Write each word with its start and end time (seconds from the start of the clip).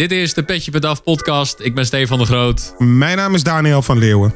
Dit 0.00 0.12
is 0.12 0.34
de 0.34 0.42
Petje 0.42 0.70
Pet 0.70 0.84
Af 0.84 1.02
podcast. 1.02 1.58
Ik 1.58 1.74
ben 1.74 1.86
Stefan 1.86 2.18
de 2.18 2.24
Groot. 2.24 2.74
Mijn 2.78 3.16
naam 3.16 3.34
is 3.34 3.42
Daniel 3.42 3.82
van 3.82 3.98
Leeuwen. 3.98 4.34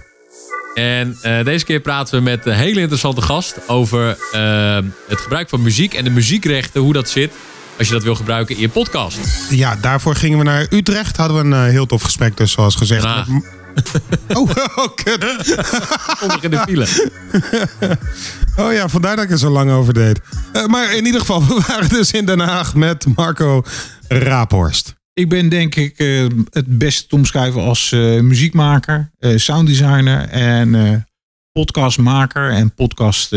En 0.74 1.18
uh, 1.22 1.44
deze 1.44 1.64
keer 1.64 1.80
praten 1.80 2.14
we 2.14 2.20
met 2.20 2.46
een 2.46 2.52
hele 2.52 2.80
interessante 2.80 3.20
gast 3.20 3.68
over 3.68 4.18
uh, 4.34 4.78
het 5.08 5.20
gebruik 5.20 5.48
van 5.48 5.62
muziek 5.62 5.94
en 5.94 6.04
de 6.04 6.10
muziekrechten, 6.10 6.80
hoe 6.80 6.92
dat 6.92 7.08
zit 7.08 7.32
als 7.78 7.86
je 7.86 7.92
dat 7.92 8.02
wil 8.02 8.14
gebruiken 8.14 8.54
in 8.54 8.60
je 8.60 8.68
podcast. 8.68 9.18
Ja, 9.50 9.76
daarvoor 9.76 10.14
gingen 10.14 10.38
we 10.38 10.44
naar 10.44 10.66
Utrecht. 10.70 11.16
Hadden 11.16 11.36
we 11.36 11.56
een 11.56 11.64
uh, 11.66 11.70
heel 11.70 11.86
tof 11.86 12.02
gesprek, 12.02 12.36
dus 12.36 12.52
zoals 12.52 12.76
gezegd. 12.76 13.02
Ja. 13.02 13.26
Oh, 14.34 14.50
oh, 14.76 14.94
kut. 14.94 15.24
In 16.42 16.50
de 16.50 16.58
file. 16.58 16.86
Oh 18.56 18.72
ja, 18.72 18.88
vandaar 18.88 19.16
dat 19.16 19.24
ik 19.24 19.30
er 19.30 19.38
zo 19.38 19.50
lang 19.50 19.70
over 19.70 19.94
deed. 19.94 20.20
Uh, 20.52 20.66
maar 20.66 20.94
in 20.94 21.06
ieder 21.06 21.20
geval, 21.20 21.46
we 21.46 21.62
waren 21.66 21.88
dus 21.88 22.10
in 22.10 22.26
Den 22.26 22.40
Haag 22.40 22.74
met 22.74 23.06
Marco 23.16 23.62
Raaphorst. 24.08 24.94
Ik 25.14 25.28
ben 25.28 25.48
denk 25.48 25.74
ik 25.74 25.98
uh, 25.98 26.26
het 26.50 26.78
best 26.78 27.08
te 27.08 27.14
omschrijven 27.14 27.62
als 27.62 27.92
uh, 27.92 28.20
muziekmaker, 28.20 29.10
sounddesigner 29.36 30.28
en 30.28 31.06
podcastmaker 31.52 32.50
en 32.50 32.74
podcast, 32.74 33.30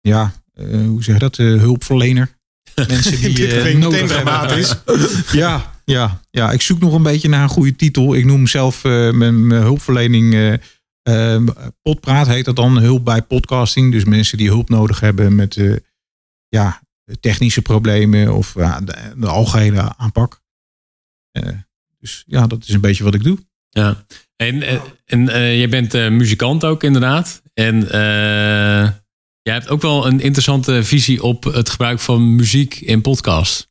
ja, 0.00 0.32
hoe 0.70 1.02
zeg 1.02 1.14
je 1.14 1.20
dat, 1.20 1.36
hulpverlener. 1.36 2.36
Mensen 2.74 3.20
die 3.20 3.32
Dit 3.34 3.78
nodig 3.78 4.08
dramatisch. 4.08 4.74
ja, 5.32 5.72
ja, 5.84 6.20
ja, 6.30 6.52
ik 6.52 6.60
zoek 6.60 6.80
nog 6.80 6.94
een 6.94 7.02
beetje 7.02 7.28
naar 7.28 7.42
een 7.42 7.48
goede 7.48 7.76
titel. 7.76 8.14
Ik 8.14 8.24
noem 8.24 8.46
zelf 8.46 8.82
mijn, 8.82 9.46
mijn 9.46 9.62
hulpverlening 9.62 10.58
Podpraat 11.82 12.26
heet 12.26 12.44
dat 12.44 12.56
dan, 12.56 12.78
hulp 12.78 13.04
bij 13.04 13.22
podcasting. 13.22 13.92
Dus 13.92 14.04
mensen 14.04 14.38
die 14.38 14.48
hulp 14.48 14.68
nodig 14.68 15.00
hebben 15.00 15.34
met 15.34 15.60
ja, 16.48 16.80
technische 17.20 17.62
problemen 17.62 18.34
of 18.34 18.52
de, 18.52 19.12
de, 19.16 19.26
algehele 19.26 19.96
aanpak. 19.96 20.40
Dus 22.00 22.24
ja, 22.26 22.46
dat 22.46 22.62
is 22.66 22.74
een 22.74 22.80
beetje 22.80 23.04
wat 23.04 23.14
ik 23.14 23.22
doe. 23.22 23.38
Ja, 23.68 24.04
en, 24.36 24.62
en 25.06 25.26
je 25.42 25.68
bent 25.68 25.92
muzikant 25.92 26.64
ook 26.64 26.82
inderdaad. 26.82 27.42
En 27.54 27.80
jij 29.42 29.54
hebt 29.54 29.68
ook 29.68 29.82
wel 29.82 30.06
een 30.06 30.20
interessante 30.20 30.84
visie 30.84 31.22
op 31.22 31.44
het 31.44 31.70
gebruik 31.70 32.00
van 32.00 32.36
muziek 32.36 32.74
in 32.74 33.00
podcasts. 33.00 33.68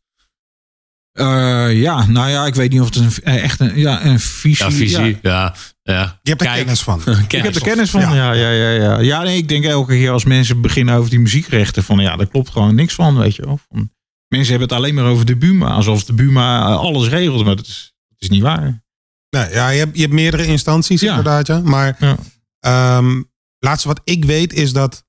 Uh, 1.19 1.81
ja, 1.81 2.05
nou 2.05 2.29
ja, 2.29 2.45
ik 2.45 2.55
weet 2.55 2.71
niet 2.71 2.81
of 2.81 2.85
het 2.85 2.95
een, 2.95 3.23
echt 3.23 3.59
een, 3.59 3.77
ja, 3.79 4.05
een 4.05 4.19
visie... 4.19 4.65
Ja, 4.65 4.71
visie, 4.71 5.19
ja. 5.21 5.55
ja, 5.83 6.19
Je 6.21 6.29
hebt 6.29 6.41
er 6.41 6.53
kennis 6.53 6.81
van. 6.81 7.03
kennis 7.03 7.23
ik 7.27 7.31
heb 7.31 7.55
er 7.55 7.61
kennis 7.61 7.89
van, 7.89 8.01
ja. 8.01 8.33
Ja, 8.33 8.51
ja, 8.51 8.71
ja, 8.71 8.99
ja. 8.99 9.23
nee, 9.23 9.37
ik 9.37 9.47
denk 9.47 9.65
elke 9.65 9.93
keer 9.93 10.11
als 10.11 10.25
mensen 10.25 10.61
beginnen 10.61 10.95
over 10.95 11.09
die 11.09 11.19
muziekrechten... 11.19 11.83
van 11.83 11.99
ja, 11.99 12.15
daar 12.15 12.27
klopt 12.27 12.49
gewoon 12.49 12.75
niks 12.75 12.93
van, 12.93 13.17
weet 13.17 13.35
je 13.35 13.45
wel. 13.45 13.59
Van, 13.69 13.91
mensen 14.27 14.49
hebben 14.49 14.67
het 14.67 14.77
alleen 14.77 14.95
maar 14.95 15.05
over 15.05 15.25
de 15.25 15.37
Buma. 15.37 15.69
Alsof 15.69 16.03
de 16.03 16.13
Buma 16.13 16.63
alles 16.63 17.07
regelt, 17.07 17.45
maar 17.45 17.55
dat 17.55 17.67
is, 17.67 17.93
dat 18.07 18.21
is 18.21 18.29
niet 18.29 18.41
waar. 18.41 18.85
Nee, 19.29 19.49
ja, 19.49 19.69
je 19.69 19.79
hebt, 19.79 19.95
je 19.95 20.01
hebt 20.01 20.13
meerdere 20.13 20.45
instanties 20.45 21.01
ja. 21.01 21.09
inderdaad, 21.09 21.47
ja. 21.47 21.59
Maar 21.59 22.17
ja. 22.59 22.97
Um, 22.97 23.31
laatste 23.59 23.87
wat 23.87 24.01
ik 24.03 24.25
weet 24.25 24.53
is 24.53 24.73
dat 24.73 25.05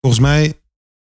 volgens 0.00 0.22
mij 0.22 0.62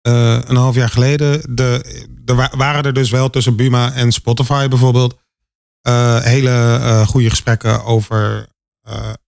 uh, 0.08 0.40
een 0.44 0.56
half 0.56 0.76
jaar 0.76 0.90
geleden. 0.90 1.56
De, 1.56 1.82
er 2.26 2.58
waren 2.58 2.84
er 2.84 2.94
dus 2.94 3.10
wel 3.10 3.30
tussen 3.30 3.56
Buma 3.56 3.94
en 3.94 4.12
Spotify 4.12 4.68
bijvoorbeeld. 4.68 5.22
Uh, 5.88 6.22
hele 6.22 6.50
uh, 6.50 7.08
goede 7.08 7.30
gesprekken 7.30 7.84
over, 7.84 8.48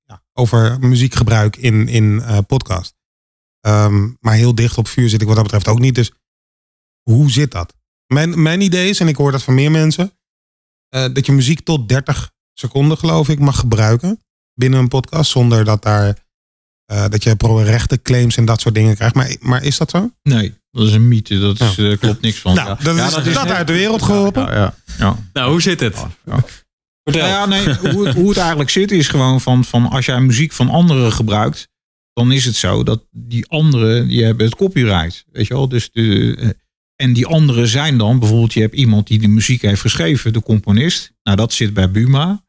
ja, 0.06 0.24
over 0.34 0.80
muziekgebruik 0.80 1.56
in, 1.56 1.88
in 1.88 2.24
podcast. 2.48 2.96
Um, 3.68 4.18
maar 4.20 4.34
heel 4.34 4.56
dicht 4.56 4.78
op 4.78 4.88
vuur 4.88 5.10
zit 5.10 5.22
ik 5.22 5.28
wat 5.28 5.36
dat 5.36 5.44
betreft 5.44 5.68
ook 5.68 5.80
niet. 5.80 5.96
Dus 5.96 6.12
hoe 7.02 7.32
zit 7.32 7.52
dat? 7.52 7.74
Mijn, 8.08 8.42
mijn 8.42 8.62
idee 8.62 8.90
is, 8.90 9.00
en 9.00 9.08
ik 9.08 9.16
hoor 9.16 9.32
dat 9.32 9.44
van 9.44 9.54
meer 9.54 9.72
mensen, 9.72 10.12
dat 10.90 11.26
je 11.26 11.32
muziek 11.32 11.60
tot 11.60 11.90
30 11.90 12.32
seconden, 12.54 12.98
geloof 12.98 13.30
ik, 13.30 13.40
mag 13.40 13.60
gebruiken 13.60 14.24
binnen 14.54 14.80
een 14.80 14.88
podcast. 14.88 15.32
Zonder 15.32 15.66
dat 15.66 15.84
daar 15.84 16.26
uh, 16.92 17.06
dat 17.10 17.24
je 17.24 17.36
rechterclaims 17.64 18.38
en 18.38 18.46
dat 18.46 18.62
soort 18.62 18.76
dingen 18.76 18.96
krijgt. 18.96 19.16
Maar, 19.16 19.36
maar 19.40 19.64
is 19.64 19.78
dat 19.78 19.90
zo? 19.90 20.12
Nee, 20.24 20.54
dat 20.72 20.88
is 20.88 20.94
een 20.94 21.08
mythe. 21.08 21.40
Dat 21.40 21.60
is, 21.60 21.78
uh, 21.78 21.98
klopt 21.98 22.22
niks 22.22 22.40
van. 22.40 22.56
Nou, 22.56 22.68
dat 22.84 22.96
is, 22.96 23.14
dat, 23.14 23.26
is 23.26 23.34
dat 23.34 23.50
uit 23.50 23.68
de 23.68 23.74
wereld 23.74 24.02
geholpen. 24.02 24.44
Ja, 24.44 24.76
ja, 24.98 25.18
Nou, 25.34 25.52
hoe 25.52 25.62
zit 25.62 25.80
het? 25.80 26.06
Nou 26.24 26.42
ja, 27.04 27.46
nee, 27.46 27.74
hoe, 27.74 28.08
het, 28.08 28.16
hoe 28.16 28.30
het 28.30 28.38
eigenlijk 28.38 28.70
zit 28.70 28.92
is 28.92 29.08
gewoon 29.08 29.42
van, 29.42 29.64
van 29.64 29.90
als 29.90 30.06
jij 30.06 30.20
muziek 30.20 30.52
van 30.52 30.70
anderen 30.70 31.12
gebruikt, 31.12 31.68
dan 32.14 32.32
is 32.32 32.46
het 32.46 32.56
zo 32.56 32.84
dat 32.84 33.04
die 33.12 33.46
anderen, 33.50 34.08
die 34.08 34.24
hebben 34.24 34.46
het 34.46 34.56
copyright. 34.56 35.26
Weet 35.32 35.48
je 35.48 35.54
wel? 35.54 35.70
Dus 35.70 35.92
de, 35.92 36.36
eh, 36.40 36.50
en 36.96 37.14
die 37.14 37.26
anderen 37.26 37.68
zijn 37.68 37.98
dan, 37.98 38.20
bijvoorbeeld 38.20 38.54
je 38.54 38.62
hebt 38.62 38.76
iemand 38.76 39.08
die 39.08 39.20
de 39.20 39.28
muziek 39.28 39.62
heeft 39.62 39.82
geschreven, 39.82 40.34
de 40.34 40.42
componist. 40.42 41.14
Nou, 41.24 41.38
dat 41.38 41.54
zit 41.54 41.74
bij 41.74 41.92
Buma. 41.92 42.44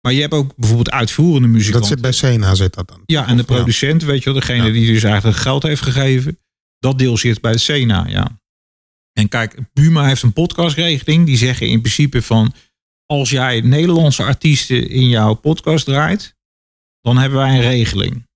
Maar 0.00 0.12
je 0.12 0.20
hebt 0.20 0.34
ook 0.34 0.56
bijvoorbeeld 0.56 0.90
uitvoerende 0.90 1.48
muziek. 1.48 1.72
Dat 1.72 1.86
zit 1.86 2.00
bij 2.00 2.12
Sena, 2.12 2.54
zit 2.54 2.74
dat 2.74 2.88
dan? 2.88 3.02
Ja, 3.06 3.26
en 3.26 3.36
de 3.36 3.42
producent, 3.42 4.02
weet 4.02 4.22
je 4.22 4.30
wel, 4.30 4.40
degene 4.40 4.66
ja. 4.66 4.72
die 4.72 4.92
dus 4.92 5.02
eigenlijk 5.02 5.36
geld 5.36 5.62
heeft 5.62 5.82
gegeven. 5.82 6.38
Dat 6.78 6.98
deel 6.98 7.16
zit 7.16 7.40
bij 7.40 7.52
de 7.52 7.58
Sena, 7.58 8.06
ja. 8.08 8.40
En 9.12 9.28
kijk, 9.28 9.56
Buma 9.72 10.06
heeft 10.06 10.22
een 10.22 10.32
podcastregeling. 10.32 11.26
Die 11.26 11.36
zeggen 11.36 11.68
in 11.68 11.80
principe 11.80 12.22
van, 12.22 12.54
als 13.06 13.30
jij 13.30 13.60
Nederlandse 13.60 14.22
artiesten 14.22 14.88
in 14.88 15.08
jouw 15.08 15.34
podcast 15.34 15.84
draait, 15.84 16.36
dan 17.00 17.18
hebben 17.18 17.38
wij 17.38 17.54
een 17.54 17.60
regeling. 17.60 18.28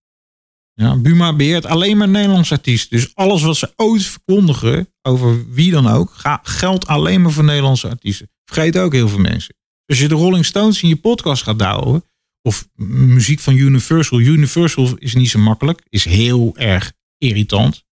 Ja, 0.74 0.96
Buma 0.96 1.36
beheert 1.36 1.66
alleen 1.66 1.96
maar 1.96 2.08
Nederlandse 2.08 2.54
artiesten. 2.54 2.96
Dus 2.96 3.14
alles 3.14 3.42
wat 3.42 3.56
ze 3.56 3.72
ooit 3.76 4.02
verkondigen, 4.02 4.88
over 5.02 5.52
wie 5.52 5.70
dan 5.70 5.86
ook, 5.86 6.12
geldt 6.42 6.86
alleen 6.86 7.22
maar 7.22 7.32
voor 7.32 7.44
Nederlandse 7.44 7.88
artiesten. 7.88 8.30
Vergeet 8.44 8.78
ook 8.78 8.92
heel 8.92 9.08
veel 9.08 9.18
mensen. 9.18 9.54
Als 9.86 9.98
je 9.98 10.08
de 10.08 10.14
Rolling 10.14 10.44
Stones 10.44 10.82
in 10.82 10.88
je 10.88 10.96
podcast 10.96 11.42
gaat 11.42 11.58
douwen, 11.58 12.04
of 12.42 12.68
muziek 12.76 13.40
van 13.40 13.56
Universal. 13.56 14.20
Universal 14.20 14.96
is 14.98 15.14
niet 15.14 15.30
zo 15.30 15.38
makkelijk, 15.38 15.82
is 15.88 16.04
heel 16.04 16.56
erg 16.56 16.92
irritant. 17.18 17.84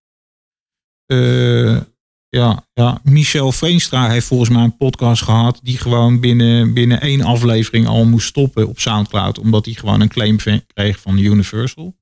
Uh, 1.06 1.80
ja, 2.28 2.66
ja, 2.74 3.00
Michel 3.02 3.52
Veenstra 3.52 4.08
heeft 4.08 4.26
volgens 4.26 4.50
mij 4.50 4.62
een 4.62 4.76
podcast 4.76 5.22
gehad 5.22 5.60
die 5.62 5.78
gewoon 5.78 6.20
binnen, 6.20 6.74
binnen 6.74 7.00
één 7.00 7.20
aflevering 7.20 7.86
al 7.86 8.04
moest 8.04 8.26
stoppen 8.26 8.68
op 8.68 8.80
Soundcloud, 8.80 9.38
omdat 9.38 9.64
hij 9.64 9.74
gewoon 9.74 10.00
een 10.00 10.08
claim 10.08 10.36
kreeg 10.74 11.00
van 11.00 11.18
Universal. 11.18 11.96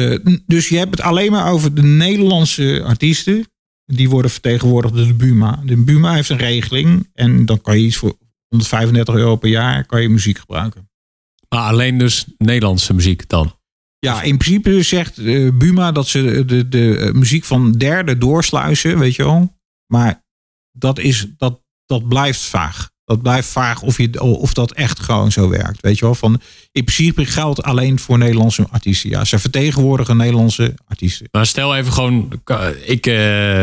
Uh, 0.00 0.18
dus 0.46 0.68
je 0.68 0.76
hebt 0.76 0.90
het 0.90 1.00
alleen 1.00 1.30
maar 1.30 1.52
over 1.52 1.74
de 1.74 1.82
Nederlandse 1.82 2.82
artiesten. 2.84 3.46
Die 3.84 4.10
worden 4.10 4.30
vertegenwoordigd 4.30 4.94
door 4.94 5.06
de 5.06 5.14
Buma. 5.14 5.62
De 5.64 5.76
Buma 5.76 6.14
heeft 6.14 6.28
een 6.28 6.36
regeling 6.36 7.10
en 7.14 7.46
dan 7.46 7.60
kan 7.60 7.78
je 7.78 7.86
iets 7.86 7.96
voor 7.96 8.16
135 8.48 9.14
euro 9.14 9.36
per 9.36 9.48
jaar 9.48 9.86
kan 9.86 10.02
je 10.02 10.08
muziek 10.08 10.38
gebruiken. 10.38 10.90
Maar 11.48 11.68
alleen 11.68 11.98
dus 11.98 12.26
Nederlandse 12.38 12.94
muziek 12.94 13.28
dan? 13.28 13.56
Ja, 13.98 14.22
in 14.22 14.36
principe 14.36 14.82
zegt 14.82 15.18
uh, 15.18 15.52
Buma 15.52 15.92
dat 15.92 16.08
ze 16.08 16.22
de, 16.22 16.44
de, 16.44 16.68
de 16.68 17.10
muziek 17.14 17.44
van 17.44 17.72
derde 17.72 18.18
doorsluizen, 18.18 18.98
weet 18.98 19.14
je 19.14 19.24
wel. 19.24 19.58
Maar 19.86 20.24
dat, 20.72 20.98
is, 20.98 21.26
dat, 21.36 21.62
dat 21.86 22.08
blijft 22.08 22.40
vaag. 22.40 22.90
Dat 23.12 23.22
blijft 23.22 23.48
vaag 23.48 23.82
of, 23.82 23.98
je, 23.98 24.20
of 24.22 24.52
dat 24.52 24.72
echt 24.72 25.00
gewoon 25.00 25.32
zo 25.32 25.48
werkt. 25.48 25.80
Weet 25.80 25.98
je 25.98 26.04
wel, 26.04 26.14
van 26.14 26.40
in 26.72 26.84
principe 26.84 27.24
geldt 27.24 27.62
alleen 27.62 27.98
voor 27.98 28.18
Nederlandse 28.18 28.66
artiesten. 28.70 29.10
Ja, 29.10 29.24
ze 29.24 29.38
vertegenwoordigen 29.38 30.16
Nederlandse 30.16 30.74
artiesten. 30.86 31.28
Maar 31.30 31.46
stel 31.46 31.76
even 31.76 31.92
gewoon, 31.92 32.42
ik 32.84 33.06
uh, 33.06 33.14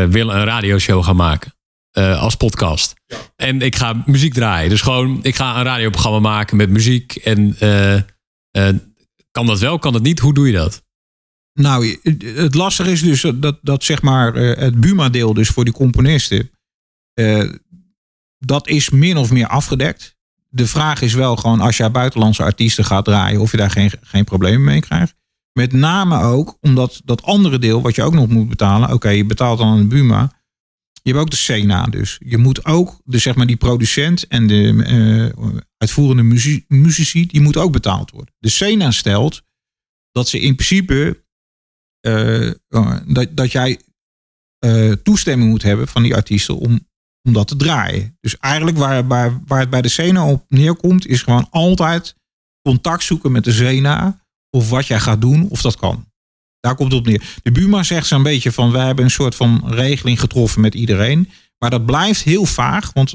wil 0.04 0.30
een 0.30 0.44
radioshow 0.44 1.04
gaan 1.04 1.16
maken. 1.16 1.54
Uh, 1.98 2.22
als 2.22 2.34
podcast. 2.34 2.94
Ja. 3.06 3.16
En 3.36 3.62
ik 3.62 3.76
ga 3.76 4.02
muziek 4.06 4.34
draaien. 4.34 4.70
Dus 4.70 4.80
gewoon, 4.80 5.18
ik 5.22 5.36
ga 5.36 5.56
een 5.56 5.64
radioprogramma 5.64 6.18
maken 6.18 6.56
met 6.56 6.70
muziek. 6.70 7.14
En 7.14 7.56
uh, 7.62 7.94
uh, 7.94 8.68
kan 9.30 9.46
dat 9.46 9.58
wel, 9.58 9.78
kan 9.78 9.92
dat 9.92 10.02
niet? 10.02 10.18
Hoe 10.18 10.34
doe 10.34 10.46
je 10.46 10.52
dat? 10.52 10.82
Nou, 11.52 11.98
het 12.34 12.54
lastige 12.54 12.90
is 12.90 13.02
dus 13.02 13.26
dat, 13.34 13.58
dat 13.62 13.84
zeg 13.84 14.02
maar 14.02 14.34
het 14.34 14.80
Buma-deel 14.80 15.34
dus 15.34 15.48
voor 15.48 15.64
die 15.64 15.72
componisten. 15.74 16.50
Dat 18.44 18.68
is 18.68 18.90
min 18.90 19.16
of 19.16 19.30
meer 19.30 19.46
afgedekt. 19.46 20.16
De 20.48 20.66
vraag 20.66 21.00
is 21.00 21.14
wel 21.14 21.36
gewoon 21.36 21.60
als 21.60 21.76
je 21.76 21.90
buitenlandse 21.90 22.42
artiesten 22.42 22.84
gaat 22.84 23.04
draaien, 23.04 23.40
of 23.40 23.50
je 23.50 23.56
daar 23.56 23.70
geen, 23.70 23.92
geen 24.00 24.24
problemen 24.24 24.64
mee 24.64 24.80
krijgt. 24.80 25.14
Met 25.52 25.72
name 25.72 26.22
ook 26.22 26.58
omdat 26.60 27.00
dat 27.04 27.22
andere 27.22 27.58
deel, 27.58 27.82
wat 27.82 27.94
je 27.94 28.02
ook 28.02 28.14
nog 28.14 28.28
moet 28.28 28.48
betalen. 28.48 28.92
Oké, 28.92 29.08
je 29.08 29.24
betaalt 29.24 29.58
dan 29.58 29.78
een 29.78 29.88
Buma. 29.88 30.38
Je 31.02 31.10
hebt 31.10 31.22
ook 31.22 31.30
de 31.30 31.36
Sena 31.36 31.84
dus. 31.84 32.20
Je 32.24 32.38
moet 32.38 32.64
ook, 32.64 33.00
de, 33.04 33.18
zeg 33.18 33.34
maar, 33.34 33.46
die 33.46 33.56
producent 33.56 34.26
en 34.26 34.46
de 34.46 34.62
uh, 35.42 35.56
uitvoerende 35.76 36.22
muzici, 36.68 37.26
die 37.26 37.40
moet 37.40 37.56
ook 37.56 37.72
betaald 37.72 38.10
worden. 38.10 38.34
De 38.38 38.48
Sena 38.48 38.90
stelt 38.90 39.42
dat 40.12 40.28
ze 40.28 40.40
in 40.40 40.54
principe 40.54 41.24
uh, 42.06 42.50
dat, 43.06 43.28
dat 43.30 43.52
jij 43.52 43.80
toestemming 45.02 45.50
moet 45.50 45.62
hebben 45.62 45.88
van 45.88 46.02
die 46.02 46.14
artiesten 46.14 46.56
om, 46.56 46.88
om 47.22 47.32
dat 47.32 47.48
te 47.48 47.56
draaien. 47.56 48.16
Dus 48.20 48.36
eigenlijk 48.38 48.76
waar, 48.76 49.06
waar, 49.46 49.60
het 49.60 49.70
bij 49.70 49.82
de 49.82 49.88
Sena 49.88 50.26
op 50.26 50.44
neerkomt, 50.48 51.06
is 51.06 51.22
gewoon 51.22 51.46
altijd 51.50 52.14
contact 52.62 53.02
zoeken 53.02 53.32
met 53.32 53.44
de 53.44 53.52
Sena. 53.52 54.18
Of 54.50 54.70
wat 54.70 54.86
jij 54.86 55.00
gaat 55.00 55.20
doen, 55.20 55.48
of 55.48 55.60
dat 55.60 55.76
kan. 55.76 56.08
Daar 56.60 56.74
komt 56.74 56.92
het 56.92 57.00
op 57.00 57.06
neer. 57.06 57.38
De 57.42 57.52
Buma 57.52 57.82
zegt 57.82 58.06
zo'n 58.06 58.22
beetje 58.22 58.52
van, 58.52 58.72
we 58.72 58.78
hebben 58.78 59.04
een 59.04 59.10
soort 59.10 59.34
van 59.34 59.62
regeling 59.66 60.20
getroffen 60.20 60.60
met 60.60 60.74
iedereen. 60.74 61.30
Maar 61.58 61.70
dat 61.70 61.86
blijft 61.86 62.22
heel 62.22 62.44
vaag, 62.44 62.92
want 62.92 63.14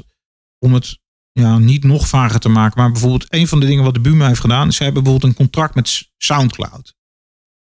om 0.58 0.74
het 0.74 0.98
ja, 1.32 1.58
niet 1.58 1.84
nog 1.84 2.08
vager 2.08 2.40
te 2.40 2.48
maken. 2.48 2.80
Maar 2.80 2.92
bijvoorbeeld 2.92 3.26
een 3.28 3.48
van 3.48 3.60
de 3.60 3.66
dingen 3.66 3.84
wat 3.84 3.94
de 3.94 4.00
Buma 4.00 4.26
heeft 4.26 4.40
gedaan. 4.40 4.72
Ze 4.72 4.82
hebben 4.82 5.02
bijvoorbeeld 5.02 5.32
een 5.32 5.38
contract 5.38 5.74
met 5.74 6.08
Soundcloud. 6.18 6.94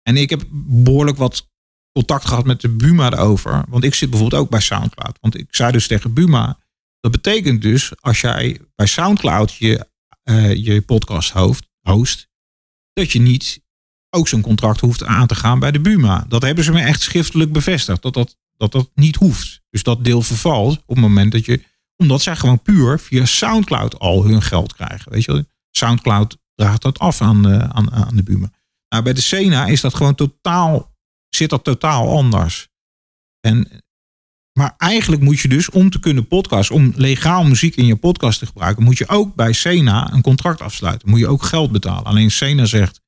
En 0.02 0.16
ik 0.16 0.30
heb 0.30 0.46
behoorlijk 0.50 1.16
wat 1.16 1.50
contact 1.92 2.26
gehad 2.26 2.44
met 2.44 2.60
de 2.60 2.68
Buma 2.68 3.12
erover. 3.12 3.64
Want 3.68 3.84
ik 3.84 3.94
zit 3.94 4.10
bijvoorbeeld 4.10 4.42
ook 4.42 4.50
bij 4.50 4.60
Soundcloud. 4.60 5.18
Want 5.20 5.38
ik 5.38 5.46
zei 5.50 5.72
dus 5.72 5.86
tegen 5.86 6.12
Buma. 6.12 6.58
Dat 7.00 7.10
betekent 7.10 7.62
dus 7.62 7.92
als 8.00 8.20
jij 8.20 8.60
bij 8.74 8.86
Soundcloud 8.86 9.54
je, 9.54 9.88
uh, 10.24 10.54
je 10.54 10.82
podcast 10.82 11.30
host, 11.30 11.68
host. 11.80 12.28
Dat 12.92 13.12
je 13.12 13.20
niet 13.20 13.62
ook 14.10 14.28
zo'n 14.28 14.40
contract 14.40 14.80
hoeft 14.80 15.04
aan 15.04 15.26
te 15.26 15.34
gaan 15.34 15.58
bij 15.58 15.70
de 15.70 15.80
Buma. 15.80 16.24
Dat 16.28 16.42
hebben 16.42 16.64
ze 16.64 16.72
me 16.72 16.80
echt 16.80 17.00
schriftelijk 17.00 17.52
bevestigd. 17.52 18.02
Dat 18.02 18.14
dat, 18.14 18.36
dat 18.56 18.72
dat 18.72 18.90
niet 18.94 19.16
hoeft. 19.16 19.62
Dus 19.70 19.82
dat 19.82 20.04
deel 20.04 20.22
vervalt 20.22 20.78
op 20.78 20.94
het 20.94 20.98
moment 20.98 21.32
dat 21.32 21.44
je 21.44 21.64
omdat 21.96 22.22
zij 22.22 22.36
gewoon 22.36 22.62
puur 22.62 22.98
via 22.98 23.24
Soundcloud 23.24 23.98
al 23.98 24.24
hun 24.24 24.42
geld 24.42 24.74
krijgen. 24.74 25.12
Weet 25.12 25.24
je 25.24 25.46
Soundcloud 25.70 26.38
draagt 26.54 26.82
dat 26.82 26.98
af 26.98 27.20
aan, 27.20 27.48
uh, 27.48 27.58
aan, 27.58 27.92
aan 27.92 28.16
de 28.16 28.22
Buma. 28.22 28.50
Nou, 28.88 29.04
bij 29.04 29.12
de 29.12 29.20
Sena 29.20 29.66
is 29.66 29.80
dat 29.80 29.94
gewoon 29.94 30.14
totaal, 30.14 30.91
zit 31.42 31.50
dat 31.50 31.64
totaal 31.64 32.16
anders. 32.16 32.68
En, 33.40 33.68
maar 34.52 34.74
eigenlijk 34.78 35.22
moet 35.22 35.40
je 35.40 35.48
dus, 35.48 35.70
om 35.70 35.90
te 35.90 36.00
kunnen 36.00 36.26
podcasten, 36.26 36.74
om 36.74 36.92
legaal 36.96 37.44
muziek 37.44 37.76
in 37.76 37.86
je 37.86 37.96
podcast 37.96 38.38
te 38.38 38.46
gebruiken, 38.46 38.84
moet 38.84 38.98
je 38.98 39.08
ook 39.08 39.34
bij 39.34 39.52
Sena 39.52 40.12
een 40.12 40.22
contract 40.22 40.60
afsluiten. 40.60 41.10
Moet 41.10 41.18
je 41.18 41.28
ook 41.28 41.42
geld 41.42 41.72
betalen. 41.72 42.04
Alleen 42.04 42.30
Sena 42.30 42.64
zegt, 42.64 43.00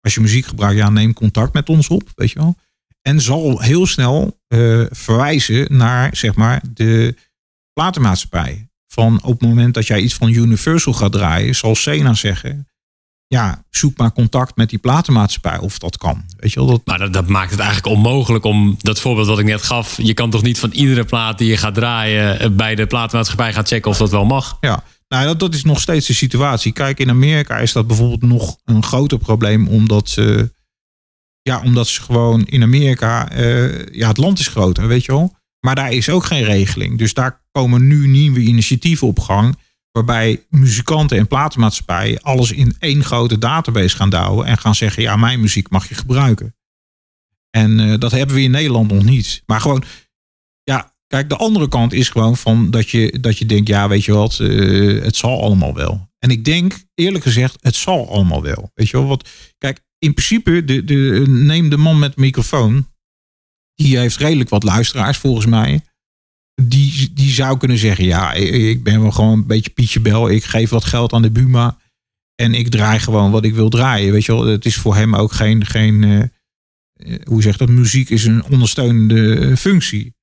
als 0.00 0.14
je 0.14 0.20
muziek 0.20 0.46
gebruikt, 0.46 0.76
ja, 0.76 0.90
neem 0.90 1.12
contact 1.12 1.52
met 1.52 1.68
ons 1.68 1.88
op, 1.88 2.12
weet 2.14 2.30
je 2.30 2.38
wel. 2.38 2.56
En 3.02 3.20
zal 3.20 3.60
heel 3.60 3.86
snel 3.86 4.40
uh, 4.48 4.86
verwijzen 4.90 5.76
naar, 5.76 6.16
zeg 6.16 6.34
maar, 6.34 6.62
de 6.74 7.16
platenmaatschappij. 7.72 8.68
Van 8.86 9.22
op 9.22 9.40
het 9.40 9.48
moment 9.48 9.74
dat 9.74 9.86
jij 9.86 10.00
iets 10.00 10.14
van 10.14 10.28
Universal 10.28 10.92
gaat 10.92 11.12
draaien, 11.12 11.54
zal 11.54 11.74
Sena 11.74 12.14
zeggen. 12.14 12.68
Ja, 13.32 13.64
zoek 13.70 13.96
maar 13.98 14.12
contact 14.12 14.56
met 14.56 14.70
die 14.70 14.78
platenmaatschappij 14.78 15.58
of 15.58 15.78
dat 15.78 15.96
kan. 15.96 16.24
Weet 16.36 16.52
je 16.52 16.58
wel, 16.58 16.68
dat... 16.68 16.80
Maar 16.84 16.98
dat, 16.98 17.12
dat 17.12 17.28
maakt 17.28 17.50
het 17.50 17.60
eigenlijk 17.60 17.96
onmogelijk 17.96 18.44
om 18.44 18.76
dat 18.78 19.00
voorbeeld 19.00 19.26
wat 19.26 19.38
ik 19.38 19.44
net 19.44 19.62
gaf. 19.62 19.96
Je 20.02 20.14
kan 20.14 20.30
toch 20.30 20.42
niet 20.42 20.58
van 20.58 20.70
iedere 20.70 21.04
plaat 21.04 21.38
die 21.38 21.48
je 21.48 21.56
gaat 21.56 21.74
draaien 21.74 22.38
eh, 22.38 22.50
bij 22.50 22.74
de 22.74 22.86
platenmaatschappij 22.86 23.52
gaan 23.52 23.66
checken 23.66 23.90
of 23.90 23.96
dat 23.96 24.10
wel 24.10 24.24
mag? 24.24 24.56
Ja, 24.60 24.84
nou, 25.08 25.26
dat, 25.26 25.38
dat 25.38 25.54
is 25.54 25.64
nog 25.64 25.80
steeds 25.80 26.06
de 26.06 26.12
situatie. 26.14 26.72
Kijk, 26.72 26.98
in 26.98 27.10
Amerika 27.10 27.58
is 27.58 27.72
dat 27.72 27.86
bijvoorbeeld 27.86 28.22
nog 28.22 28.56
een 28.64 28.82
groter 28.82 29.18
probleem, 29.18 29.68
omdat 29.68 30.08
ze, 30.08 30.52
ja, 31.42 31.60
omdat 31.64 31.86
ze 31.86 32.02
gewoon 32.02 32.44
in 32.44 32.62
Amerika, 32.62 33.36
uh, 33.36 33.86
ja, 33.86 34.08
het 34.08 34.16
land 34.16 34.38
is 34.38 34.48
groter, 34.48 34.86
weet 34.86 35.04
je 35.04 35.12
wel. 35.12 35.36
Maar 35.60 35.74
daar 35.74 35.92
is 35.92 36.10
ook 36.10 36.24
geen 36.24 36.44
regeling. 36.44 36.98
Dus 36.98 37.14
daar 37.14 37.42
komen 37.52 37.86
nu 37.86 38.06
nieuwe 38.06 38.40
initiatieven 38.40 39.06
op 39.06 39.20
gang. 39.20 39.56
Waarbij 39.92 40.46
muzikanten 40.48 41.18
en 41.18 41.26
platenmaatschappijen 41.26 42.22
alles 42.22 42.52
in 42.52 42.76
één 42.78 43.04
grote 43.04 43.38
database 43.38 43.96
gaan 43.96 44.10
douwen. 44.10 44.46
En 44.46 44.58
gaan 44.58 44.74
zeggen, 44.74 45.02
ja, 45.02 45.16
mijn 45.16 45.40
muziek 45.40 45.70
mag 45.70 45.88
je 45.88 45.94
gebruiken. 45.94 46.54
En 47.50 47.78
uh, 47.78 47.98
dat 47.98 48.10
hebben 48.10 48.36
we 48.36 48.42
in 48.42 48.50
Nederland 48.50 48.92
nog 48.92 49.04
niet. 49.04 49.42
Maar 49.46 49.60
gewoon, 49.60 49.84
ja, 50.62 50.94
kijk, 51.06 51.28
de 51.28 51.36
andere 51.36 51.68
kant 51.68 51.92
is 51.92 52.08
gewoon 52.08 52.36
van 52.36 52.70
dat 52.70 52.90
je, 52.90 53.18
dat 53.20 53.38
je 53.38 53.46
denkt, 53.46 53.68
ja, 53.68 53.88
weet 53.88 54.04
je 54.04 54.12
wat, 54.12 54.38
uh, 54.38 55.02
het 55.02 55.16
zal 55.16 55.42
allemaal 55.42 55.74
wel. 55.74 56.10
En 56.18 56.30
ik 56.30 56.44
denk, 56.44 56.84
eerlijk 56.94 57.24
gezegd, 57.24 57.56
het 57.60 57.74
zal 57.74 58.10
allemaal 58.10 58.42
wel. 58.42 58.70
Weet 58.74 58.88
je 58.88 59.06
wel, 59.06 59.20
kijk, 59.58 59.80
in 59.98 60.14
principe, 60.14 60.64
de, 60.64 60.84
de, 60.84 61.24
neem 61.28 61.68
de 61.68 61.76
man 61.76 61.98
met 61.98 62.14
de 62.14 62.20
microfoon 62.20 62.90
die 63.74 63.98
heeft 63.98 64.16
redelijk 64.16 64.48
wat 64.48 64.62
luisteraars 64.62 65.18
volgens 65.18 65.46
mij. 65.46 65.84
Die, 66.54 67.12
die 67.14 67.30
zou 67.30 67.58
kunnen 67.58 67.78
zeggen, 67.78 68.04
ja, 68.04 68.32
ik 68.32 68.82
ben 68.82 69.00
wel 69.00 69.10
gewoon 69.10 69.32
een 69.32 69.46
beetje 69.46 69.70
Pietje 69.70 70.00
Bel. 70.00 70.30
Ik 70.30 70.44
geef 70.44 70.70
wat 70.70 70.84
geld 70.84 71.12
aan 71.12 71.22
de 71.22 71.30
Buma. 71.30 71.78
En 72.34 72.54
ik 72.54 72.68
draai 72.68 72.98
gewoon 72.98 73.30
wat 73.30 73.44
ik 73.44 73.54
wil 73.54 73.68
draaien. 73.68 74.12
Weet 74.12 74.24
je 74.24 74.32
wel, 74.32 74.46
het 74.46 74.66
is 74.66 74.76
voor 74.76 74.94
hem 74.94 75.14
ook 75.14 75.32
geen, 75.32 75.66
geen 75.66 76.02
uh, 76.02 76.24
hoe 77.24 77.42
zeg 77.42 77.56
dat, 77.56 77.68
muziek 77.68 78.10
is 78.10 78.24
een 78.24 78.44
ondersteunende 78.44 79.56
functie. 79.56 80.14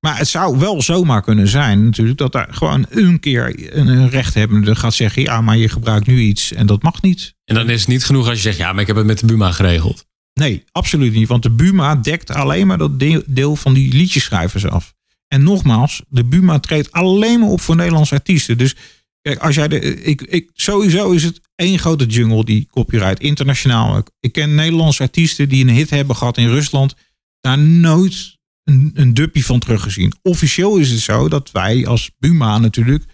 Maar 0.00 0.18
het 0.18 0.28
zou 0.28 0.58
wel 0.58 0.82
zomaar 0.82 1.22
kunnen 1.22 1.48
zijn 1.48 1.84
natuurlijk 1.84 2.18
dat 2.18 2.32
daar 2.32 2.48
gewoon 2.50 2.86
een 2.90 3.20
keer 3.20 3.74
een 3.76 4.08
rechthebbende 4.08 4.74
gaat 4.74 4.94
zeggen, 4.94 5.22
ja, 5.22 5.40
maar 5.40 5.56
je 5.56 5.68
gebruikt 5.68 6.06
nu 6.06 6.20
iets 6.20 6.52
en 6.52 6.66
dat 6.66 6.82
mag 6.82 7.02
niet. 7.02 7.34
En 7.44 7.54
dan 7.54 7.70
is 7.70 7.80
het 7.80 7.88
niet 7.88 8.04
genoeg 8.04 8.28
als 8.28 8.36
je 8.36 8.42
zegt, 8.42 8.56
ja, 8.56 8.72
maar 8.72 8.80
ik 8.80 8.86
heb 8.86 8.96
het 8.96 9.06
met 9.06 9.18
de 9.18 9.26
Buma 9.26 9.52
geregeld. 9.52 10.06
Nee, 10.32 10.64
absoluut 10.72 11.14
niet. 11.14 11.28
Want 11.28 11.42
de 11.42 11.50
Buma 11.50 11.96
dekt 11.96 12.30
alleen 12.30 12.66
maar 12.66 12.78
dat 12.78 13.00
deel 13.26 13.56
van 13.56 13.74
die 13.74 13.92
liedjeschrijvers 13.92 14.66
af. 14.66 14.94
En 15.28 15.42
nogmaals, 15.42 16.02
de 16.08 16.24
Buma 16.24 16.58
treedt 16.58 16.92
alleen 16.92 17.40
maar 17.40 17.48
op 17.48 17.60
voor 17.60 17.76
Nederlandse 17.76 18.14
artiesten. 18.14 18.58
Dus 18.58 18.76
kijk, 19.20 19.38
als 19.38 19.54
jij 19.54 19.68
de. 19.68 20.02
Ik, 20.02 20.22
ik, 20.22 20.50
sowieso 20.52 21.10
is 21.10 21.22
het 21.22 21.40
één 21.54 21.78
grote 21.78 22.06
jungle, 22.06 22.44
die 22.44 22.66
copyright, 22.70 23.20
internationaal. 23.20 24.02
Ik 24.20 24.32
ken 24.32 24.54
Nederlandse 24.54 25.02
artiesten 25.02 25.48
die 25.48 25.64
een 25.64 25.74
hit 25.74 25.90
hebben 25.90 26.16
gehad 26.16 26.36
in 26.36 26.48
Rusland. 26.48 26.94
Daar 27.40 27.58
nooit 27.58 28.38
een, 28.64 28.90
een 28.94 29.14
duppie 29.14 29.44
van 29.44 29.58
teruggezien. 29.58 30.12
Officieel 30.22 30.76
is 30.76 30.90
het 30.90 31.00
zo 31.00 31.28
dat 31.28 31.50
wij 31.50 31.86
als 31.86 32.10
Buma 32.18 32.58
natuurlijk 32.58 33.04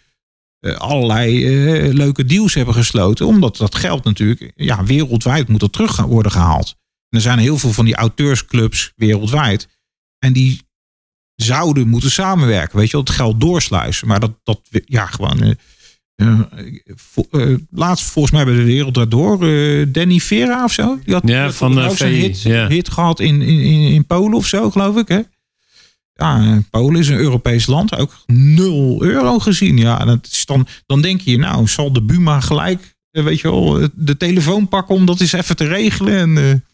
uh, 0.60 0.74
allerlei 0.74 1.46
uh, 1.46 1.92
leuke 1.92 2.24
deals 2.24 2.54
hebben 2.54 2.74
gesloten. 2.74 3.26
Omdat 3.26 3.56
dat 3.56 3.74
geld 3.74 4.04
natuurlijk 4.04 4.52
ja, 4.56 4.84
wereldwijd 4.84 5.48
moet 5.48 5.62
er 5.62 5.70
terug 5.70 5.96
worden 5.96 6.32
gehaald 6.32 6.80
er 7.14 7.20
zijn 7.20 7.38
heel 7.38 7.58
veel 7.58 7.72
van 7.72 7.84
die 7.84 7.94
auteursclubs 7.94 8.92
wereldwijd. 8.96 9.68
En 10.18 10.32
die 10.32 10.62
zouden 11.34 11.88
moeten 11.88 12.10
samenwerken. 12.10 12.78
Weet 12.78 12.90
je 12.90 12.96
het 12.96 13.10
geld 13.10 13.40
doorsluizen. 13.40 14.08
Maar 14.08 14.20
dat, 14.20 14.32
dat 14.42 14.60
ja, 14.84 15.06
gewoon. 15.06 15.56
Uh, 16.16 16.40
uh, 17.30 17.58
laatst 17.70 18.04
volgens 18.04 18.34
mij 18.34 18.44
bij 18.44 18.54
de 18.54 18.62
Wereld 18.62 18.94
Daardoor. 18.94 19.38
Danny 19.92 20.18
Vera 20.18 20.64
of 20.64 20.72
zo. 20.72 20.98
Die 21.04 21.14
had 21.14 21.28
ja, 21.28 21.52
van 21.52 21.74
de 21.74 21.90
zijn 21.94 22.12
hit, 22.12 22.42
hit 22.68 22.90
gehad 22.90 23.20
in, 23.20 23.42
in, 23.42 23.92
in 23.92 24.06
Polen 24.06 24.34
of 24.34 24.46
zo, 24.46 24.70
geloof 24.70 24.96
ik. 24.96 25.08
Hè? 25.08 25.20
Ja, 26.14 26.62
Polen 26.70 27.00
is 27.00 27.08
een 27.08 27.18
Europees 27.18 27.66
land. 27.66 27.96
Ook 27.96 28.14
nul 28.26 29.02
euro 29.02 29.38
gezien. 29.38 29.76
Ja, 29.76 30.04
dat 30.04 30.28
is 30.32 30.46
dan, 30.46 30.66
dan 30.86 31.00
denk 31.00 31.20
je, 31.20 31.38
nou, 31.38 31.68
zal 31.68 31.92
de 31.92 32.02
Buma 32.02 32.40
gelijk, 32.40 32.94
weet 33.10 33.40
je 33.40 33.50
wel, 33.50 33.88
de 33.94 34.16
telefoon 34.16 34.68
pakken 34.68 34.94
om 34.94 35.06
dat 35.06 35.20
eens 35.20 35.32
even 35.32 35.56
te 35.56 35.66
regelen. 35.66 36.36
En 36.36 36.64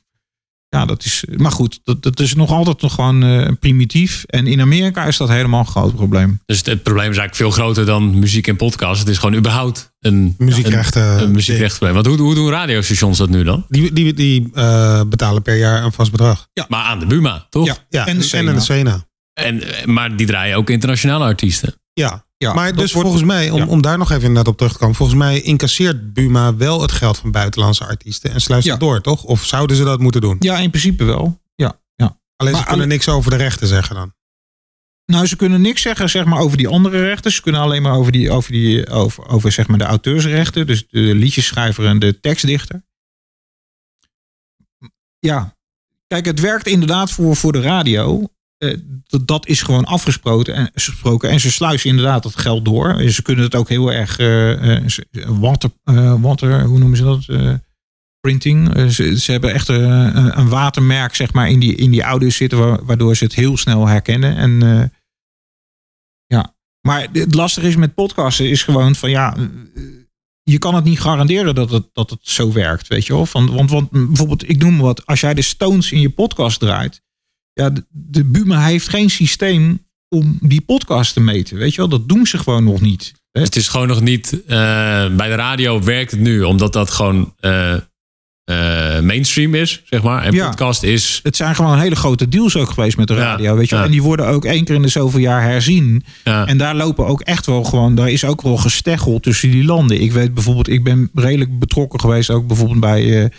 ja, 0.68 0.84
dat 0.84 1.04
is. 1.04 1.24
Maar 1.36 1.52
goed, 1.52 1.80
dat, 1.84 2.02
dat 2.02 2.20
is 2.20 2.34
nog 2.34 2.50
altijd 2.50 2.80
nog 2.80 2.94
gewoon 2.94 3.24
uh, 3.24 3.48
primitief. 3.60 4.24
En 4.24 4.46
in 4.46 4.60
Amerika 4.60 5.04
is 5.04 5.16
dat 5.16 5.28
helemaal 5.28 5.60
een 5.60 5.66
groot 5.66 5.94
probleem. 5.94 6.40
Dus 6.46 6.62
het, 6.64 6.82
probleem 6.82 7.10
is 7.10 7.16
eigenlijk 7.18 7.34
veel 7.34 7.50
groter 7.50 7.86
dan 7.86 8.18
muziek 8.18 8.46
en 8.46 8.56
podcast. 8.56 9.00
Het 9.00 9.08
is 9.08 9.18
gewoon 9.18 9.34
überhaupt 9.34 9.92
een 10.00 10.34
muziekrechten. 10.38 11.02
Een, 11.02 11.22
een 11.22 11.30
muziekrechtprobleem. 11.30 11.94
Want 11.94 12.06
hoe, 12.06 12.26
hoe 12.26 12.34
doen 12.34 12.50
radiostations 12.50 13.18
dat 13.18 13.28
nu 13.28 13.44
dan? 13.44 13.64
Die, 13.68 13.92
die, 13.92 14.12
die 14.14 14.50
uh, 14.54 15.02
betalen 15.06 15.42
per 15.42 15.56
jaar 15.56 15.84
een 15.84 15.92
vast 15.92 16.10
bedrag. 16.10 16.48
Ja. 16.52 16.64
Maar 16.68 16.82
aan 16.82 16.98
de 16.98 17.06
Buma, 17.06 17.46
toch? 17.50 17.66
Ja, 17.66 17.76
ja 17.88 18.06
en, 18.06 18.18
de 18.18 18.24
Sena. 18.24 18.50
En 18.50 18.56
de 18.56 18.62
Sena. 18.62 19.06
En, 19.32 19.62
maar 19.84 20.16
die 20.16 20.26
draaien 20.26 20.56
ook 20.56 20.70
internationale 20.70 21.24
artiesten. 21.24 21.74
Ja, 21.92 22.26
ja, 22.38 22.54
maar 22.54 22.74
dus 22.74 22.92
volgens 22.92 23.22
mij, 23.22 23.50
om, 23.50 23.62
om 23.62 23.82
daar 23.82 23.98
nog 23.98 24.10
even 24.10 24.22
inderdaad 24.22 24.52
op 24.52 24.56
terug 24.56 24.72
te 24.72 24.78
komen. 24.78 24.94
Volgens 24.94 25.18
mij 25.18 25.40
incasseert 25.40 26.12
Buma 26.12 26.56
wel 26.56 26.82
het 26.82 26.92
geld 26.92 27.18
van 27.18 27.30
buitenlandse 27.30 27.84
artiesten 27.84 28.32
en 28.32 28.40
sluit 28.40 28.64
het 28.64 28.80
door, 28.80 29.00
toch? 29.00 29.24
Of 29.24 29.44
zouden 29.44 29.76
ze 29.76 29.84
dat 29.84 30.00
moeten 30.00 30.20
doen? 30.20 30.36
Ja, 30.38 30.58
in 30.58 30.70
principe 30.70 31.04
wel. 31.04 31.40
Ja, 31.54 31.80
ja. 31.94 32.20
Alleen 32.36 32.56
ze 32.56 32.64
kunnen 32.64 32.88
niks 32.88 33.08
over 33.08 33.30
de 33.30 33.36
rechten 33.36 33.66
zeggen 33.66 33.94
dan. 33.94 34.14
Nou, 35.06 35.26
ze 35.26 35.36
kunnen 35.36 35.60
niks 35.60 35.82
zeggen 35.82 36.10
zeg 36.10 36.24
maar, 36.24 36.38
over 36.38 36.56
die 36.56 36.68
andere 36.68 37.02
rechten. 37.02 37.32
Ze 37.32 37.42
kunnen 37.42 37.60
alleen 37.60 37.82
maar 37.82 37.94
over, 37.94 38.12
die, 38.12 38.30
over, 38.30 38.52
die, 38.52 38.88
over, 38.88 39.26
over 39.26 39.52
zeg 39.52 39.68
maar, 39.68 39.78
de 39.78 39.84
auteursrechten. 39.84 40.66
Dus 40.66 40.86
de 40.90 41.14
liedjeschrijver 41.14 41.86
en 41.86 41.98
de 41.98 42.20
tekstdichter. 42.20 42.82
Ja, 45.18 45.56
kijk, 46.06 46.24
het 46.24 46.40
werkt 46.40 46.66
inderdaad 46.66 47.10
voor, 47.10 47.36
voor 47.36 47.52
de 47.52 47.60
radio. 47.60 48.30
Uh, 48.58 48.76
dat 49.24 49.46
is 49.46 49.62
gewoon 49.62 49.84
afgesproken 49.84 50.54
en, 50.54 50.70
gesproken. 50.74 51.30
en 51.30 51.40
ze 51.40 51.50
sluizen 51.50 51.90
inderdaad 51.90 52.22
dat 52.22 52.36
geld 52.36 52.64
door. 52.64 53.10
Ze 53.10 53.22
kunnen 53.22 53.44
het 53.44 53.54
ook 53.54 53.68
heel 53.68 53.92
erg 53.92 54.18
uh, 54.18 54.78
water, 55.26 55.70
water, 56.20 56.62
hoe 56.62 56.78
noemen 56.78 56.96
ze 56.96 57.04
dat? 57.04 57.60
printing. 58.20 58.92
Ze, 58.92 59.18
ze, 59.18 59.32
hebben 59.32 59.52
echt 59.52 59.68
een 59.68 60.48
watermerk 60.48 61.14
zeg 61.14 61.32
maar, 61.32 61.50
in, 61.50 61.60
die, 61.60 61.74
in 61.74 61.90
die 61.90 62.02
audio 62.02 62.30
zitten, 62.30 62.84
waardoor 62.84 63.16
ze 63.16 63.24
het 63.24 63.34
heel 63.34 63.56
snel 63.56 63.86
herkennen. 63.86 64.36
En 64.36 64.92
ja, 66.26 66.54
maar 66.80 67.08
het 67.12 67.34
lastige 67.34 67.68
is 67.68 67.76
met 67.76 67.94
podcasten 67.94 68.50
is 68.50 68.62
gewoon 68.62 68.94
van 68.94 69.10
ja, 69.10 69.36
je 70.50 70.58
kan 70.58 70.74
het 70.74 70.84
niet 70.84 71.00
garanderen 71.00 71.54
dat 71.54 71.70
het, 71.70 71.88
dat 71.92 72.10
het 72.10 72.20
zo 72.22 72.52
werkt, 72.52 72.88
weet 72.88 73.06
je 73.06 73.12
wel. 73.12 73.26
Van, 73.26 73.54
want, 73.54 73.70
want 73.70 73.90
bijvoorbeeld, 73.90 74.48
ik 74.48 74.58
noem 74.58 74.78
wat, 74.78 75.06
als 75.06 75.20
jij 75.20 75.34
de 75.34 75.42
Stones 75.42 75.92
in 75.92 76.00
je 76.00 76.10
podcast 76.10 76.60
draait, 76.60 77.02
ja, 77.58 77.70
de, 77.88 78.24
Buma 78.24 78.64
heeft 78.64 78.88
geen 78.88 79.10
systeem 79.10 79.84
om 80.08 80.38
die 80.40 80.60
podcast 80.60 81.12
te 81.12 81.20
meten. 81.20 81.56
Weet 81.56 81.74
je 81.74 81.80
wel, 81.80 81.88
dat 81.88 82.08
doen 82.08 82.26
ze 82.26 82.38
gewoon 82.38 82.64
nog 82.64 82.80
niet. 82.80 83.12
Hè? 83.32 83.40
het 83.40 83.56
is 83.56 83.68
gewoon 83.68 83.88
nog 83.88 84.00
niet. 84.00 84.32
Uh, 84.32 84.48
bij 85.16 85.28
de 85.28 85.34
radio 85.34 85.82
werkt 85.82 86.10
het 86.10 86.20
nu, 86.20 86.42
omdat 86.42 86.72
dat 86.72 86.90
gewoon 86.90 87.34
uh, 87.40 87.74
uh, 88.50 89.00
mainstream 89.00 89.54
is, 89.54 89.82
zeg 89.84 90.02
maar. 90.02 90.22
En 90.22 90.34
podcast 90.34 90.82
is... 90.82 91.20
Het 91.22 91.36
zijn 91.36 91.54
gewoon 91.54 91.78
hele 91.78 91.96
grote 91.96 92.28
deals 92.28 92.56
ook 92.56 92.70
geweest 92.70 92.96
met 92.96 93.08
de 93.08 93.14
radio, 93.14 93.56
weet 93.56 93.68
je 93.68 93.76
En 93.76 93.90
die 93.90 94.02
worden 94.02 94.26
ook 94.26 94.44
één 94.44 94.64
keer 94.64 94.74
in 94.74 94.82
de 94.82 94.88
zoveel 94.88 95.20
jaar 95.20 95.42
herzien. 95.42 96.04
En 96.24 96.58
daar 96.58 96.74
lopen 96.74 97.06
ook 97.06 97.20
echt 97.20 97.46
wel 97.46 97.64
gewoon... 97.64 97.94
Daar 97.94 98.10
is 98.10 98.24
ook 98.24 98.42
wel 98.42 98.56
gesteggel 98.56 99.20
tussen 99.20 99.50
die 99.50 99.64
landen. 99.64 100.00
Ik 100.00 100.12
weet 100.12 100.34
bijvoorbeeld, 100.34 100.68
ik 100.68 100.84
ben 100.84 101.10
redelijk 101.14 101.58
betrokken 101.58 102.00
geweest 102.00 102.30
ook 102.30 102.46
bijvoorbeeld 102.46 102.80
bij... 102.80 103.30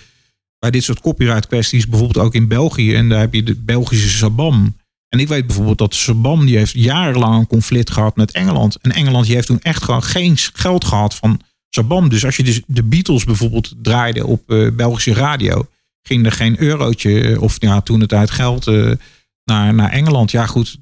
Bij 0.60 0.72
dit 0.72 0.84
soort 0.84 1.02
copyright 1.02 1.48
kwesties, 1.48 1.88
bijvoorbeeld 1.88 2.26
ook 2.26 2.36
in 2.36 2.48
België. 2.48 2.96
En 2.96 3.10
daar 3.10 3.20
heb 3.20 3.34
je 3.34 3.44
de 3.44 3.56
Belgische 3.56 4.10
Sabam. 4.10 4.76
En 5.10 5.20
ik 5.20 5.28
weet 5.28 5.46
bijvoorbeeld 5.46 5.78
dat 5.78 5.96
Sabam, 5.96 6.46
die 6.46 6.58
heeft 6.58 6.74
jarenlang 6.74 7.40
een 7.40 7.48
conflict 7.48 7.92
gehad 7.92 8.16
met 8.16 8.32
Engeland. 8.32 8.78
En 8.82 8.92
Engeland 8.92 9.26
die 9.26 9.36
heeft 9.36 9.48
toen 9.48 9.62
echt 9.62 9.84
gewoon 9.84 10.04
geen 10.04 10.38
geld 10.38 10.86
gehad 10.86 11.16
van 11.16 11.42
Sabam. 11.70 12.10
Dus 12.10 12.26
als 12.26 12.36
je 12.36 12.44
dus 12.44 12.62
de 12.68 12.84
Beatles 12.84 13.24
bijvoorbeeld 13.24 13.74
draaide 13.82 14.26
op 14.26 14.52
uh, 14.52 14.72
Belgische 14.72 15.14
radio, 15.14 15.68
ging 16.02 16.26
er 16.26 16.32
geen 16.32 16.62
eurotje 16.62 17.22
eh, 17.22 17.42
of 17.42 17.56
ja, 17.60 17.82
toen 17.82 18.00
het 18.00 18.14
uit 18.14 18.32
geld 18.32 18.68
uh, 18.68 18.92
naar, 19.44 19.74
naar 19.74 19.92
Engeland. 19.92 20.32
Ja, 20.32 20.46
goed, 20.46 20.78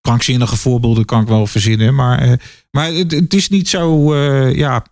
krankzinnige 0.00 0.56
voorbeelden 0.56 1.04
kan 1.04 1.22
ik 1.22 1.28
wel 1.28 1.46
verzinnen. 1.46 1.94
Maar, 1.94 2.28
uh, 2.28 2.32
maar 2.70 2.92
het, 2.92 3.10
het, 3.10 3.34
is 3.34 3.48
niet 3.48 3.68
zo, 3.68 4.16
ja. 4.48 4.86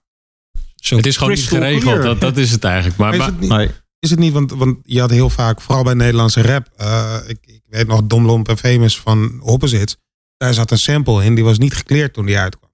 Zo 0.75 0.97
het 0.97 1.07
is 1.07 1.17
gewoon 1.17 1.33
niet 1.33 1.49
geregeld, 1.49 2.03
dat, 2.03 2.21
dat 2.21 2.37
is 2.37 2.51
het 2.51 2.65
eigenlijk. 2.65 2.97
Maar, 2.97 3.33
niet, 3.39 3.73
is 3.99 4.11
het 4.11 4.19
niet, 4.19 4.33
want, 4.33 4.53
want 4.53 4.79
je 4.83 5.01
had 5.01 5.11
heel 5.11 5.31
vaak, 5.31 5.61
vooral 5.61 5.85
bij 5.85 5.95
Nederlandse 5.95 6.43
rap, 6.43 6.69
ik, 7.27 7.39
ik 7.47 7.63
weet 7.67 7.87
nog 7.87 8.03
Domlomp 8.05 8.49
en 8.49 8.59
Famous 8.59 9.01
van 9.01 9.41
Opposites. 9.41 9.97
Daar 10.37 10.55
zat 10.55 10.71
een 10.71 10.79
sample 10.79 11.25
in, 11.25 11.35
die 11.35 11.45
was 11.45 11.59
niet 11.59 11.75
gekleerd 11.75 12.13
toen 12.13 12.27
die 12.27 12.39
uitkwam. 12.39 12.71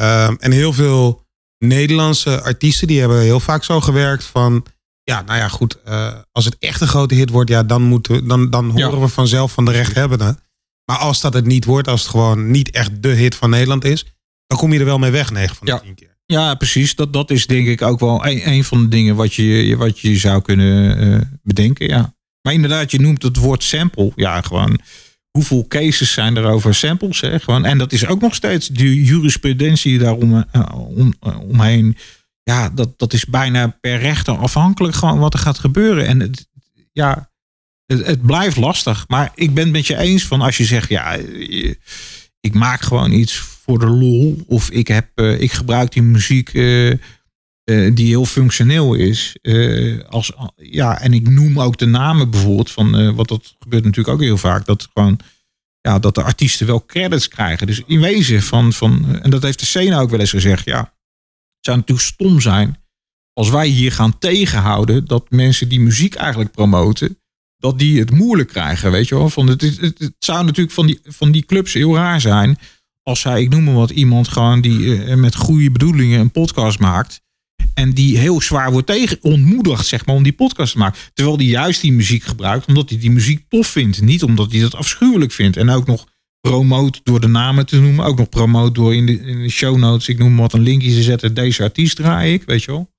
Um, 0.00 0.36
en 0.38 0.52
heel 0.52 0.72
veel 0.72 1.26
Nederlandse 1.58 2.42
artiesten 2.42 2.86
die 2.86 3.00
hebben 3.00 3.20
heel 3.20 3.40
vaak 3.40 3.64
zo 3.64 3.80
gewerkt 3.80 4.24
van 4.24 4.64
ja, 5.04 5.22
nou 5.22 5.38
ja, 5.38 5.48
goed. 5.48 5.78
Uh, 5.88 6.14
als 6.32 6.44
het 6.44 6.56
echt 6.58 6.80
een 6.80 6.88
grote 6.88 7.14
hit 7.14 7.30
wordt, 7.30 7.50
ja, 7.50 7.62
dan, 7.62 7.82
moeten, 7.82 8.28
dan, 8.28 8.50
dan 8.50 8.70
horen 8.70 9.00
we 9.00 9.08
vanzelf 9.08 9.52
van 9.52 9.64
de 9.64 9.70
rechthebbenden. 9.70 10.38
Maar 10.84 10.98
als 10.98 11.20
dat 11.20 11.34
het 11.34 11.46
niet 11.46 11.64
wordt, 11.64 11.88
als 11.88 12.00
het 12.00 12.10
gewoon 12.10 12.50
niet 12.50 12.70
echt 12.70 13.02
de 13.02 13.08
hit 13.08 13.34
van 13.34 13.50
Nederland 13.50 13.84
is, 13.84 14.04
dan 14.46 14.58
kom 14.58 14.72
je 14.72 14.78
er 14.78 14.84
wel 14.84 14.98
mee 14.98 15.10
weg, 15.10 15.30
9 15.30 15.56
van 15.56 15.66
de 15.66 15.72
ja. 15.72 15.78
10 15.78 15.94
keer. 15.94 16.11
Ja, 16.26 16.54
precies. 16.54 16.94
Dat, 16.94 17.12
dat 17.12 17.30
is 17.30 17.46
denk 17.46 17.66
ik 17.66 17.82
ook 17.82 18.00
wel 18.00 18.26
een, 18.26 18.64
van 18.64 18.82
de 18.82 18.88
dingen 18.88 19.16
wat 19.16 19.34
je, 19.34 19.76
wat 19.76 19.98
je 19.98 20.16
zou 20.16 20.42
kunnen 20.42 21.02
uh, 21.04 21.20
bedenken. 21.42 21.88
Ja. 21.88 22.14
Maar 22.42 22.52
inderdaad, 22.52 22.90
je 22.90 23.00
noemt 23.00 23.22
het 23.22 23.36
woord 23.36 23.62
sample. 23.62 24.12
Ja, 24.16 24.40
gewoon 24.40 24.80
hoeveel 25.30 25.66
cases 25.68 26.12
zijn 26.12 26.36
er 26.36 26.44
over 26.44 26.74
samples? 26.74 27.20
Hè? 27.20 27.40
Gewoon, 27.40 27.64
en 27.64 27.78
dat 27.78 27.92
is 27.92 28.06
ook 28.06 28.20
nog 28.20 28.34
steeds 28.34 28.68
de 28.68 29.04
jurisprudentie 29.04 29.98
daarom 29.98 30.34
uh, 30.34 30.68
om, 30.74 31.14
uh, 31.26 31.40
omheen. 31.40 31.96
Ja, 32.42 32.68
dat, 32.68 32.98
dat 32.98 33.12
is 33.12 33.24
bijna 33.24 33.76
per 33.80 33.98
rechter 33.98 34.36
afhankelijk 34.36 34.94
gewoon 34.94 35.18
wat 35.18 35.34
er 35.34 35.40
gaat 35.40 35.58
gebeuren. 35.58 36.06
En 36.06 36.20
het, 36.20 36.48
ja, 36.92 37.30
het, 37.86 38.06
het, 38.06 38.22
blijft 38.22 38.56
lastig. 38.56 39.04
Maar 39.08 39.32
ik 39.34 39.54
ben 39.54 39.64
het 39.64 39.72
met 39.72 39.86
je 39.86 39.96
eens 39.96 40.24
van 40.24 40.40
als 40.40 40.56
je 40.56 40.64
zegt, 40.64 40.88
ja, 40.88 41.16
ik 42.40 42.54
maak 42.54 42.80
gewoon 42.80 43.12
iets 43.12 43.51
voor 43.62 43.78
de 43.78 43.86
lol. 43.86 44.44
Of 44.46 44.70
ik, 44.70 44.88
heb, 44.88 45.08
uh, 45.14 45.40
ik 45.40 45.52
gebruik 45.52 45.92
die 45.92 46.02
muziek 46.02 46.52
uh, 46.52 46.96
die 47.94 48.06
heel 48.06 48.24
functioneel 48.24 48.94
is. 48.94 49.36
Als, 50.08 50.32
ja, 50.56 51.00
en 51.00 51.12
ik 51.12 51.28
noem 51.28 51.60
ook 51.60 51.78
de 51.78 51.86
namen 51.86 52.30
bijvoorbeeld 52.30 52.70
van, 52.70 53.14
wat 53.14 53.28
dat 53.28 53.56
gebeurt 53.58 53.84
natuurlijk 53.84 54.14
ook 54.14 54.22
heel 54.22 54.36
vaak, 54.36 54.66
dat 54.66 54.88
gewoon, 54.92 55.18
ja, 55.80 55.98
dat 55.98 56.14
de 56.14 56.22
artiesten 56.22 56.66
wel 56.66 56.86
credits 56.86 57.28
krijgen. 57.28 57.66
Dus 57.66 57.82
in 57.86 58.00
wezen 58.00 58.42
van, 58.42 58.72
van 58.72 59.20
en 59.20 59.30
dat 59.30 59.42
heeft 59.42 59.58
de 59.58 59.66
scène 59.66 60.00
ook 60.00 60.10
wel 60.10 60.20
eens 60.20 60.30
gezegd, 60.30 60.64
ja, 60.64 60.78
het 60.80 61.64
zou 61.64 61.76
natuurlijk 61.76 62.06
stom 62.06 62.40
zijn 62.40 62.82
als 63.32 63.50
wij 63.50 63.66
hier 63.66 63.92
gaan 63.92 64.18
tegenhouden 64.18 65.04
dat 65.06 65.30
mensen 65.30 65.68
die 65.68 65.80
muziek 65.80 66.14
eigenlijk 66.14 66.50
promoten, 66.50 67.18
dat 67.56 67.78
die 67.78 67.98
het 67.98 68.10
moeilijk 68.10 68.48
krijgen, 68.48 68.90
weet 68.90 69.08
je 69.08 69.14
wel. 69.14 69.28
Van 69.28 69.46
het, 69.46 69.60
het, 69.60 69.80
het, 69.80 69.98
het 69.98 70.14
zou 70.18 70.44
natuurlijk 70.44 70.74
van 70.74 70.86
die, 70.86 71.00
van 71.04 71.32
die 71.32 71.44
clubs 71.44 71.72
heel 71.72 71.94
raar 71.94 72.20
zijn 72.20 72.58
als 73.02 73.20
zij, 73.20 73.42
ik 73.42 73.48
noem 73.48 73.64
maar 73.64 73.74
wat, 73.74 73.90
iemand 73.90 74.28
gewoon 74.28 74.60
die 74.60 74.96
met 75.16 75.34
goede 75.34 75.70
bedoelingen 75.70 76.20
een 76.20 76.30
podcast 76.30 76.78
maakt 76.78 77.22
en 77.74 77.92
die 77.92 78.18
heel 78.18 78.40
zwaar 78.40 78.72
wordt 78.72 78.86
tegen 78.86 79.18
ontmoedigd, 79.20 79.86
zeg 79.86 80.06
maar, 80.06 80.14
om 80.14 80.22
die 80.22 80.32
podcast 80.32 80.72
te 80.72 80.78
maken. 80.78 81.00
Terwijl 81.12 81.36
die 81.36 81.48
juist 81.48 81.80
die 81.80 81.92
muziek 81.92 82.22
gebruikt 82.22 82.66
omdat 82.66 82.88
hij 82.88 82.98
die 82.98 83.10
muziek 83.10 83.44
tof 83.48 83.66
vindt. 83.66 84.00
Niet 84.00 84.22
omdat 84.22 84.52
hij 84.52 84.60
dat 84.60 84.74
afschuwelijk 84.74 85.32
vindt. 85.32 85.56
En 85.56 85.70
ook 85.70 85.86
nog 85.86 86.06
promoot 86.40 87.00
door 87.02 87.20
de 87.20 87.28
namen 87.28 87.66
te 87.66 87.80
noemen. 87.80 88.04
Ook 88.04 88.18
nog 88.18 88.28
promoot 88.28 88.74
door 88.74 88.94
in 88.94 89.06
de, 89.06 89.20
in 89.20 89.42
de 89.42 89.48
show 89.48 89.76
notes, 89.76 90.08
ik 90.08 90.18
noem 90.18 90.36
wat, 90.36 90.52
een 90.52 90.60
linkje 90.60 90.90
te 90.90 91.02
zetten. 91.02 91.34
Deze 91.34 91.62
artiest 91.62 91.96
draai 91.96 92.32
ik, 92.32 92.42
weet 92.42 92.62
je 92.62 92.70
wel. 92.70 92.90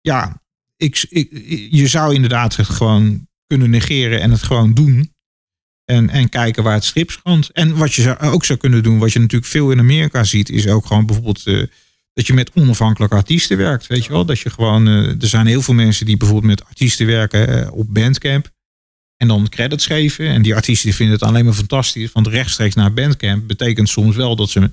Ja, 0.00 0.42
ik, 0.76 1.06
ik, 1.08 1.30
je 1.70 1.86
zou 1.86 2.14
inderdaad 2.14 2.56
het 2.56 2.68
gewoon 2.68 3.28
kunnen 3.46 3.70
negeren 3.70 4.20
en 4.20 4.30
het 4.30 4.42
gewoon 4.42 4.74
doen. 4.74 5.13
En, 5.84 6.10
en 6.10 6.28
kijken 6.28 6.62
waar 6.62 6.74
het 6.74 6.84
strip 6.84 7.20
En 7.52 7.76
wat 7.76 7.94
je 7.94 8.02
zou, 8.02 8.18
ook 8.18 8.44
zou 8.44 8.58
kunnen 8.58 8.82
doen, 8.82 8.98
wat 8.98 9.12
je 9.12 9.18
natuurlijk 9.18 9.50
veel 9.50 9.70
in 9.70 9.78
Amerika 9.78 10.24
ziet, 10.24 10.50
is 10.50 10.68
ook 10.68 10.86
gewoon 10.86 11.06
bijvoorbeeld... 11.06 11.46
Uh, 11.46 11.66
dat 12.14 12.26
je 12.26 12.34
met 12.34 12.50
onafhankelijke 12.54 13.14
artiesten 13.14 13.56
werkt. 13.56 13.86
Weet 13.86 14.04
je 14.04 14.12
wel? 14.12 14.24
Dat 14.24 14.38
je 14.38 14.50
gewoon. 14.50 14.88
Uh, 14.88 15.22
er 15.22 15.28
zijn 15.28 15.46
heel 15.46 15.62
veel 15.62 15.74
mensen 15.74 16.06
die 16.06 16.16
bijvoorbeeld 16.16 16.58
met 16.58 16.68
artiesten 16.68 17.06
werken 17.06 17.58
uh, 17.58 17.72
op 17.72 17.94
Bandcamp. 17.94 18.50
En 19.16 19.28
dan 19.28 19.48
credits 19.48 19.86
geven. 19.86 20.26
En 20.26 20.42
die 20.42 20.54
artiesten 20.54 20.92
vinden 20.92 21.14
het 21.14 21.24
alleen 21.24 21.44
maar 21.44 21.54
fantastisch. 21.54 22.12
Want 22.12 22.26
rechtstreeks 22.26 22.74
naar 22.74 22.92
Bandcamp 22.92 23.46
betekent 23.46 23.88
soms 23.88 24.16
wel 24.16 24.36
dat 24.36 24.50
ze 24.50 24.70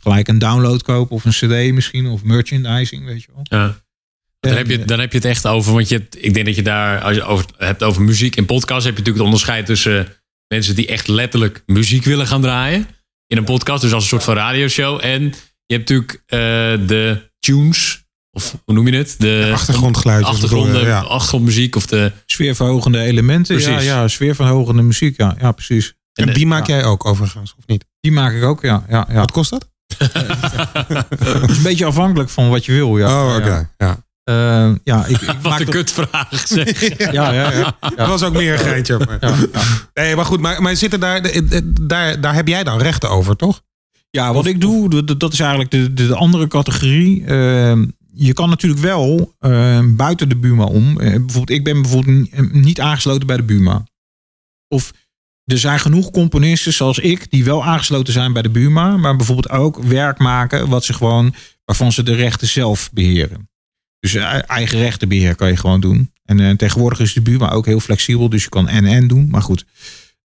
gelijk 0.00 0.28
een 0.28 0.38
download 0.38 0.82
kopen. 0.82 1.16
Of 1.16 1.24
een 1.24 1.66
CD 1.66 1.72
misschien. 1.72 2.06
Of 2.06 2.22
merchandising. 2.22 3.04
Weet 3.04 3.22
je 3.22 3.28
wel. 3.34 3.42
Ja. 3.42 3.80
Dan 4.40 4.56
heb, 4.56 4.66
je, 4.66 4.84
dan 4.84 5.00
heb 5.00 5.12
je 5.12 5.18
het 5.18 5.26
echt 5.26 5.46
over. 5.46 5.72
Want 5.72 5.88
je, 5.88 6.06
ik 6.10 6.34
denk 6.34 6.46
dat 6.46 6.56
je 6.56 6.62
daar. 6.62 7.00
Als 7.00 7.16
je 7.16 7.22
over, 7.22 7.46
hebt 7.56 7.82
over 7.82 8.02
muziek 8.02 8.36
en 8.36 8.46
podcast. 8.46 8.84
heb 8.84 8.96
je 8.96 9.02
natuurlijk 9.02 9.16
het 9.16 9.24
onderscheid 9.24 9.66
tussen 9.66 10.16
mensen 10.52 10.74
die 10.74 10.86
echt 10.86 11.08
letterlijk 11.08 11.62
muziek 11.66 12.04
willen 12.04 12.26
gaan 12.26 12.40
draaien. 12.40 12.86
In 13.26 13.36
een 13.36 13.44
podcast. 13.44 13.82
Dus 13.82 13.92
als 13.92 14.02
een 14.02 14.08
soort 14.08 14.24
van 14.24 14.34
radioshow. 14.34 15.00
En 15.02 15.22
je 15.66 15.74
hebt 15.74 15.88
natuurlijk 15.88 16.12
uh, 16.12 16.38
de 16.88 17.30
tunes, 17.38 18.04
of 18.30 18.56
hoe 18.64 18.74
noem 18.74 18.88
je 18.88 18.96
het? 18.96 19.14
De, 19.18 19.44
de 19.46 19.52
achtergrondgeluiden. 19.52 20.28
Achtergrond, 20.28 20.80
ja. 20.80 21.00
achtergrondmuziek 21.00 21.76
of 21.76 21.86
de... 21.86 22.12
Sfeerverhogende 22.26 23.00
elementen. 23.00 23.56
Precies. 23.56 23.84
Ja, 23.84 24.00
ja, 24.00 24.08
sfeerverhogende 24.08 24.82
muziek. 24.82 25.16
Ja, 25.16 25.36
ja 25.40 25.52
precies. 25.52 25.94
En, 26.12 26.28
en 26.28 26.34
die 26.34 26.46
maak 26.46 26.66
jij 26.66 26.84
ook 26.84 27.04
overigens, 27.04 27.54
of 27.58 27.66
niet? 27.66 27.84
Die 28.00 28.12
maak 28.12 28.32
ik 28.32 28.42
ook, 28.42 28.62
ja. 28.62 28.84
ja, 28.88 29.06
ja. 29.08 29.14
Wat 29.14 29.30
kost 29.30 29.50
dat? 29.50 29.70
Het 29.98 31.50
is 31.50 31.56
een 31.56 31.62
beetje 31.62 31.84
afhankelijk 31.84 32.30
van 32.30 32.48
wat 32.48 32.64
je 32.64 32.72
wil. 32.72 32.98
Ja. 32.98 33.24
Oh, 33.24 33.36
oké. 33.36 33.46
Okay. 33.46 33.68
Ja. 33.76 34.04
Uh, 34.30 34.74
ja, 34.84 35.06
ik, 35.06 35.20
ik 35.20 35.36
Wat 35.42 35.60
een 35.60 35.66
kutvraag 35.66 36.42
zeg. 36.46 36.96
ja, 36.98 37.12
ja, 37.12 37.32
ja, 37.32 37.50
ja, 37.80 37.90
Dat 37.96 38.08
was 38.08 38.22
ook 38.22 38.32
meer 38.32 38.52
een 38.52 38.58
geintje. 38.58 38.98
Maar. 38.98 39.18
Ja, 39.20 39.36
ja. 39.52 39.62
Nee, 39.94 40.16
maar 40.16 40.24
goed, 40.24 40.40
maar, 40.40 40.62
maar 40.62 40.76
zitten 40.76 41.00
daar, 41.00 41.30
daar, 41.80 42.20
daar 42.20 42.34
heb 42.34 42.48
jij 42.48 42.64
dan 42.64 42.78
rechten 42.78 43.10
over, 43.10 43.36
toch? 43.36 43.62
Ja, 44.10 44.32
wat 44.32 44.46
ik 44.46 44.60
doe, 44.60 45.04
dat 45.16 45.32
is 45.32 45.40
eigenlijk 45.40 45.70
de, 45.70 45.92
de 45.92 46.14
andere 46.14 46.46
categorie. 46.46 47.20
Uh, 47.20 47.82
je 48.14 48.32
kan 48.32 48.48
natuurlijk 48.48 48.82
wel 48.82 49.34
uh, 49.40 49.80
buiten 49.86 50.28
de 50.28 50.36
Buma 50.36 50.64
om. 50.64 50.88
Uh, 50.90 50.96
bijvoorbeeld, 50.96 51.50
ik 51.50 51.64
ben 51.64 51.82
bijvoorbeeld 51.82 52.52
niet 52.52 52.80
aangesloten 52.80 53.26
bij 53.26 53.36
de 53.36 53.42
Buma. 53.42 53.84
Of 54.68 54.92
er 55.44 55.58
zijn 55.58 55.80
genoeg 55.80 56.10
componisten 56.10 56.72
zoals 56.72 56.98
ik 56.98 57.30
die 57.30 57.44
wel 57.44 57.64
aangesloten 57.64 58.12
zijn 58.12 58.32
bij 58.32 58.42
de 58.42 58.50
Buma, 58.50 58.96
maar 58.96 59.16
bijvoorbeeld 59.16 59.50
ook 59.50 59.82
werk 59.82 60.18
maken 60.18 60.68
wat 60.68 60.84
ze 60.84 60.92
gewoon, 60.92 61.34
waarvan 61.64 61.92
ze 61.92 62.02
de 62.02 62.14
rechten 62.14 62.48
zelf 62.48 62.90
beheren. 62.92 63.50
Dus 64.02 64.14
eigen 64.46 64.78
rechtenbeheer 64.78 65.34
kan 65.34 65.48
je 65.48 65.56
gewoon 65.56 65.80
doen. 65.80 66.12
En 66.24 66.56
tegenwoordig 66.56 67.00
is 67.00 67.12
de 67.12 67.20
Buma 67.20 67.50
ook 67.50 67.66
heel 67.66 67.80
flexibel, 67.80 68.28
dus 68.28 68.42
je 68.42 68.48
kan 68.48 68.68
en-en 68.68 69.08
doen. 69.08 69.28
Maar 69.30 69.42
goed, 69.42 69.64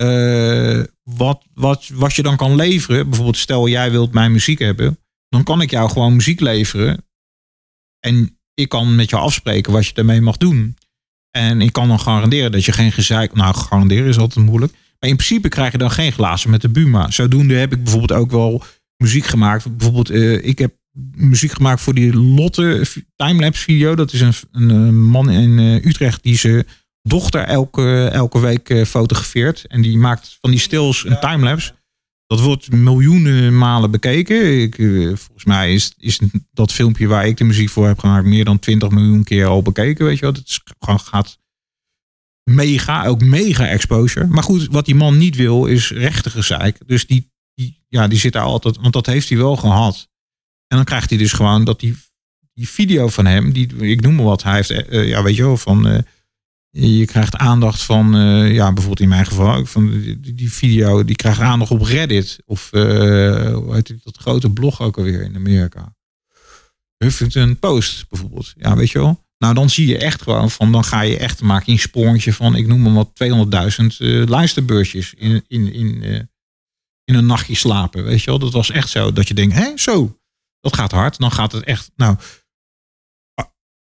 uh, 0.03 0.85
wat, 1.03 1.45
wat, 1.55 1.91
wat 1.95 2.15
je 2.15 2.23
dan 2.23 2.37
kan 2.37 2.55
leveren. 2.55 3.05
Bijvoorbeeld, 3.09 3.37
stel 3.37 3.69
jij 3.69 3.91
wilt 3.91 4.13
mijn 4.13 4.33
muziek 4.33 4.59
hebben. 4.59 4.99
Dan 5.29 5.43
kan 5.43 5.61
ik 5.61 5.71
jou 5.71 5.91
gewoon 5.91 6.15
muziek 6.15 6.41
leveren. 6.41 7.05
En 8.01 8.39
ik 8.55 8.69
kan 8.69 8.95
met 8.95 9.11
jou 9.11 9.23
afspreken 9.23 9.73
wat 9.73 9.87
je 9.87 9.95
daarmee 9.95 10.21
mag 10.21 10.37
doen. 10.37 10.77
En 11.31 11.61
ik 11.61 11.73
kan 11.73 11.89
dan 11.89 12.01
garanderen 12.01 12.53
dat 12.53 12.65
je 12.65 12.73
geen 12.73 12.93
gezeik... 12.93 13.35
Nou, 13.35 13.55
garanderen 13.55 14.09
is 14.09 14.19
altijd 14.19 14.47
moeilijk. 14.47 14.73
Maar 14.73 15.11
in 15.11 15.17
principe 15.17 15.49
krijg 15.49 15.73
je 15.73 15.79
dan 15.79 15.91
geen 15.91 16.13
glazen 16.13 16.51
met 16.51 16.61
de 16.61 16.69
Buma. 16.69 17.11
Zodoende 17.11 17.55
heb 17.55 17.73
ik 17.73 17.83
bijvoorbeeld 17.83 18.21
ook 18.21 18.31
wel 18.31 18.65
muziek 18.97 19.25
gemaakt. 19.25 19.77
Bijvoorbeeld, 19.77 20.11
ik 20.45 20.59
heb 20.59 20.75
muziek 21.15 21.53
gemaakt 21.53 21.81
voor 21.81 21.95
die 21.95 22.17
Lotte 22.17 22.87
timelapse 23.17 23.63
video. 23.63 23.95
Dat 23.95 24.13
is 24.13 24.21
een, 24.21 24.35
een 24.53 25.05
man 25.05 25.31
in 25.31 25.59
uh, 25.59 25.85
Utrecht 25.85 26.23
die 26.23 26.37
ze 26.37 26.67
dochter 27.03 27.41
elke, 27.41 28.09
elke 28.13 28.41
week 28.41 28.69
eh, 28.69 28.85
fotografeert. 28.85 29.67
En 29.67 29.83
die 29.83 29.99
maakt 29.99 30.39
van 30.41 30.51
die 30.51 30.61
stils 30.61 31.05
een 31.07 31.21
timelapse. 31.21 31.75
Dat 32.27 32.41
wordt 32.41 32.71
miljoenen 32.71 33.59
malen 33.59 33.91
bekeken. 33.91 34.63
Ik, 34.63 34.79
eh, 34.79 35.07
volgens 35.07 35.45
mij 35.45 35.75
is, 35.75 35.95
is 35.99 36.21
dat 36.53 36.73
filmpje 36.73 37.07
waar 37.07 37.27
ik 37.27 37.37
de 37.37 37.45
muziek 37.45 37.69
voor 37.69 37.87
heb 37.87 37.99
gemaakt 37.99 38.27
meer 38.27 38.45
dan 38.45 38.59
20 38.59 38.91
miljoen 38.91 39.25
keer 39.25 39.47
al 39.47 39.63
bekeken. 39.63 40.07
Weet 40.07 40.19
je 40.19 40.25
wat? 40.25 40.37
Het 40.37 40.61
gewoon 40.79 41.01
gaat 41.01 41.39
mega, 42.51 43.07
ook 43.07 43.25
mega 43.25 43.67
exposure. 43.67 44.27
Maar 44.27 44.43
goed, 44.43 44.67
wat 44.71 44.85
die 44.85 44.95
man 44.95 45.19
niet 45.19 45.37
wil 45.37 45.67
is 45.67 45.91
rechtige 45.91 46.37
gezeik. 46.37 46.79
Dus 46.87 47.07
die, 47.07 47.33
die, 47.55 47.85
ja, 47.89 48.09
die 48.09 48.19
zit 48.19 48.33
daar 48.33 48.43
altijd, 48.43 48.77
want 48.77 48.93
dat 48.93 49.07
heeft 49.07 49.29
hij 49.29 49.39
wel 49.39 49.57
gehad. 49.57 50.09
En 50.69 50.77
dan 50.77 50.85
krijgt 50.85 51.11
hij 51.11 51.19
dus 51.19 51.33
gewoon 51.33 51.65
dat 51.65 51.81
hij 51.81 51.95
die 52.55 52.69
video 52.69 53.09
van 53.09 53.27
hem, 53.27 53.53
die, 53.53 53.77
ik 53.77 54.01
noem 54.01 54.15
maar 54.15 54.25
wat, 54.25 54.43
hij 54.43 54.55
heeft, 54.55 54.69
ja, 54.91 55.23
weet 55.23 55.37
je 55.37 55.43
wel, 55.43 55.57
van 55.57 56.05
je 56.71 57.07
krijgt 57.07 57.37
aandacht 57.37 57.83
van, 57.83 58.17
ja, 58.53 58.67
bijvoorbeeld 58.73 59.01
in 59.01 59.09
mijn 59.09 59.27
geval, 59.27 59.67
van 59.67 59.91
die, 59.91 60.35
die, 60.35 60.53
video, 60.53 61.05
die 61.05 61.17
krijgt 61.17 61.41
aandacht 61.41 61.71
op 61.71 61.83
Reddit. 61.83 62.39
Of 62.45 62.71
hoe 62.71 63.69
heet 63.73 63.95
dat 64.05 64.17
grote 64.17 64.51
blog 64.51 64.81
ook 64.81 64.97
alweer 64.97 65.23
in 65.23 65.37
Amerika. 65.37 65.95
Huffington 66.97 67.59
Post 67.59 68.09
bijvoorbeeld. 68.09 68.53
Ja, 68.57 68.77
weet 68.77 68.91
je 68.91 68.99
wel. 68.99 69.25
Nou, 69.39 69.55
dan 69.55 69.71
zie 69.71 69.87
je 69.87 69.99
echt 69.99 70.23
gewoon 70.23 70.51
van, 70.51 70.73
dan 70.73 70.85
ga 70.85 71.01
je 71.01 71.19
echt 71.19 71.43
maken 71.43 71.73
een 71.73 71.79
sprongetje 71.79 72.33
van, 72.33 72.55
ik 72.55 72.67
noem 72.67 72.83
maar 72.83 72.93
wat, 72.93 73.11
200.000 73.81 73.87
uh, 73.99 74.27
luisterbeurtjes 74.27 75.15
in, 75.17 75.45
in, 75.49 75.73
in, 75.73 76.03
in 77.05 77.15
een 77.15 77.27
nachtje 77.27 77.55
slapen. 77.55 78.05
Weet 78.05 78.23
je 78.23 78.31
wel, 78.31 78.39
dat 78.39 78.53
was 78.53 78.71
echt 78.71 78.89
zo. 78.89 79.13
Dat 79.13 79.29
je 79.29 79.35
denkt, 79.35 79.55
hé, 79.55 79.73
zo, 79.77 80.19
dat 80.71 80.77
gaat 80.77 80.93
hard. 80.93 81.19
Dan 81.19 81.33
gaat 81.33 81.53
het 81.53 81.65
echt, 81.65 81.91
nou, 81.97 82.17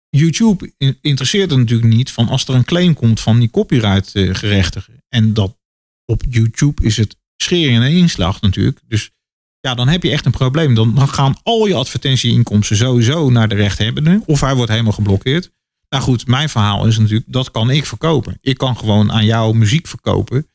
YouTube 0.09 0.73
interesseert 1.01 1.51
er 1.51 1.57
natuurlijk 1.57 1.93
niet 1.93 2.11
van 2.11 2.29
als 2.29 2.47
er 2.47 2.55
een 2.55 2.65
claim 2.65 2.93
komt 2.93 3.19
van 3.19 3.39
die 3.39 3.49
copyright 3.49 4.15
uh, 4.15 4.35
gerechtigen. 4.35 5.03
En 5.09 5.33
dat 5.33 5.57
op 6.05 6.23
YouTube 6.29 6.83
is 6.83 6.97
het 6.97 7.17
schering 7.35 7.83
en 7.83 7.91
inslag 7.91 8.41
natuurlijk. 8.41 8.79
Dus 8.87 9.11
ja, 9.59 9.75
dan 9.75 9.87
heb 9.87 10.03
je 10.03 10.11
echt 10.11 10.25
een 10.25 10.31
probleem. 10.31 10.73
Dan, 10.73 10.95
dan 10.95 11.09
gaan 11.09 11.37
al 11.43 11.67
je 11.67 11.73
advertentieinkomsten 11.73 12.77
sowieso 12.77 13.29
naar 13.29 13.49
de 13.49 13.55
rechthebbende. 13.55 14.21
Of 14.25 14.41
hij 14.41 14.55
wordt 14.55 14.71
helemaal 14.71 14.91
geblokkeerd. 14.91 15.51
Nou 15.89 16.03
goed, 16.03 16.27
mijn 16.27 16.49
verhaal 16.49 16.87
is 16.87 16.97
natuurlijk, 16.97 17.31
dat 17.31 17.51
kan 17.51 17.69
ik 17.69 17.85
verkopen. 17.85 18.37
Ik 18.41 18.57
kan 18.57 18.77
gewoon 18.77 19.11
aan 19.11 19.25
jou 19.25 19.55
muziek 19.55 19.87
verkopen. 19.87 20.47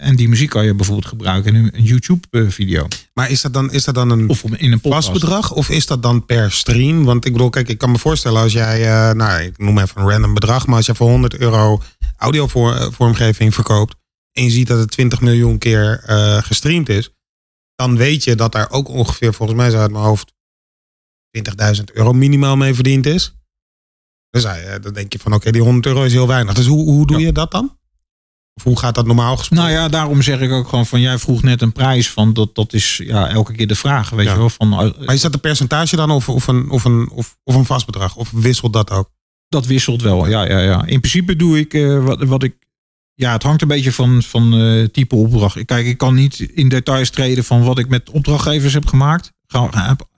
En 0.00 0.16
die 0.16 0.28
muziek 0.28 0.50
kan 0.50 0.64
je 0.64 0.74
bijvoorbeeld 0.74 1.06
gebruiken 1.06 1.54
in 1.54 1.70
een 1.74 1.82
YouTube-video. 1.82 2.88
Maar 3.14 3.30
is 3.30 3.40
dat 3.40 3.52
dan, 3.52 3.72
is 3.72 3.84
dat 3.84 3.94
dan 3.94 4.10
een, 4.10 4.28
of 4.28 4.44
in 4.44 4.72
een 4.72 4.80
vast 4.82 5.12
bedrag? 5.12 5.52
Of 5.52 5.68
is 5.68 5.86
dat 5.86 6.02
dan 6.02 6.24
per 6.24 6.52
stream? 6.52 7.04
Want 7.04 7.24
ik 7.24 7.32
bedoel, 7.32 7.50
kijk, 7.50 7.68
ik 7.68 7.78
kan 7.78 7.90
me 7.90 7.98
voorstellen 7.98 8.42
als 8.42 8.52
jij, 8.52 8.80
uh, 8.80 9.14
nou, 9.14 9.42
ik 9.42 9.58
noem 9.58 9.78
even 9.78 10.00
een 10.00 10.10
random 10.10 10.34
bedrag, 10.34 10.66
maar 10.66 10.76
als 10.76 10.86
je 10.86 10.94
voor 10.94 11.08
100 11.08 11.36
euro 11.36 11.82
audiovormgeving 12.16 13.54
verkoopt 13.54 13.94
en 14.32 14.44
je 14.44 14.50
ziet 14.50 14.66
dat 14.66 14.78
het 14.78 14.90
20 14.90 15.20
miljoen 15.20 15.58
keer 15.58 16.04
uh, 16.08 16.42
gestreamd 16.42 16.88
is, 16.88 17.10
dan 17.74 17.96
weet 17.96 18.24
je 18.24 18.34
dat 18.34 18.52
daar 18.52 18.70
ook 18.70 18.88
ongeveer, 18.88 19.34
volgens 19.34 19.58
mij 19.58 19.70
zo 19.70 19.78
uit 19.78 19.90
mijn 19.90 20.04
hoofd, 20.04 20.32
20.000 21.78 21.84
euro 21.92 22.12
minimaal 22.12 22.56
mee 22.56 22.74
verdiend 22.74 23.06
is. 23.06 23.34
Dus 24.30 24.42
dan 24.80 24.92
denk 24.92 25.12
je 25.12 25.18
van 25.18 25.32
oké, 25.32 25.50
die 25.50 25.62
100 25.62 25.86
euro 25.86 26.02
is 26.02 26.12
heel 26.12 26.26
weinig. 26.26 26.54
Dus 26.54 26.66
hoe, 26.66 26.84
hoe 26.84 27.06
doe 27.06 27.20
je 27.20 27.32
dat 27.32 27.50
dan? 27.50 27.78
Of 28.60 28.66
hoe 28.66 28.78
gaat 28.78 28.94
dat 28.94 29.06
normaal 29.06 29.36
gesproken? 29.36 29.66
Nou 29.66 29.78
ja, 29.78 29.88
daarom 29.88 30.22
zeg 30.22 30.40
ik 30.40 30.50
ook 30.50 30.68
gewoon 30.68 30.86
van 30.86 31.00
jij 31.00 31.18
vroeg 31.18 31.42
net 31.42 31.62
een 31.62 31.72
prijs 31.72 32.10
van 32.10 32.32
dat, 32.32 32.54
dat 32.54 32.72
is 32.72 33.00
ja, 33.04 33.28
elke 33.28 33.52
keer 33.52 33.66
de 33.66 33.74
vraag. 33.74 34.10
Weet 34.10 34.28
je 34.28 34.36
wel, 34.36 34.50
van, 34.50 34.72
uh, 34.72 35.06
maar 35.06 35.14
is 35.14 35.20
dat 35.20 35.34
een 35.34 35.40
percentage 35.40 35.96
dan 35.96 36.10
of, 36.10 36.28
of, 36.28 36.46
een, 36.46 36.70
of, 36.70 36.84
een, 36.84 37.10
of, 37.10 37.36
of 37.44 37.54
een 37.54 37.64
vast 37.64 37.86
bedrag? 37.86 38.16
Of 38.16 38.30
wisselt 38.30 38.72
dat 38.72 38.90
ook? 38.90 39.10
Dat 39.48 39.66
wisselt 39.66 40.02
wel, 40.02 40.28
ja. 40.28 40.44
ja, 40.44 40.58
ja. 40.58 40.84
In 40.86 41.00
principe 41.00 41.36
doe 41.36 41.58
ik 41.58 41.74
uh, 41.74 42.04
wat, 42.04 42.22
wat 42.22 42.42
ik 42.42 42.54
ja, 43.14 43.32
het 43.32 43.42
hangt 43.42 43.62
een 43.62 43.68
beetje 43.68 43.92
van, 43.92 44.22
van 44.22 44.60
uh, 44.60 44.86
type 44.86 45.16
opdracht. 45.16 45.64
Kijk, 45.64 45.86
ik 45.86 45.98
kan 45.98 46.14
niet 46.14 46.40
in 46.40 46.68
details 46.68 47.10
treden 47.10 47.44
van 47.44 47.62
wat 47.62 47.78
ik 47.78 47.88
met 47.88 48.10
opdrachtgevers 48.10 48.72
heb 48.72 48.86
gemaakt. 48.86 49.32
Heb 49.70 50.08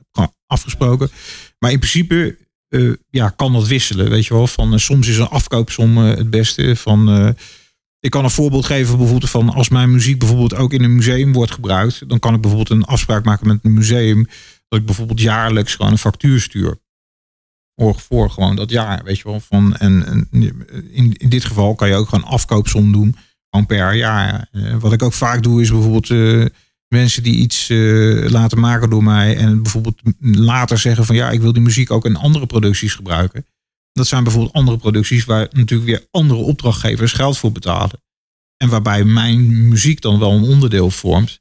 afgesproken. 0.47 1.11
Maar 1.59 1.71
in 1.71 1.79
principe 1.79 2.37
uh, 2.69 2.95
ja, 3.11 3.29
kan 3.29 3.53
dat 3.53 3.67
wisselen. 3.67 4.11
Weet 4.11 4.27
je 4.27 4.35
wel, 4.35 4.47
van 4.47 4.81
soms 4.81 5.09
is 5.09 5.19
een 5.19 5.29
afkoopsom 5.29 5.97
het 5.97 6.31
beste. 6.31 6.77
Van, 6.77 7.35
ik 8.03 8.11
kan 8.11 8.25
een 8.25 8.31
voorbeeld 8.31 8.67
geven 8.67 8.99
bijvoorbeeld 8.99 9.31
van 9.31 9.49
als 9.49 9.69
mijn 9.69 9.91
muziek 9.91 10.19
bijvoorbeeld 10.19 10.55
ook 10.55 10.73
in 10.73 10.85
een 10.85 10.95
museum 10.95 11.33
wordt 11.33 11.53
gebruikt. 11.53 12.09
Dan 12.09 12.19
kan 12.19 12.35
ik 12.35 12.41
bijvoorbeeld 12.41 12.79
een 12.79 12.85
afspraak 12.85 13.25
maken 13.25 13.47
met 13.47 13.59
een 13.63 13.75
museum. 13.75 14.27
Dat 14.69 14.81
ik 14.81 14.87
bijvoorbeeld 14.87 15.21
jaarlijks 15.21 15.75
gewoon 15.75 15.93
een 15.93 15.99
factuur 15.99 16.41
stuur 16.41 16.81
voor 17.91 18.31
gewoon 18.31 18.57
dat 18.57 18.71
jaar, 18.71 19.05
weet 19.05 19.17
je 19.19 19.25
wel. 19.25 19.41
Van, 19.41 19.77
en, 19.77 20.29
in, 20.91 21.29
dit 21.29 21.45
geval 21.45 21.75
kan 21.75 21.89
je 21.89 21.95
ook 21.95 22.09
gewoon 22.09 22.25
afkoopsom 22.25 22.93
doen, 22.93 23.17
gewoon 23.51 23.67
per 23.67 23.95
jaar. 23.95 24.49
Uh, 24.53 24.77
wat 24.77 24.93
ik 24.93 25.03
ook 25.03 25.13
vaak 25.13 25.43
doe 25.43 25.61
is 25.61 25.71
bijvoorbeeld 25.71 26.09
uh, 26.09 26.47
mensen 26.89 27.23
die 27.23 27.37
iets 27.37 27.69
uh, 27.69 28.31
laten 28.31 28.61
maken 28.61 28.91
door 28.91 29.03
mij 29.03 29.37
en 29.37 29.63
bijvoorbeeld 29.63 30.01
later 30.21 30.79
zeggen 30.79 31.05
van 31.05 31.17
ja, 31.17 31.31
ik 31.31 31.41
wil 31.41 31.53
die 31.53 31.63
muziek 31.63 31.91
ook 31.91 32.05
in 32.05 32.17
andere 32.17 32.47
producties 32.47 32.95
gebruiken. 32.95 33.47
Dat 33.93 34.07
zijn 34.07 34.25
bijvoorbeeld 34.25 34.55
andere 34.55 34.77
producties 34.77 35.25
waar 35.25 35.49
natuurlijk 35.51 35.89
weer 35.91 36.07
andere 36.11 36.41
opdrachtgevers 36.41 37.13
geld 37.13 37.39
voor 37.39 37.53
betalen. 37.53 38.03
En 38.57 38.69
waarbij 38.69 39.05
mijn 39.05 39.69
muziek 39.69 40.01
dan 40.01 40.19
wel 40.19 40.33
een 40.33 40.43
onderdeel 40.43 40.91
vormt. 40.91 41.41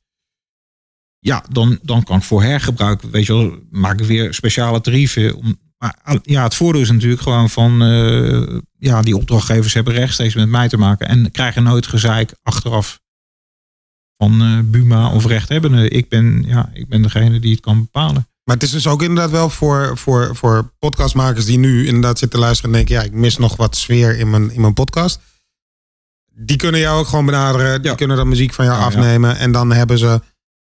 Ja, 1.20 1.46
dan, 1.50 1.80
dan 1.82 2.04
kan 2.04 2.18
ik 2.18 2.24
voor 2.24 2.44
hergebruik, 2.44 3.02
weet 3.02 3.26
je 3.26 3.34
wel, 3.34 3.60
maak 3.70 4.00
ik 4.00 4.06
weer 4.06 4.34
speciale 4.34 4.82
tarieven 4.82 5.36
om, 5.36 5.60
maar 5.78 6.20
ja, 6.24 6.44
het 6.44 6.56
voordeel 6.56 6.82
is 6.82 6.92
natuurlijk 6.92 7.22
gewoon 7.22 7.50
van, 7.50 7.84
uh, 7.84 8.60
ja, 8.78 9.02
die 9.02 9.18
opdrachtgevers 9.18 9.74
hebben 9.74 9.94
rechtstreeks 9.94 10.36
met 10.36 10.50
mij 10.50 10.70
te 10.70 10.78
maken 10.78 11.08
en 11.08 11.32
krijgen 11.32 11.64
nooit 11.64 11.88
gezeik 11.88 12.34
achteraf 12.44 13.02
van 14.18 14.42
uh, 14.42 14.60
Buma 14.64 15.14
of 15.14 15.26
rechthebbende. 15.26 15.90
Ik 15.90 16.10
ben, 16.10 16.44
ja, 16.48 16.70
ik 16.74 16.88
ben 16.88 17.02
degene 17.02 17.40
die 17.40 17.52
het 17.52 17.60
kan 17.60 17.80
bepalen. 17.80 18.28
Maar 18.44 18.56
het 18.56 18.64
is 18.64 18.72
dus 18.72 18.88
ook 18.88 19.02
inderdaad 19.02 19.32
wel 19.32 19.50
voor, 19.50 19.98
voor, 19.98 20.36
voor 20.36 20.74
podcastmakers 20.80 21.46
die 21.46 21.58
nu 21.58 21.88
inderdaad 21.88 22.20
zitten 22.20 22.40
luisteren 22.40 22.72
en 22.72 22.78
denken, 22.78 22.96
ja, 22.96 23.02
ik 23.02 23.14
mis 23.14 23.38
nog 23.38 23.56
wat 23.56 23.76
sfeer 23.76 24.18
in 24.18 24.30
mijn, 24.30 24.52
in 24.52 24.62
mijn 24.62 24.74
podcast. 24.74 25.20
Die 26.34 26.58
kunnen 26.58 26.80
jou 26.80 27.00
ook 27.00 27.08
gewoon 27.08 27.26
benaderen. 27.26 27.82
Die 27.82 27.96
kunnen 27.96 28.18
dan 28.18 28.28
muziek 28.28 28.54
van 28.54 28.66
jou 28.66 28.82
afnemen. 28.82 29.38
En 29.38 29.52
dan 29.52 29.72
hebben 29.72 29.98
ze 29.98 30.22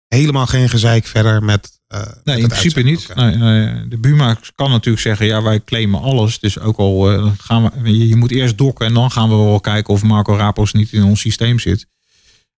helemaal 0.09 0.47
geen 0.47 0.69
gezeik 0.69 1.07
verder 1.07 1.43
met 1.43 1.77
uh, 1.95 2.01
nee, 2.25 2.39
in 2.39 2.49
principe 2.49 2.83
niet. 2.83 3.15
Nee, 3.15 3.37
nee, 3.37 3.89
de 3.89 3.99
Buma 3.99 4.39
kan 4.55 4.71
natuurlijk 4.71 5.03
zeggen, 5.03 5.27
ja, 5.27 5.43
wij 5.43 5.61
claimen 5.65 6.01
alles. 6.01 6.39
Dus 6.39 6.59
ook 6.59 6.77
al 6.77 7.12
uh, 7.12 7.33
gaan 7.39 7.71
we, 7.83 8.09
je, 8.09 8.17
moet 8.17 8.31
eerst 8.31 8.59
dokken 8.59 8.87
en 8.87 8.95
dan 8.95 9.11
gaan 9.11 9.29
we 9.29 9.35
wel 9.35 9.61
kijken 9.61 9.95
of 9.95 10.03
Marco 10.03 10.37
Rapos 10.37 10.73
niet 10.73 10.93
in 10.93 11.05
ons 11.05 11.21
systeem 11.21 11.59
zit. 11.59 11.87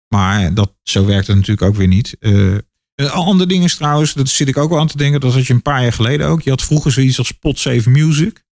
Maar 0.08 0.54
dat, 0.54 0.74
zo 0.82 1.04
werkt 1.04 1.26
het 1.26 1.36
natuurlijk 1.36 1.66
ook 1.66 1.76
weer 1.76 1.86
niet. 1.86 2.16
Uh, 2.20 2.58
andere 3.06 3.48
dingen 3.48 3.68
trouwens, 3.68 4.12
dat 4.12 4.28
zit 4.28 4.48
ik 4.48 4.56
ook 4.56 4.70
wel 4.70 4.78
aan 4.78 4.86
te 4.86 4.96
denken. 4.96 5.20
Dat 5.20 5.32
had 5.32 5.46
je 5.46 5.54
een 5.54 5.62
paar 5.62 5.82
jaar 5.82 5.92
geleden 5.92 6.26
ook. 6.26 6.42
Je 6.42 6.50
had 6.50 6.62
vroeger 6.62 6.92
zoiets 6.92 7.18
als 7.18 7.26
Spot 7.26 7.58
Save 7.58 7.90
Music. 7.90 8.44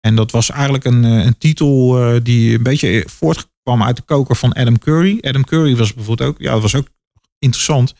En 0.00 0.14
dat 0.14 0.30
was 0.30 0.50
eigenlijk 0.50 0.84
een, 0.84 1.02
een 1.02 1.38
titel 1.38 1.98
die 2.22 2.54
een 2.54 2.62
beetje 2.62 3.06
voortkwam 3.06 3.82
uit 3.82 3.96
de 3.96 4.02
koker 4.02 4.36
van 4.36 4.52
Adam 4.52 4.78
Curry. 4.78 5.18
Adam 5.20 5.44
Curry 5.44 5.76
was 5.76 5.94
bijvoorbeeld 5.94 6.28
ook, 6.28 6.38
ja, 6.38 6.52
dat 6.52 6.62
was 6.62 6.74
ook 6.74 6.88
interessant. 7.38 7.94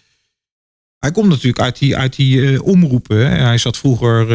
Hij 0.99 1.13
komt 1.13 1.29
natuurlijk 1.29 1.61
uit 1.61 1.79
die, 1.79 1.97
uit 1.97 2.17
die 2.17 2.63
omroepen. 2.63 3.31
Hij 3.31 3.59
zat 3.59 3.77
vroeger, 3.77 4.29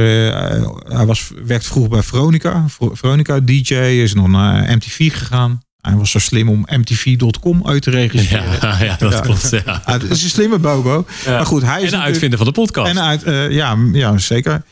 hij 0.93 1.05
was, 1.05 1.31
werkte 1.43 1.67
vroeger 1.67 1.91
bij 1.91 2.03
Veronica. 2.03 2.65
Veronica 2.67 3.39
DJ, 3.39 3.73
is 3.73 4.13
nog 4.13 4.27
naar 4.27 4.75
MTV 4.75 5.11
gegaan. 5.11 5.61
Hij 5.81 5.95
was 5.95 6.11
zo 6.11 6.19
slim 6.19 6.49
om 6.49 6.65
MTV.com 6.65 7.67
uit 7.67 7.81
te 7.81 7.89
registreren. 7.89 8.57
Ja, 8.61 8.83
ja 8.83 8.95
dat 8.95 9.19
klopt. 9.19 9.49
Ja. 9.49 9.81
Het 9.85 10.03
is 10.03 10.23
een 10.23 10.29
slimme 10.29 10.59
bobo. 10.59 11.05
Maar 11.25 11.45
goed, 11.45 11.61
hij 11.61 11.81
is 11.81 11.91
en 11.91 11.99
de 11.99 12.05
uitvinder 12.05 12.37
van 12.37 12.47
de 12.47 12.53
podcast. 12.53 12.89
En 12.89 12.99
uit, 12.99 13.27
uh, 13.27 13.51
ja, 13.51 13.77
ja, 13.91 14.17
zeker. 14.17 14.63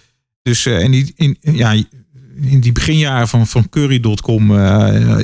Dus 0.42 0.66
uh, 0.66 0.84
en 0.84 0.92
die, 0.92 1.14
in, 1.16 1.38
ja, 1.40 1.72
in 2.42 2.60
die 2.60 2.72
beginjaren 2.72 3.28
van, 3.28 3.48
van 3.48 3.70
Curry.com 3.70 4.52
uh, 4.52 5.20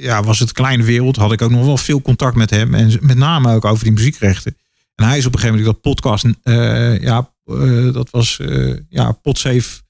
ja, 0.00 0.22
was 0.22 0.38
het 0.38 0.52
kleine 0.52 0.82
wereld. 0.82 1.16
Had 1.16 1.32
ik 1.32 1.42
ook 1.42 1.50
nog 1.50 1.64
wel 1.64 1.76
veel 1.76 2.02
contact 2.02 2.36
met 2.36 2.50
hem. 2.50 2.74
En 2.74 2.98
met 3.00 3.16
name 3.16 3.54
ook 3.54 3.64
over 3.64 3.84
die 3.84 3.92
muziekrechten. 3.92 4.56
En 4.94 5.06
hij 5.06 5.18
is 5.18 5.26
op 5.26 5.34
een 5.34 5.40
gegeven 5.40 5.60
moment 5.60 5.82
dat 5.82 5.94
podcast, 5.94 6.26
ja, 7.02 7.30
dat 7.92 8.10
was 8.10 8.40
ja, 8.88 9.12
Podsafe, 9.12 9.80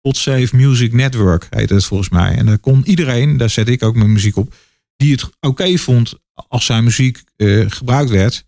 Podsafe 0.00 0.56
Music 0.56 0.92
Network 0.92 1.46
heet 1.50 1.70
het 1.70 1.84
volgens 1.84 2.08
mij. 2.08 2.34
En 2.36 2.46
daar 2.46 2.58
kon 2.58 2.82
iedereen, 2.84 3.36
daar 3.36 3.50
zet 3.50 3.68
ik 3.68 3.82
ook 3.82 3.94
mijn 3.94 4.12
muziek 4.12 4.36
op, 4.36 4.54
die 5.02 5.12
het 5.12 5.24
oké 5.24 5.46
okay 5.46 5.76
vond 5.76 6.14
als 6.48 6.64
zijn 6.64 6.84
muziek 6.84 7.22
gebruikt 7.66 8.10
werd 8.10 8.44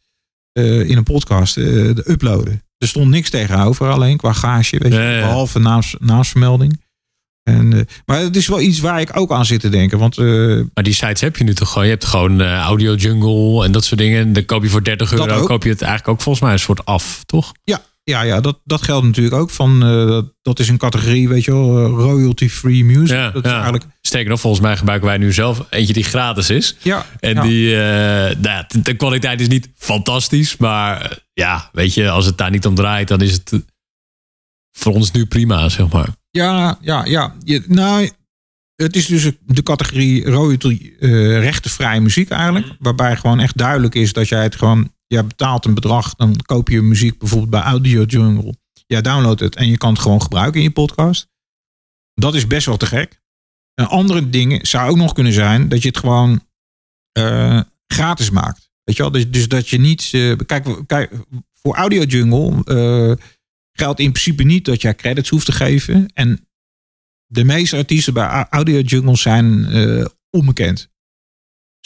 in 0.53 0.97
een 0.97 1.03
podcast, 1.03 1.55
de 1.55 2.05
uploaden. 2.07 2.63
Er 2.79 2.89
stond 2.89 3.11
niks 3.11 3.31
tegenover, 3.31 3.91
alleen 3.91 4.17
qua 4.17 4.33
gage, 4.33 4.79
weet 4.79 4.93
je, 4.93 5.19
behalve 5.21 5.59
naams, 5.59 5.95
naamsvermelding. 5.99 6.83
En, 7.43 7.87
maar 8.07 8.19
het 8.19 8.37
is 8.37 8.49
wel 8.49 8.61
iets 8.61 8.81
waar 8.81 9.01
ik 9.01 9.17
ook 9.17 9.33
aan 9.33 9.45
zit 9.45 9.61
te 9.61 9.69
denken. 9.69 9.99
Want, 9.99 10.17
maar 10.75 10.85
die 10.85 10.93
sites 10.93 11.21
heb 11.21 11.37
je 11.37 11.45
nu 11.45 11.55
toch 11.55 11.69
gewoon? 11.69 11.85
Je 11.85 11.91
hebt 11.91 12.05
gewoon 12.05 12.43
Audio 12.43 12.95
Jungle 12.95 13.65
en 13.65 13.73
dat 13.73 13.85
soort 13.85 14.01
dingen. 14.01 14.21
En 14.21 14.33
dan 14.33 14.45
koop 14.45 14.63
je 14.63 14.69
voor 14.69 14.85
30 14.85 15.13
euro 15.13 15.45
koop 15.45 15.63
je 15.63 15.69
het 15.69 15.83
eigenlijk 15.83 16.11
ook 16.13 16.21
volgens 16.21 16.45
mij 16.45 16.53
een 16.53 16.59
soort 16.59 16.85
af, 16.85 17.23
toch? 17.27 17.53
Ja, 17.65 17.83
ja, 18.05 18.23
ja 18.23 18.41
dat, 18.41 18.61
dat 18.65 18.83
geldt 18.83 19.07
natuurlijk 19.07 19.35
ook. 19.35 19.51
Van, 19.51 19.81
dat, 19.81 20.33
dat 20.43 20.59
is 20.59 20.69
een 20.69 20.79
categorie, 20.79 21.29
weet 21.29 21.45
je 21.45 21.51
wel, 21.51 21.87
royalty-free 21.87 22.85
music. 22.85 23.17
Ja, 23.17 23.31
dat 23.31 23.45
ja. 23.45 23.49
Is 23.49 23.55
eigenlijk... 23.55 23.85
Sterker 24.01 24.31
nog, 24.31 24.41
volgens 24.41 24.63
mij 24.63 24.77
gebruiken 24.77 25.09
wij 25.09 25.19
nu 25.19 25.33
zelf 25.33 25.67
eentje 25.71 25.93
die 25.93 26.05
gratis 26.05 26.51
is. 26.51 26.77
Ja, 26.83 27.07
en 27.21 27.35
ja. 27.35 27.43
die, 27.43 27.77
nou, 28.41 28.65
de 28.83 28.95
kwaliteit 28.95 29.41
is 29.41 29.49
niet 29.49 29.69
fantastisch. 29.77 30.57
Maar 30.57 31.19
ja, 31.33 31.71
weet 31.73 31.95
je, 31.95 32.11
als 32.11 32.27
het 32.27 32.39
daar 32.39 32.51
niet 32.51 32.67
om 32.67 32.75
draait, 32.75 33.09
dan 33.09 33.21
is 33.21 33.33
het 33.33 33.63
voor 34.73 34.93
ons 34.93 35.11
nu 35.11 35.27
prima, 35.27 35.69
zeg 35.69 35.89
maar. 35.89 36.09
Ja, 36.31 36.79
ja, 36.81 37.05
ja. 37.05 37.35
Je, 37.45 37.63
nou, 37.67 38.11
het 38.75 38.97
is 38.97 39.07
dus 39.07 39.31
de 39.47 39.63
categorie 39.63 40.25
royalty 40.31 40.93
rechtenvrije 40.99 42.01
muziek 42.01 42.31
eigenlijk. 42.31 42.67
Waarbij 42.79 43.17
gewoon 43.17 43.41
echt 43.41 43.57
duidelijk 43.57 43.95
is 43.95 44.13
dat 44.13 44.29
jij 44.29 44.43
het 44.43 44.57
gewoon... 44.57 44.93
Jij 45.07 45.27
betaalt 45.27 45.65
een 45.65 45.75
bedrag, 45.75 46.15
dan 46.15 46.37
koop 46.37 46.69
je 46.69 46.83
muziek 46.83 47.19
bijvoorbeeld 47.19 47.51
bij 47.51 47.61
Audio 47.61 48.03
Jungle. 48.03 48.55
jij 48.87 49.03
downloadt 49.03 49.41
het 49.41 49.57
en 49.57 49.69
je 49.69 49.77
kan 49.77 49.93
het 49.93 50.03
gewoon 50.03 50.23
gebruiken 50.23 50.61
in 50.61 50.67
je 50.67 50.73
podcast. 50.73 51.29
Dat 52.15 52.35
is 52.35 52.47
best 52.47 52.67
wel 52.67 52.77
te 52.77 52.87
gek. 52.87 53.23
En 53.75 53.89
andere 53.89 54.31
dingen 54.31 54.67
zou 54.67 54.91
ook 54.91 54.97
nog 54.97 55.13
kunnen 55.13 55.33
zijn 55.33 55.69
dat 55.69 55.83
je 55.83 55.89
het 55.89 55.99
gewoon 55.99 56.47
uh, 57.19 57.61
gratis 57.87 58.31
maakt. 58.31 58.71
Weet 58.85 58.97
je 58.97 59.03
wel? 59.03 59.13
Dus, 59.13 59.31
dus 59.31 59.49
dat 59.49 59.69
je 59.69 59.79
niet. 59.79 60.13
Uh, 60.13 60.37
kijk, 60.47 60.83
kijk, 60.87 61.13
voor 61.53 61.75
Audio 61.75 62.03
Jungle 62.03 62.63
uh, 62.65 63.27
geldt 63.73 64.01
in 64.01 64.11
principe 64.11 64.43
niet 64.43 64.65
dat 64.65 64.83
jij 64.83 64.95
credits 64.95 65.29
hoeft 65.29 65.47
te 65.47 65.53
geven. 65.53 66.11
En 66.15 66.49
de 67.27 67.45
meeste 67.45 67.77
artiesten 67.77 68.15
bij 68.15 68.47
Audio 68.51 68.81
Jungle 68.81 69.17
zijn 69.17 69.67
onbekend. 70.31 70.93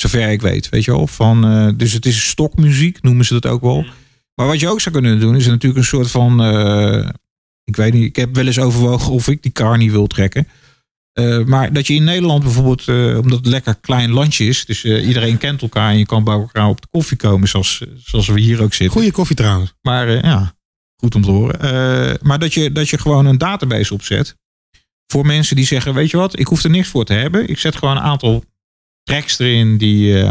Zover 0.00 0.28
ik 0.28 0.40
weet, 0.40 0.68
weet 0.68 0.84
je 0.84 0.90
wel. 0.90 1.06
Van, 1.06 1.74
dus 1.76 1.92
het 1.92 2.06
is 2.06 2.28
stokmuziek, 2.28 3.02
noemen 3.02 3.24
ze 3.24 3.32
dat 3.32 3.46
ook 3.46 3.61
wel. 3.61 3.87
Maar 4.34 4.46
wat 4.46 4.61
je 4.61 4.68
ook 4.68 4.80
zou 4.80 4.94
kunnen 4.94 5.20
doen, 5.20 5.37
is 5.37 5.46
natuurlijk 5.46 5.78
een 5.78 5.84
soort 5.84 6.11
van. 6.11 6.40
ik 7.64 7.76
weet 7.76 7.92
niet, 7.92 8.04
ik 8.04 8.16
heb 8.16 8.34
wel 8.34 8.46
eens 8.46 8.58
overwogen 8.58 9.12
of 9.12 9.28
ik 9.28 9.42
die 9.42 9.52
car 9.52 9.78
niet 9.78 9.90
wil 9.90 10.06
trekken. 10.06 10.48
Uh, 11.18 11.44
maar 11.44 11.72
dat 11.72 11.87
je 11.87 11.94
in 11.94 12.04
Nederland 12.04 12.42
bijvoorbeeld, 12.42 12.88
omdat 13.22 13.38
het 13.38 13.46
lekker 13.46 13.76
klein 13.80 14.11
landje 14.11 14.46
is, 14.46 14.64
dus 14.64 14.84
iedereen 14.84 15.38
kent 15.38 15.62
elkaar 15.62 15.90
en 15.90 15.98
je 15.98 16.06
kan 16.06 16.24
bij 16.24 16.34
elkaar 16.34 16.68
op 16.68 16.80
de 16.80 16.88
koffie 16.90 17.16
komen, 17.16 17.48
zoals, 17.48 17.82
zoals 17.96 18.28
we 18.28 18.40
hier 18.40 18.62
ook 18.62 18.74
zitten. 18.74 18.96
Goeie 18.96 19.12
koffie 19.12 19.37
trouwens. 19.37 19.74
Maar 19.82 20.11
ja, 20.11 20.54
goed 20.96 21.14
om 21.14 21.22
te 21.22 21.30
horen. 21.30 22.18
maar 22.22 22.38
dat 22.38 22.54
je, 22.54 22.72
dat 22.72 22.88
je 22.88 22.98
gewoon 22.98 23.26
een 23.26 23.38
database 23.38 23.94
opzet 23.94 24.37
voor 25.12 25.26
mensen 25.26 25.56
die 25.56 25.64
zeggen, 25.64 25.94
weet 25.94 26.11
je 26.11 26.16
wat, 26.16 26.38
ik 26.38 26.46
hoef 26.46 26.64
er 26.64 26.70
niks 26.70 26.88
voor 26.88 27.04
te 27.04 27.12
hebben. 27.12 27.48
Ik 27.48 27.58
zet 27.58 27.76
gewoon 27.76 27.96
een 27.96 28.02
aantal 28.02 28.44
tracks 29.09 29.38
erin 29.38 29.79
die, 29.79 30.25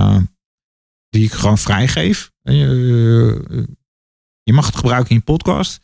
die 1.09 1.23
ik 1.23 1.31
gewoon 1.31 1.57
vrijgeef. 1.57 2.31
je 4.43 4.53
mag 4.53 4.65
het 4.65 4.75
gebruiken 4.75 5.09
in 5.09 5.15
je 5.15 5.21
podcast. 5.21 5.79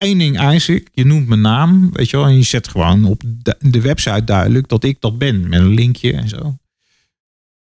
Eén 0.00 0.18
ding 0.18 0.38
eis 0.38 0.68
ik, 0.68 0.88
je 0.92 1.04
noemt 1.04 1.28
mijn 1.28 1.40
naam, 1.40 1.90
weet 1.92 2.10
je 2.10 2.16
wel, 2.16 2.26
en 2.26 2.36
je 2.36 2.42
zet 2.42 2.68
gewoon 2.68 3.04
op 3.04 3.22
de, 3.58 3.80
website 3.80 4.24
duidelijk 4.24 4.68
dat 4.68 4.84
ik 4.84 5.00
dat 5.00 5.18
ben, 5.18 5.48
met 5.48 5.60
een 5.60 5.74
linkje 5.74 6.12
en 6.12 6.28
zo. 6.28 6.56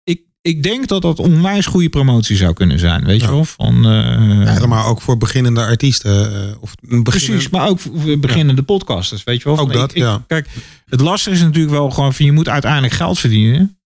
Ik, 0.05 0.21
ik 0.41 0.63
denk 0.63 0.89
dat 0.89 1.03
dat 1.03 1.19
onwijs 1.19 1.67
goede 1.67 1.89
promotie 1.89 2.37
zou 2.37 2.53
kunnen 2.53 2.79
zijn, 2.79 3.05
weet 3.05 3.21
je 3.21 3.27
wel. 3.27 3.45
Van, 3.45 3.77
uh, 3.77 4.57
ja, 4.59 4.67
maar 4.67 4.87
ook 4.87 5.01
voor 5.01 5.19
beginnende 5.19 5.61
artiesten. 5.61 6.33
Uh, 6.33 6.55
of 6.61 6.75
Precies, 7.03 7.49
maar 7.49 7.69
ook 7.69 7.81
voor 7.81 8.19
beginnende 8.19 8.63
podcasters, 8.63 9.25
weet 9.25 9.43
je 9.43 9.49
wel. 9.49 9.59
Ook 9.59 9.73
dat, 9.73 9.95
ja. 9.95 10.25
Kijk, 10.27 10.49
het 10.87 11.01
lastige 11.01 11.37
is 11.37 11.43
natuurlijk 11.43 11.75
wel 11.75 11.91
gewoon 11.91 12.15
van 12.15 12.25
je 12.25 12.33
moet 12.33 12.49
uiteindelijk 12.49 12.93
geld 12.93 13.19
verdienen. 13.19 13.79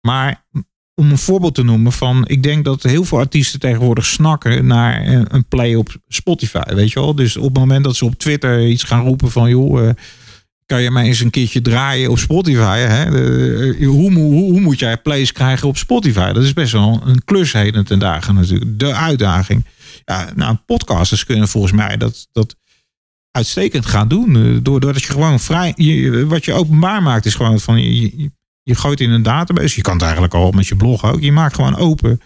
Maar 0.00 0.46
om 0.94 1.10
een 1.10 1.18
voorbeeld 1.18 1.54
te 1.54 1.62
noemen 1.62 1.92
van, 1.92 2.24
ik 2.26 2.42
denk 2.42 2.64
dat 2.64 2.82
heel 2.82 3.04
veel 3.04 3.18
artiesten 3.18 3.60
tegenwoordig 3.60 4.06
snakken 4.06 4.66
naar 4.66 5.06
een 5.06 5.44
play 5.48 5.74
op 5.74 5.96
Spotify, 6.08 6.74
weet 6.74 6.92
je 6.92 7.00
wel. 7.00 7.14
Dus 7.14 7.36
op 7.36 7.44
het 7.44 7.58
moment 7.58 7.84
dat 7.84 7.96
ze 7.96 8.04
op 8.04 8.18
Twitter 8.18 8.66
iets 8.66 8.82
gaan 8.82 9.04
roepen 9.04 9.30
van, 9.30 9.50
joh, 9.50 9.82
uh, 9.82 9.90
kan 10.66 10.82
je 10.82 10.90
mij 10.90 11.04
eens 11.04 11.20
een 11.20 11.30
keertje 11.30 11.60
draaien 11.60 12.10
op 12.10 12.18
Spotify? 12.18 12.78
Hè? 12.78 13.04
Eh, 13.04 13.86
hoe, 13.86 14.12
hoe, 14.12 14.34
hoe, 14.34 14.60
moet 14.60 14.78
jij 14.78 14.96
plays 14.96 15.32
krijgen 15.32 15.68
op 15.68 15.76
Spotify? 15.76 16.32
Dat 16.32 16.42
is 16.42 16.52
best 16.52 16.72
wel 16.72 17.00
een 17.04 17.24
klus 17.24 17.52
heden 17.52 17.84
ten 17.84 17.98
dagen 17.98 18.34
natuurlijk. 18.34 18.78
De 18.78 18.94
uitdaging. 18.94 19.64
Ja, 20.04 20.30
nou, 20.34 20.56
podcasters 20.66 21.24
kunnen 21.24 21.48
volgens 21.48 21.72
mij 21.72 21.96
dat, 21.96 22.28
dat 22.32 22.56
uitstekend 23.30 23.86
gaan 23.86 24.08
doen. 24.08 24.36
Eh, 24.36 24.58
doordat 24.62 25.02
je 25.02 25.12
gewoon 25.12 25.40
vrij, 25.40 25.74
wat 26.26 26.44
je 26.44 26.52
openbaar 26.52 27.02
maakt 27.02 27.26
is 27.26 27.34
gewoon 27.34 27.60
van, 27.60 27.76
je 28.68 28.74
gooit 28.74 29.00
in 29.00 29.10
een 29.10 29.22
database. 29.22 29.76
Je 29.76 29.82
kan 29.82 29.92
het 29.92 30.02
eigenlijk 30.02 30.34
al 30.34 30.50
met 30.50 30.66
je 30.66 30.76
blog 30.76 31.04
ook. 31.04 31.20
Je 31.20 31.32
maakt 31.32 31.54
gewoon 31.54 31.76
open 31.76 32.20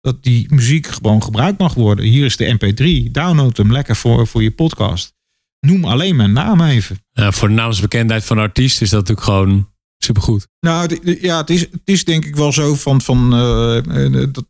dat 0.00 0.22
die 0.22 0.46
muziek 0.54 0.86
gewoon 0.86 1.22
gebruikt 1.22 1.58
mag 1.58 1.74
worden. 1.74 2.04
Hier 2.04 2.24
is 2.24 2.36
de 2.36 2.56
MP3. 2.58 3.10
Download 3.10 3.56
hem 3.56 3.72
lekker 3.72 3.96
voor, 3.96 4.26
voor 4.26 4.42
je 4.42 4.50
podcast. 4.50 5.14
Noem 5.60 5.84
alleen 5.84 6.16
mijn 6.16 6.32
naam 6.32 6.60
even. 6.60 6.98
Ja, 7.12 7.32
voor 7.32 7.48
de 7.48 7.54
naamsbekendheid 7.54 8.24
van 8.24 8.38
artiest 8.38 8.80
is 8.80 8.90
dat 8.90 8.98
natuurlijk 9.00 9.26
gewoon 9.26 9.70
supergoed. 9.98 10.48
Nou 10.60 11.00
ja, 11.20 11.36
het 11.36 11.50
is, 11.50 11.60
het 11.60 11.80
is 11.84 12.04
denk 12.04 12.24
ik 12.24 12.36
wel 12.36 12.52
zo 12.52 12.74
van. 12.74 13.00
van 13.00 13.24
uh, 13.34 14.26
dat, 14.32 14.46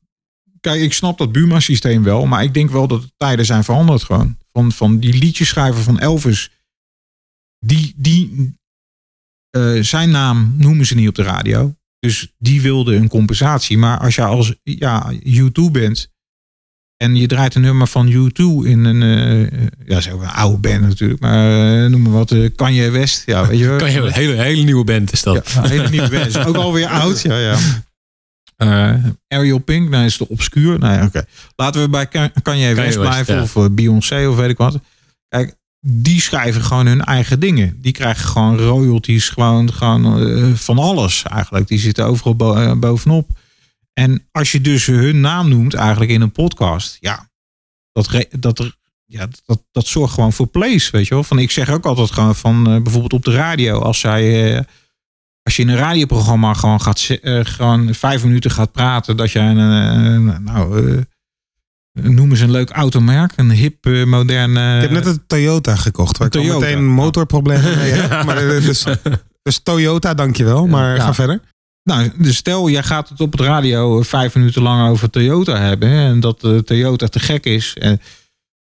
kijk, 0.60 0.80
ik 0.80 0.92
snap 0.92 1.18
dat 1.18 1.32
Buma-systeem 1.32 2.02
wel. 2.02 2.26
Maar 2.26 2.42
ik 2.42 2.54
denk 2.54 2.70
wel 2.70 2.88
dat 2.88 3.02
de 3.02 3.12
tijden 3.16 3.44
zijn 3.44 3.64
veranderd 3.64 4.02
gewoon. 4.02 4.36
Van, 4.52 4.72
van 4.72 4.98
die 4.98 5.18
liedjeschrijver 5.18 5.82
van 5.82 5.98
Elvis. 5.98 6.50
Die, 7.58 7.94
die, 7.96 8.54
uh, 9.56 9.82
zijn 9.82 10.10
naam 10.10 10.54
noemen 10.58 10.86
ze 10.86 10.94
niet 10.94 11.08
op 11.08 11.14
de 11.14 11.22
radio. 11.22 11.74
Dus 11.98 12.32
die 12.38 12.62
wilde 12.62 12.96
een 12.96 13.08
compensatie. 13.08 13.78
Maar 13.78 13.98
als 13.98 14.14
je 14.14 14.22
als 14.22 14.54
ja, 14.62 15.12
U2 15.12 15.70
bent 15.72 16.12
en 16.96 17.16
je 17.16 17.26
draait 17.26 17.54
een 17.54 17.62
nummer 17.62 17.86
van 17.86 18.08
U2 18.08 18.66
in 18.66 18.84
een, 18.84 19.02
uh, 19.02 19.68
ja, 19.86 20.00
zo 20.00 20.20
een 20.20 20.28
oude 20.28 20.58
band 20.58 20.80
natuurlijk, 20.80 21.20
maar 21.20 21.82
uh, 21.82 21.90
noem 21.90 22.02
maar 22.02 22.12
wat, 22.12 22.30
uh, 22.30 22.50
Kanye 22.56 22.90
West. 22.90 23.22
Ja, 23.26 23.46
weet 23.46 23.58
je, 23.58 23.76
Kanye, 23.78 24.00
een 24.00 24.12
hele, 24.12 24.42
hele 24.42 24.62
nieuwe 24.62 24.84
band 24.84 25.12
is 25.12 25.22
dat. 25.22 25.52
Ja, 25.52 25.64
een 25.64 25.70
hele 25.70 25.88
nieuwe 25.88 26.08
band. 26.08 26.26
Is 26.26 26.44
ook 26.44 26.56
alweer 26.56 26.86
oud. 26.86 27.20
Ja, 27.22 27.38
ja. 27.38 27.58
Uh, 28.58 29.04
Ariel 29.28 29.58
Pink, 29.58 29.88
nou 29.88 30.04
is 30.04 30.16
de 30.16 30.28
obscuur. 30.28 30.78
Nou 30.78 30.94
ja, 30.94 31.04
oké. 31.04 31.24
Laten 31.56 31.80
we 31.80 31.88
bij 31.88 32.30
Kanye 32.42 32.74
West 32.74 32.98
blijven 32.98 33.42
of 33.42 33.56
Beyoncé 33.70 34.26
of 34.28 34.36
weet 34.36 34.50
ik 34.50 34.56
wat. 34.56 34.78
Kijk, 35.28 35.56
die 35.86 36.20
schrijven 36.20 36.62
gewoon 36.62 36.86
hun 36.86 37.04
eigen 37.04 37.40
dingen. 37.40 37.78
Die 37.80 37.92
krijgen 37.92 38.28
gewoon 38.28 38.58
royalties, 38.58 39.28
gewoon, 39.28 39.70
uh, 39.78 40.54
van 40.54 40.78
alles 40.78 41.22
eigenlijk. 41.22 41.68
Die 41.68 41.78
zitten 41.78 42.06
overal 42.06 42.62
uh, 42.62 42.72
bovenop. 42.72 43.38
En 43.92 44.28
als 44.30 44.52
je 44.52 44.60
dus 44.60 44.86
hun 44.86 45.20
naam 45.20 45.48
noemt 45.48 45.74
eigenlijk 45.74 46.10
in 46.10 46.20
een 46.20 46.32
podcast, 46.32 46.96
ja, 47.00 47.28
dat, 47.92 48.26
dat, 48.38 48.76
ja, 49.04 49.28
dat, 49.46 49.62
dat 49.72 49.86
zorgt 49.86 50.14
gewoon 50.14 50.32
voor 50.32 50.46
plays, 50.46 50.90
weet 50.90 51.06
je 51.06 51.14
wel. 51.14 51.24
Van, 51.24 51.38
ik 51.38 51.50
zeg 51.50 51.70
ook 51.70 51.86
altijd 51.86 52.10
gewoon 52.10 52.34
van 52.34 52.74
uh, 52.74 52.82
bijvoorbeeld 52.82 53.12
op 53.12 53.24
de 53.24 53.34
radio, 53.34 53.80
als 53.80 54.00
zij 54.00 54.56
als 55.42 55.56
je 55.56 55.62
in 55.62 55.68
een 55.68 55.76
radioprogramma 55.76 56.54
gewoon 56.54 56.80
gaat 56.80 57.08
gewoon 57.42 57.94
vijf 57.94 58.24
minuten 58.24 58.50
gaat 58.50 58.72
praten, 58.72 59.16
dat 59.16 59.30
jij 59.30 59.46
een, 59.46 60.44
nou 60.44 61.04
Noemen 62.00 62.36
ze 62.36 62.44
een 62.44 62.50
leuk 62.50 62.70
automerk, 62.70 63.32
een 63.36 63.50
hip, 63.50 63.86
uh, 63.86 64.06
moderne. 64.06 64.76
Ik 64.76 64.82
heb 64.82 64.90
net 64.90 65.06
een 65.06 65.26
Toyota 65.26 65.76
gekocht. 65.76 66.18
Waar 66.18 66.28
Toyota. 66.28 66.54
ik 66.54 66.60
meteen 66.60 66.86
motorproblemen 66.86 67.78
mee 67.78 67.92
heb. 67.92 68.24
Maar, 68.24 68.36
eh, 68.36 68.64
dus, 68.64 68.84
dus 69.42 69.58
Toyota, 69.58 70.14
dankjewel. 70.14 70.66
Maar 70.66 71.00
ga 71.00 71.14
verder. 71.14 71.40
Nou, 71.82 72.10
dus 72.16 72.36
stel, 72.36 72.70
jij 72.70 72.82
gaat 72.82 73.08
het 73.08 73.20
op 73.20 73.32
het 73.32 73.40
radio 73.40 74.02
vijf 74.02 74.34
minuten 74.34 74.62
lang 74.62 74.90
over 74.90 75.10
Toyota 75.10 75.56
hebben. 75.58 75.88
en 75.88 76.20
dat 76.20 76.44
uh, 76.44 76.58
Toyota 76.58 77.06
te 77.06 77.20
gek 77.20 77.44
is. 77.44 77.74
En 77.78 78.00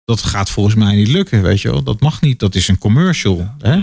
dat 0.05 0.23
gaat 0.23 0.51
volgens 0.51 0.75
mij 0.75 0.95
niet 0.95 1.09
lukken, 1.09 1.43
weet 1.43 1.61
je 1.61 1.71
wel. 1.71 1.83
Dat 1.83 2.01
mag 2.01 2.21
niet, 2.21 2.39
dat 2.39 2.55
is 2.55 2.69
een 2.69 2.79
commercial. 2.79 3.55
Hè? 3.59 3.83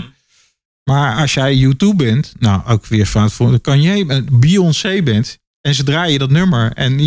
Maar 0.84 1.16
als 1.16 1.34
jij 1.34 1.56
YouTube 1.56 2.04
bent, 2.04 2.32
nou 2.38 2.66
ook 2.66 2.86
weer 2.86 3.06
van 3.06 3.30
voor 3.30 3.60
kan 3.60 3.82
jij 3.82 4.24
Beyoncé 4.32 5.02
bent, 5.02 5.38
en 5.62 5.74
ze 5.74 5.82
draaien 5.82 6.18
dat 6.18 6.30
nummer. 6.30 6.72
En 6.72 6.98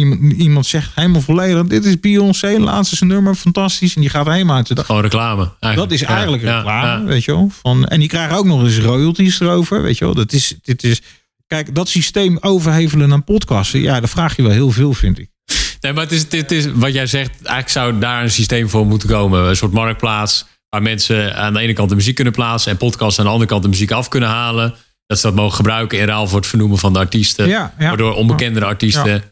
iemand, 0.41 0.65
zegt 0.65 0.91
helemaal 0.95 1.21
volledig: 1.21 1.63
Dit 1.63 1.85
is 1.85 1.99
Beyoncé, 1.99 2.59
laatste 2.59 2.95
zijn 2.95 3.09
nummer, 3.09 3.35
fantastisch. 3.35 3.95
En 3.95 4.01
die 4.01 4.09
gaat 4.09 4.27
helemaal 4.27 4.55
uit 4.55 4.75
de 4.75 4.83
Gewoon 4.83 5.01
reclame. 5.01 5.51
Eigenlijk. 5.59 5.89
Dat 5.89 5.99
is 5.99 6.07
eigenlijk 6.07 6.43
reclame, 6.43 7.05
weet 7.05 7.23
je 7.23 7.31
wel. 7.31 7.51
Van, 7.61 7.85
en 7.85 7.99
die 7.99 8.09
krijgen 8.09 8.37
ook 8.37 8.45
nog 8.45 8.63
eens 8.63 8.79
royalties 8.79 9.39
erover, 9.39 9.81
weet 9.81 9.97
je 9.97 10.05
wel. 10.05 10.13
Dat 10.13 10.33
is, 10.33 10.55
dit 10.61 10.83
is, 10.83 11.01
kijk, 11.47 11.75
dat 11.75 11.89
systeem 11.89 12.37
overhevelen 12.41 13.11
aan 13.11 13.23
podcasten, 13.23 13.81
ja, 13.81 13.99
daar 13.99 14.09
vraag 14.09 14.35
je 14.35 14.41
wel 14.41 14.51
heel 14.51 14.71
veel, 14.71 14.93
vind 14.93 15.19
ik. 15.19 15.31
Nee, 15.79 15.93
maar 15.93 16.03
het 16.03 16.11
is, 16.11 16.29
dit 16.29 16.51
is 16.51 16.67
wat 16.73 16.93
jij 16.93 17.07
zegt. 17.07 17.31
Eigenlijk 17.35 17.69
zou 17.69 17.99
daar 17.99 18.23
een 18.23 18.31
systeem 18.31 18.69
voor 18.69 18.85
moeten 18.85 19.09
komen. 19.09 19.49
Een 19.49 19.55
soort 19.55 19.71
marktplaats 19.71 20.45
waar 20.69 20.81
mensen 20.81 21.35
aan 21.35 21.53
de 21.53 21.59
ene 21.59 21.73
kant 21.73 21.89
de 21.89 21.95
muziek 21.95 22.15
kunnen 22.15 22.33
plaatsen 22.33 22.71
en 22.71 22.77
podcasts 22.77 23.19
aan 23.19 23.25
de 23.25 23.31
andere 23.31 23.49
kant 23.49 23.63
de 23.63 23.69
muziek 23.69 23.91
af 23.91 24.07
kunnen 24.07 24.29
halen 24.29 24.73
dat 25.05 25.19
ze 25.19 25.27
dat 25.27 25.35
mogen 25.35 25.55
gebruiken 25.55 25.99
in 25.99 26.05
ruil 26.05 26.27
voor 26.27 26.37
het 26.39 26.47
vernoemen 26.47 26.77
van 26.77 26.93
de 26.93 26.99
artiesten. 26.99 27.47
Ja, 27.47 27.73
Waardoor 27.77 28.13
onbekendere 28.13 28.65
artiesten 28.65 29.23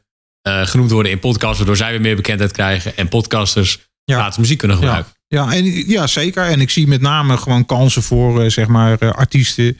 uh, 0.47 0.65
genoemd 0.65 0.91
worden 0.91 1.12
in 1.12 1.19
podcasts, 1.19 1.57
waardoor 1.57 1.77
zij 1.77 1.91
weer 1.91 2.01
meer 2.01 2.15
bekendheid 2.15 2.51
krijgen 2.51 2.97
en 2.97 3.07
podcasters 3.07 3.79
gratis 4.05 4.38
muziek 4.38 4.57
kunnen 4.57 4.77
gebruiken. 4.77 5.12
Ja, 5.27 5.53
en, 5.53 5.65
ja, 5.89 6.07
zeker. 6.07 6.43
En 6.43 6.62
ik 6.62 6.69
zie 6.69 6.88
met 6.88 7.01
name 7.01 7.38
gewoon 7.38 7.65
kansen 7.65 8.03
voor 8.03 8.43
uh, 8.43 8.49
zeg 8.49 8.67
maar 8.67 8.97
uh, 8.99 9.12
artiesten 9.12 9.77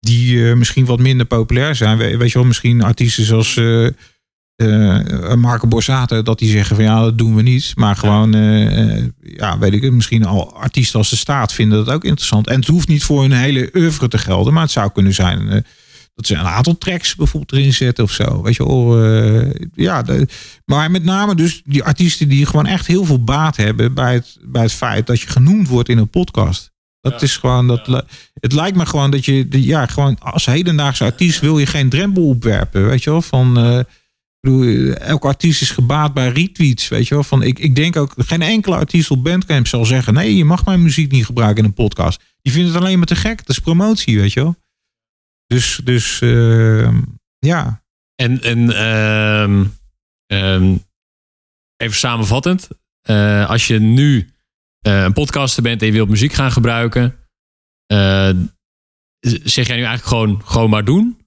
die 0.00 0.54
misschien 0.54 0.84
wat 0.84 0.98
minder 0.98 1.26
populair 1.26 1.74
zijn. 1.74 1.98
We, 1.98 2.16
weet 2.16 2.32
je 2.32 2.38
wel, 2.38 2.46
misschien 2.46 2.82
artiesten 2.82 3.24
zoals 3.24 3.54
uh, 4.60 5.34
Marco 5.34 5.66
Borsato, 5.66 6.22
dat 6.22 6.38
die 6.38 6.50
zeggen 6.50 6.76
van 6.76 6.84
ja, 6.84 7.00
dat 7.00 7.18
doen 7.18 7.34
we 7.34 7.42
niet. 7.42 7.72
Maar 7.74 7.96
gewoon, 7.96 8.36
uh, 8.36 9.04
ja, 9.22 9.58
weet 9.58 9.72
ik 9.72 9.82
het, 9.82 9.92
misschien 9.92 10.24
al 10.24 10.56
artiesten 10.56 10.98
als 10.98 11.10
de 11.10 11.16
staat 11.16 11.52
vinden 11.52 11.84
dat 11.84 11.94
ook 11.94 12.04
interessant. 12.04 12.46
En 12.46 12.58
het 12.58 12.68
hoeft 12.68 12.88
niet 12.88 13.04
voor 13.04 13.20
hun 13.20 13.32
hele 13.32 13.70
oeuvre 13.74 14.08
te 14.08 14.18
gelden, 14.18 14.52
maar 14.52 14.62
het 14.62 14.70
zou 14.70 14.90
kunnen 14.92 15.14
zijn 15.14 15.46
uh, 15.46 15.52
dat 16.14 16.26
ze 16.26 16.34
een 16.34 16.46
aantal 16.46 16.78
tracks 16.78 17.14
bijvoorbeeld 17.14 17.60
erin 17.60 17.72
zetten 17.72 18.04
of 18.04 18.10
zo. 18.10 18.42
Weet 18.42 18.56
je 18.56 18.66
wel, 18.66 19.04
ja. 19.74 20.02
De, 20.02 20.28
maar 20.64 20.90
met 20.90 21.04
name 21.04 21.34
dus 21.34 21.62
die 21.64 21.82
artiesten 21.82 22.28
die 22.28 22.46
gewoon 22.46 22.66
echt 22.66 22.86
heel 22.86 23.04
veel 23.04 23.24
baat 23.24 23.56
hebben 23.56 23.94
bij 23.94 24.14
het, 24.14 24.38
bij 24.42 24.62
het 24.62 24.72
feit 24.72 25.06
dat 25.06 25.20
je 25.20 25.26
genoemd 25.28 25.68
wordt 25.68 25.88
in 25.88 25.98
een 25.98 26.08
podcast. 26.08 26.70
Dat 27.00 27.22
is 27.22 27.36
gewoon, 27.36 27.66
dat, 27.66 28.04
het 28.40 28.52
lijkt 28.52 28.76
me 28.76 28.86
gewoon 28.86 29.10
dat 29.10 29.24
je, 29.24 29.46
ja, 29.50 29.86
gewoon 29.86 30.18
als 30.18 30.46
hedendaagse 30.46 31.04
artiest 31.04 31.40
wil 31.40 31.58
je 31.58 31.66
geen 31.66 31.88
drempel 31.88 32.28
opwerpen, 32.28 32.86
weet 32.86 33.02
je 33.02 33.10
wel, 33.10 33.22
van 33.22 33.84
bedoel, 34.40 34.92
elke 34.94 35.26
artiest 35.26 35.62
is 35.62 35.70
gebaat 35.70 36.14
bij 36.14 36.28
retweets, 36.28 36.88
weet 36.88 37.08
je 37.08 37.14
wel. 37.14 37.24
Van, 37.24 37.42
ik, 37.42 37.58
ik 37.58 37.74
denk 37.74 37.96
ook, 37.96 38.12
geen 38.16 38.42
enkele 38.42 38.76
artiest 38.76 39.10
op 39.10 39.24
Bandcamp 39.24 39.66
zal 39.66 39.84
zeggen... 39.84 40.14
nee, 40.14 40.36
je 40.36 40.44
mag 40.44 40.64
mijn 40.64 40.82
muziek 40.82 41.10
niet 41.12 41.24
gebruiken 41.24 41.62
in 41.62 41.68
een 41.68 41.74
podcast. 41.74 42.22
Die 42.42 42.52
vindt 42.52 42.68
het 42.68 42.82
alleen 42.82 42.98
maar 42.98 43.06
te 43.06 43.16
gek. 43.16 43.36
Dat 43.36 43.48
is 43.48 43.58
promotie, 43.58 44.18
weet 44.20 44.32
je 44.32 44.40
wel. 44.40 44.56
Dus, 45.46 45.80
dus 45.84 46.20
uh, 46.20 46.98
ja. 47.38 47.84
En, 48.14 48.42
en 48.42 48.58
uh, 48.70 50.52
um, 50.54 50.84
even 51.76 51.96
samenvattend. 51.96 52.68
Uh, 53.10 53.48
als 53.48 53.66
je 53.66 53.78
nu 53.78 54.30
uh, 54.86 55.02
een 55.02 55.12
podcaster 55.12 55.62
bent 55.62 55.80
en 55.80 55.86
je 55.86 55.92
wilt 55.92 56.08
muziek 56.08 56.32
gaan 56.32 56.52
gebruiken... 56.52 57.16
Uh, 57.92 58.30
zeg 59.20 59.66
jij 59.66 59.76
nu 59.76 59.84
eigenlijk 59.84 60.04
gewoon, 60.04 60.42
gewoon 60.44 60.70
maar 60.70 60.84
doen? 60.84 61.19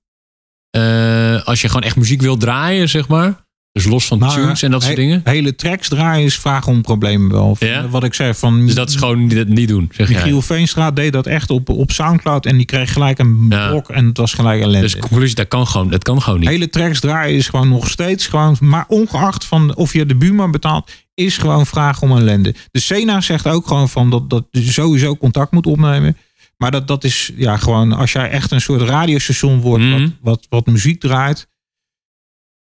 Uh, 0.77 1.43
als 1.43 1.61
je 1.61 1.67
gewoon 1.67 1.83
echt 1.83 1.95
muziek 1.95 2.21
wil 2.21 2.37
draaien, 2.37 2.89
zeg 2.89 3.07
maar. 3.07 3.43
Dus 3.73 3.85
los 3.85 4.05
van 4.05 4.19
tunes 4.19 4.61
en 4.61 4.71
dat 4.71 4.81
he, 4.81 4.85
soort 4.85 4.99
dingen. 4.99 5.21
Hele 5.23 5.55
tracks 5.55 5.87
draaien 5.87 6.25
is 6.25 6.35
vraag 6.35 6.67
om 6.67 6.81
problemen 6.81 7.31
wel. 7.31 7.55
Ja? 7.59 7.87
Wat 7.87 8.03
ik 8.03 8.13
zei 8.13 8.33
van. 8.33 8.65
Dus 8.65 8.75
dat 8.75 8.89
is 8.89 8.95
gewoon 8.95 9.27
niet, 9.27 9.47
niet 9.47 9.67
doen. 9.67 9.91
Zeg 9.95 10.09
Michiel 10.09 10.41
Veenstra 10.41 10.91
deed 10.91 11.13
dat 11.13 11.27
echt 11.27 11.49
op, 11.49 11.69
op 11.69 11.91
Soundcloud 11.91 12.45
en 12.45 12.57
die 12.57 12.65
kreeg 12.65 12.93
gelijk 12.93 13.19
een 13.19 13.45
ja. 13.49 13.69
blok 13.69 13.89
en 13.89 14.05
het 14.05 14.17
was 14.17 14.33
gelijk 14.33 14.61
ellende. 14.61 14.81
Dus 14.81 14.97
conclusie, 14.97 15.35
dat 15.35 15.47
kan 15.47 15.67
gewoon, 15.67 15.89
dat 15.89 16.03
kan 16.03 16.21
gewoon 16.21 16.39
niet. 16.39 16.49
Hele 16.49 16.69
tracks 16.69 16.99
draaien 16.99 17.37
is 17.37 17.47
gewoon 17.47 17.69
nog 17.69 17.89
steeds 17.89 18.27
gewoon. 18.27 18.57
Maar 18.59 18.85
ongeacht 18.87 19.45
van 19.45 19.75
of 19.75 19.93
je 19.93 20.05
de 20.05 20.15
buurman 20.15 20.51
betaalt, 20.51 20.91
is 21.13 21.37
gewoon 21.37 21.65
vraag 21.65 22.01
om 22.01 22.17
ellende. 22.17 22.55
De 22.71 22.79
Sena 22.79 23.21
zegt 23.21 23.47
ook 23.47 23.67
gewoon 23.67 23.89
van 23.89 24.09
dat, 24.09 24.29
dat 24.29 24.45
je 24.51 24.71
sowieso 24.71 25.17
contact 25.17 25.51
moet 25.51 25.65
opnemen. 25.65 26.17
Maar 26.63 26.71
dat, 26.71 26.87
dat 26.87 27.03
is 27.03 27.31
ja, 27.35 27.57
gewoon 27.57 27.91
als 27.91 28.11
jij 28.11 28.29
echt 28.29 28.51
een 28.51 28.61
soort 28.61 28.81
radiostation 28.81 29.61
wordt 29.61 29.83
Mhm. 29.83 30.01
wat, 30.01 30.11
wat, 30.21 30.45
wat 30.49 30.65
muziek 30.65 30.99
draait. 30.99 31.47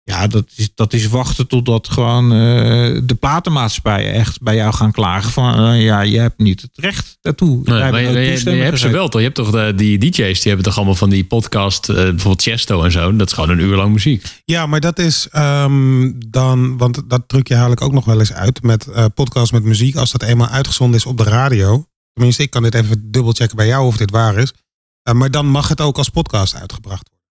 Ja, 0.04 0.28
dat 0.28 0.46
is, 0.56 0.70
dat 0.76 0.94
is 0.94 1.08
wachten 1.08 1.48
totdat 1.48 1.90
gewoon 1.90 2.32
eh, 2.32 3.02
de 3.04 3.16
platenmaatschappijen 3.20 4.14
echt 4.14 4.42
bij 4.42 4.56
jou 4.56 4.74
gaan 4.74 4.92
klagen. 4.92 5.32
Van 5.32 5.60
eh, 5.60 5.84
ja, 5.84 6.02
je 6.02 6.20
hebt 6.20 6.38
niet 6.38 6.62
het 6.62 6.72
recht 6.76 7.18
daartoe. 7.22 7.62
Nee, 7.64 7.92
maar 7.92 8.02
je, 8.02 8.08
hebt 8.50 8.80
ze 8.80 8.90
wel 8.90 9.10
toch? 9.10 9.20
Je 9.22 9.26
hebt 9.26 9.38
toch 9.38 9.52
de, 9.52 9.74
die 9.76 9.98
DJ's, 9.98 10.16
die 10.18 10.48
hebben 10.48 10.64
toch 10.64 10.76
allemaal 10.78 10.96
van 10.96 11.10
die 11.10 11.24
podcast, 11.24 11.90
eh, 11.90 11.96
bijvoorbeeld 11.96 12.42
Chesto 12.42 12.84
en 12.84 12.92
zo. 12.92 13.16
Dat 13.16 13.28
is 13.28 13.34
gewoon 13.34 13.50
een 13.50 13.60
uur 13.60 13.76
lang 13.76 13.94
muziek. 13.94 14.24
Ja, 14.46 14.66
maar 14.66 14.80
dat 14.80 15.00
is 15.00 15.28
ehm, 15.32 16.12
dan, 16.28 16.78
want 16.78 17.10
dat 17.10 17.24
druk 17.28 17.48
je 17.48 17.56
haal 17.56 17.72
ik 17.72 17.82
ook 17.82 17.94
nog 17.94 18.06
wel 18.06 18.20
eens 18.20 18.34
uit 18.34 18.62
met 18.64 18.88
eh 18.88 19.06
podcasts 19.14 19.52
met 19.52 19.64
muziek. 19.64 19.96
Als 19.96 20.12
dat 20.12 20.24
eenmaal 20.24 20.48
uitgezonden 20.48 20.98
is 21.00 21.06
op 21.06 21.18
de 21.18 21.24
radio. 21.24 21.88
Tenminste, 22.20 22.44
ik 22.44 22.50
kan 22.52 22.64
dit 22.64 22.76
even 22.76 23.12
dubbelchecken 23.12 23.56
bij 23.56 23.68
jou 23.68 23.86
of 23.86 23.98
dit 23.98 24.12
waar 24.12 24.38
is. 24.38 24.54
Eh, 25.02 25.14
maar 25.14 25.32
dan 25.32 25.46
mag 25.46 25.68
het 25.68 25.82
ook 25.82 25.98
als 25.98 26.10
podcast 26.10 26.56
uitgebracht 26.56 27.10
worden. 27.10 27.28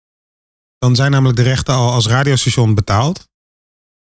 Dan 0.77 0.95
zijn 0.95 1.11
namelijk 1.11 1.37
de 1.37 1.43
rechten 1.43 1.73
al 1.73 1.91
als 1.91 2.07
radiostation 2.07 2.73
betaald. 2.75 3.27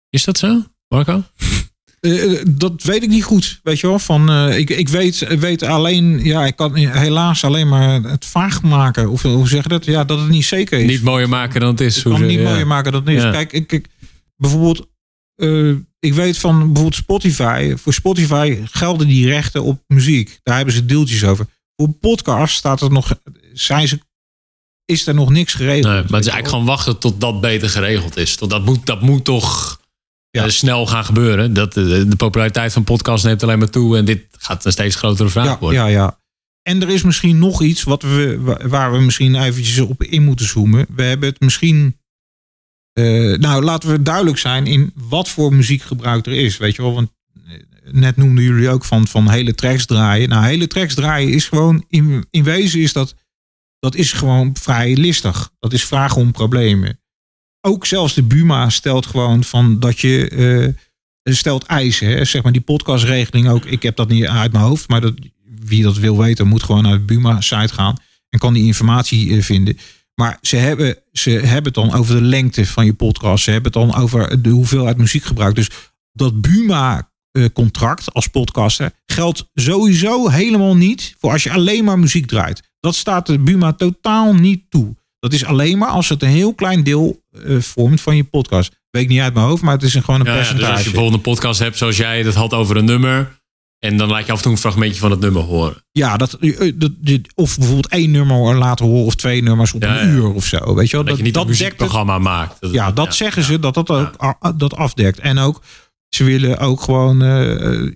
Is 0.09 0.23
dat 0.23 0.37
zo, 0.37 0.63
Marco? 0.87 1.23
Eh, 1.99 2.39
eh, 2.39 2.45
dat 2.49 2.83
weet 2.83 3.03
ik 3.03 3.09
niet 3.09 3.23
goed, 3.23 3.59
weet 3.63 3.79
je 3.79 3.87
wel. 3.87 3.99
Van, 3.99 4.29
eh, 4.29 4.57
ik, 4.57 4.69
ik 4.69 4.89
weet, 4.89 5.37
weet 5.39 5.63
alleen, 5.63 6.23
ja, 6.23 6.45
ik 6.45 6.55
kan 6.55 6.75
helaas 6.75 7.43
alleen 7.43 7.67
maar 7.69 8.01
het 8.01 8.25
vaag 8.25 8.61
maken. 8.61 9.09
Of 9.09 9.21
hoe 9.21 9.47
zeg 9.47 9.63
je 9.63 9.69
dat? 9.69 9.85
Ja, 9.85 10.03
dat 10.03 10.19
het 10.19 10.29
niet 10.29 10.45
zeker 10.45 10.79
is. 10.79 10.85
Niet 10.87 11.01
mooier 11.03 11.29
maken 11.29 11.59
dan 11.59 11.69
het 11.69 11.81
is. 11.81 11.97
Ik 11.97 12.03
hoe 12.03 12.11
kan 12.11 12.21
ze- 12.21 12.27
niet 12.27 12.39
ja. 12.39 12.43
mooier 12.43 12.67
maken 12.67 12.91
dan 12.91 13.05
het 13.05 13.15
is. 13.15 13.21
Ja. 13.21 13.31
Kijk, 13.31 13.51
ik, 13.53 13.71
ik, 13.71 13.87
bijvoorbeeld, 14.35 14.87
eh, 15.35 15.73
ik 16.05 16.13
weet 16.13 16.37
van 16.37 16.57
bijvoorbeeld 16.57 16.95
Spotify. 16.95 17.75
Voor 17.77 17.93
Spotify 17.93 18.59
gelden 18.65 19.07
die 19.07 19.27
rechten 19.27 19.63
op 19.63 19.83
muziek. 19.87 20.39
Daar 20.43 20.55
hebben 20.55 20.73
ze 20.73 20.85
deeltjes 20.85 21.23
over. 21.23 21.45
Voor 21.75 21.89
podcast 21.93 22.55
staat 22.55 22.81
er 22.81 22.91
nog, 22.91 23.19
zijn 23.53 23.87
ze, 23.87 23.99
is 24.85 25.07
er 25.07 25.13
nog 25.13 25.29
niks 25.29 25.53
geregeld. 25.53 25.83
Nee, 25.83 25.93
maar 25.93 26.01
het 26.01 26.25
is 26.25 26.31
eigenlijk 26.31 26.47
gewoon 26.47 26.65
wachten 26.65 26.99
tot 26.99 27.21
dat 27.21 27.41
beter 27.41 27.69
geregeld 27.69 28.17
is. 28.17 28.35
Tot 28.35 28.49
dat, 28.49 28.65
moet, 28.65 28.85
dat 28.85 29.01
moet 29.01 29.23
toch 29.23 29.79
Ja. 30.29 30.43
eh, 30.43 30.49
snel 30.49 30.87
gaan 30.87 31.05
gebeuren. 31.05 31.53
Dat, 31.53 31.77
eh, 31.77 31.83
de 31.83 32.15
populariteit 32.17 32.73
van 32.73 32.83
podcasts 32.83 33.25
neemt 33.25 33.43
alleen 33.43 33.59
maar 33.59 33.69
toe. 33.69 33.97
En 33.97 34.05
dit 34.05 34.25
gaat 34.37 34.65
een 34.65 34.71
steeds 34.71 34.95
grotere 34.95 35.29
vraag 35.29 35.45
ja, 35.45 35.59
worden. 35.59 35.79
ja, 35.79 35.87
ja. 35.87 36.19
En 36.61 36.81
er 36.81 36.89
is 36.89 37.03
misschien 37.03 37.39
nog 37.39 37.61
iets 37.61 37.83
wat 37.83 38.01
we, 38.01 38.37
wa- 38.39 38.67
waar 38.67 38.91
we 38.91 38.99
misschien 39.01 39.35
eventjes 39.43 39.79
op 39.79 40.03
in 40.03 40.23
moeten 40.23 40.45
zoomen. 40.47 40.85
We 40.95 41.03
hebben 41.03 41.29
het 41.29 41.39
misschien. 41.39 41.99
Eh, 42.95 43.37
nou, 43.37 43.63
laten 43.63 43.89
we 43.89 44.01
duidelijk 44.01 44.37
zijn 44.37 44.67
in 44.67 44.91
wat 44.95 45.29
voor 45.29 45.53
muziekgebruik 45.53 46.25
er 46.25 46.33
is. 46.33 46.57
Weet 46.57 46.75
je 46.75 46.81
wel, 46.81 46.93
want 46.93 47.09
eh, 47.47 47.53
net 47.91 48.15
noemden 48.17 48.43
jullie 48.43 48.69
ook 48.69 48.85
van, 48.85 49.07
van 49.07 49.29
hele 49.29 49.55
tracks 49.55 49.85
draaien. 49.85 50.29
Nou, 50.29 50.45
hele 50.45 50.67
tracks 50.67 50.93
draaien 50.93 51.33
is 51.33 51.47
gewoon. 51.47 51.85
In, 51.89 52.25
in 52.31 52.43
wezen 52.43 52.79
is 52.79 52.93
dat. 52.93 53.15
Dat 53.79 53.95
is 53.95 54.11
gewoon 54.11 54.55
vrij 54.59 54.95
listig. 54.95 55.51
Dat 55.59 55.73
is 55.73 55.85
vragen 55.85 56.21
om 56.21 56.31
problemen. 56.31 56.99
Ook 57.61 57.85
zelfs 57.85 58.13
de 58.13 58.23
Buma 58.23 58.69
stelt 58.69 59.05
gewoon 59.05 59.43
van 59.43 59.79
dat 59.79 59.99
je. 59.99 60.29
eh, 60.29 61.33
stelt 61.33 61.63
eisen. 61.63 62.07
Hè? 62.07 62.25
Zeg 62.25 62.43
maar 62.43 62.51
die 62.51 62.61
podcastregeling 62.61 63.49
ook. 63.49 63.65
Ik 63.65 63.83
heb 63.83 63.95
dat 63.95 64.09
niet 64.09 64.25
uit 64.25 64.51
mijn 64.51 64.63
hoofd, 64.63 64.89
maar 64.89 65.01
dat, 65.01 65.13
wie 65.59 65.83
dat 65.83 65.97
wil 65.97 66.17
weten, 66.17 66.47
moet 66.47 66.63
gewoon 66.63 66.83
naar 66.83 66.93
de 66.97 66.99
Buma-site 66.99 67.73
gaan 67.73 67.97
en 68.29 68.39
kan 68.39 68.53
die 68.53 68.65
informatie 68.65 69.43
vinden. 69.43 69.77
Maar 70.15 70.37
ze 70.41 70.55
hebben, 70.55 70.97
ze 71.11 71.29
hebben 71.29 71.63
het 71.63 71.73
dan 71.73 71.93
over 71.93 72.15
de 72.15 72.21
lengte 72.21 72.65
van 72.65 72.85
je 72.85 72.93
podcast. 72.93 73.43
Ze 73.43 73.51
hebben 73.51 73.71
het 73.71 73.81
dan 73.91 74.01
over 74.01 74.41
de 74.41 74.49
hoeveelheid 74.49 74.97
muziekgebruik. 74.97 75.55
Dus 75.55 75.69
dat 76.11 76.41
Buma-contract 76.41 78.13
als 78.13 78.27
podcaster 78.27 78.91
geldt 79.05 79.49
sowieso 79.53 80.29
helemaal 80.29 80.75
niet 80.75 81.15
voor 81.19 81.31
als 81.31 81.43
je 81.43 81.51
alleen 81.51 81.83
maar 81.83 81.99
muziek 81.99 82.27
draait. 82.27 82.61
Dat 82.79 82.95
staat 82.95 83.25
de 83.25 83.39
Buma 83.39 83.73
totaal 83.73 84.33
niet 84.33 84.63
toe. 84.69 84.95
Dat 85.19 85.33
is 85.33 85.45
alleen 85.45 85.77
maar 85.77 85.89
als 85.89 86.09
het 86.09 86.21
een 86.23 86.29
heel 86.29 86.53
klein 86.53 86.83
deel 86.83 87.23
eh, 87.45 87.57
vormt 87.59 88.01
van 88.01 88.15
je 88.15 88.23
podcast. 88.23 88.71
Weet 88.89 89.03
ik 89.03 89.09
niet 89.09 89.19
uit 89.19 89.33
mijn 89.33 89.45
hoofd, 89.45 89.61
maar 89.61 89.73
het 89.73 89.83
is 89.83 89.93
een, 89.93 90.03
gewoon 90.03 90.19
een 90.19 90.25
Ja, 90.25 90.31
ja, 90.31 90.37
dus 90.37 90.47
percentage. 90.47 90.75
als 90.77 90.83
je 90.85 90.91
bijvoorbeeld 90.91 91.25
een 91.25 91.31
podcast 91.33 91.59
hebt 91.59 91.77
zoals 91.77 91.97
jij 91.97 92.23
dat 92.23 92.33
had 92.33 92.53
over 92.53 92.77
een 92.77 92.85
nummer. 92.85 93.43
En 93.85 93.97
dan 93.97 94.09
laat 94.09 94.25
je 94.25 94.31
af 94.31 94.37
en 94.37 94.43
toe 94.43 94.51
een 94.51 94.57
fragmentje 94.57 94.99
van 94.99 95.11
het 95.11 95.19
nummer 95.19 95.41
horen. 95.41 95.75
Ja, 95.91 96.17
dat, 96.17 96.33
eh, 96.33 96.71
dat, 96.75 96.91
of 97.35 97.55
bijvoorbeeld 97.57 97.87
één 97.87 98.11
nummer 98.11 98.55
laten 98.57 98.85
horen 98.85 99.05
of 99.05 99.15
twee 99.15 99.43
nummers 99.43 99.73
op 99.73 99.81
Ja, 99.81 100.01
een 100.01 100.07
ja. 100.07 100.13
uur 100.13 100.31
of 100.33 100.45
zo. 100.45 100.75
Weet 100.75 100.89
je 100.89 100.95
wel? 100.95 101.05
Dat, 101.05 101.17
je 101.17 101.23
niet 101.23 101.35
een 101.35 101.41
dekt 101.41 101.49
het. 101.57 101.59
muziekprogramma 101.59 102.19
maakt. 102.19 102.61
Dat- 102.61 102.71
Ja, 102.71 102.91
dat 102.91 103.15
zeggen 103.15 103.43
ze 103.43 103.59
dat 103.59 103.73
dat 103.73 103.89
ook 103.89 104.13
dat 104.57 104.75
afdekt. 104.75 105.19
En 105.19 105.37
ook, 105.37 105.61
ze 106.09 106.23
willen 106.23 106.57
ook 106.59 106.81
gewoon 106.81 107.21
eh, 107.21 107.73
eh, 107.83 107.91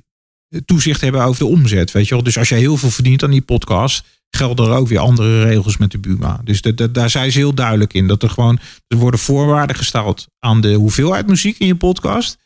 toezicht 0.66 1.02
hebben 1.02 1.24
over 1.24 1.40
de 1.40 1.46
omzet. 1.52 1.92
Weet 1.92 2.08
je 2.08 2.14
wel? 2.14 2.24
Dus 2.24 2.38
als 2.38 2.50
je 2.50 2.56
heel 2.56 2.78
veel 2.78 2.90
verdient 2.92 3.24
aan 3.24 3.32
die 3.32 3.42
podcast, 3.42 4.04
gelden 4.30 4.66
er 4.66 4.76
ook 4.76 4.88
weer 4.88 5.00
andere 5.00 5.44
regels 5.44 5.78
met 5.78 5.92
de 5.92 5.98
Buma. 6.00 6.42
Dus 6.44 6.62
dat- 6.62 6.78
dat- 6.78 6.94
daar 6.94 7.10
zijn 7.10 7.32
ze 7.32 7.38
heel 7.38 7.54
duidelijk 7.54 7.94
in. 7.94 8.08
Dat 8.08 8.24
er 8.24 8.30
gewoon, 8.30 8.60
er 8.88 8.98
worden 8.98 9.20
voorwaarden 9.20 9.76
gesteld 9.76 10.28
aan 10.40 10.62
de 10.62 10.74
hoeveelheid 10.74 11.28
muziek 11.28 11.58
in 11.60 11.68
je 11.68 11.76
podcast 11.76 12.38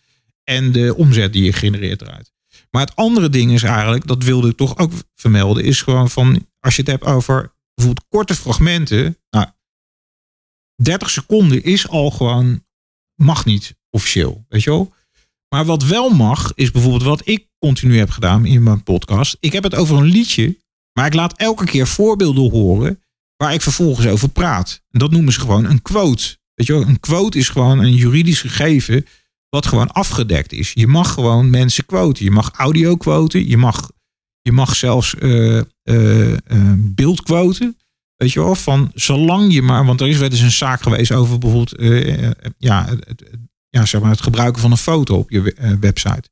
en 0.43 0.71
de 0.71 0.95
omzet 0.95 1.33
die 1.33 1.43
je 1.43 1.53
genereert 1.53 2.01
eruit. 2.01 2.31
Maar 2.75 2.85
het 2.85 2.95
andere 2.95 3.29
ding 3.29 3.51
is 3.51 3.63
eigenlijk, 3.63 4.07
dat 4.07 4.23
wilde 4.23 4.49
ik 4.49 4.57
toch 4.57 4.77
ook 4.77 4.91
vermelden, 5.13 5.63
is 5.63 5.81
gewoon 5.81 6.09
van, 6.09 6.47
als 6.59 6.75
je 6.75 6.81
het 6.81 6.91
hebt 6.91 7.03
over 7.03 7.55
bijvoorbeeld 7.73 8.07
korte 8.09 8.35
fragmenten. 8.35 9.17
Nou, 9.29 9.47
30 10.81 11.09
seconden 11.09 11.63
is 11.63 11.87
al 11.87 12.11
gewoon, 12.11 12.65
mag 13.15 13.45
niet 13.45 13.75
officieel, 13.89 14.45
weet 14.49 14.63
je 14.63 14.69
wel. 14.69 14.93
Maar 15.49 15.65
wat 15.65 15.83
wel 15.83 16.09
mag, 16.09 16.51
is 16.55 16.71
bijvoorbeeld 16.71 17.03
wat 17.03 17.27
ik 17.27 17.47
continu 17.59 17.97
heb 17.97 18.09
gedaan 18.09 18.45
in 18.45 18.63
mijn 18.63 18.83
podcast. 18.83 19.37
Ik 19.39 19.53
heb 19.53 19.63
het 19.63 19.75
over 19.75 19.97
een 19.97 20.03
liedje, 20.03 20.57
maar 20.93 21.05
ik 21.05 21.13
laat 21.13 21.37
elke 21.37 21.65
keer 21.65 21.87
voorbeelden 21.87 22.51
horen 22.51 23.03
waar 23.37 23.53
ik 23.53 23.61
vervolgens 23.61 24.07
over 24.07 24.29
praat. 24.29 24.83
En 24.89 24.99
dat 24.99 25.11
noemen 25.11 25.33
ze 25.33 25.39
gewoon 25.39 25.65
een 25.65 25.81
quote. 25.81 26.37
Weet 26.53 26.67
je 26.67 26.73
wel, 26.73 26.87
een 26.87 26.99
quote 26.99 27.37
is 27.37 27.49
gewoon 27.49 27.79
een 27.79 27.95
juridisch 27.95 28.41
gegeven 28.41 29.05
wat 29.53 29.65
gewoon 29.65 29.91
afgedekt 29.91 30.51
is. 30.51 30.71
Je 30.73 30.87
mag 30.87 31.13
gewoon 31.13 31.49
mensen 31.49 31.85
quoten. 31.85 32.23
Je 32.25 32.31
mag 32.31 32.51
audio 32.51 32.95
quoten. 32.95 33.47
Je 33.47 33.57
mag, 33.57 33.91
je 34.41 34.51
mag 34.51 34.75
zelfs 34.75 35.15
eh, 35.15 35.61
beeld 36.77 37.21
quoten. 37.21 37.77
Weet 38.15 38.31
je 38.31 38.39
wel, 38.39 38.55
van 38.55 38.91
zolang 38.93 39.53
je 39.53 39.61
maar, 39.61 39.85
want 39.85 40.01
er 40.01 40.07
is 40.07 40.17
wel 40.17 40.29
eens 40.29 40.39
een 40.39 40.51
zaak 40.51 40.81
geweest 40.81 41.11
over 41.11 41.37
bijvoorbeeld 41.39 41.73
ja, 42.57 42.85
het, 42.85 43.05
het- 43.07 43.23
ja, 43.69 43.85
zeg 43.85 44.01
maar 44.01 44.09
het 44.11 44.21
gebruiken 44.21 44.61
van 44.61 44.71
een 44.71 44.77
foto 44.77 45.17
op 45.17 45.29
je 45.29 45.41
we- 45.41 45.77
website. 45.79 46.29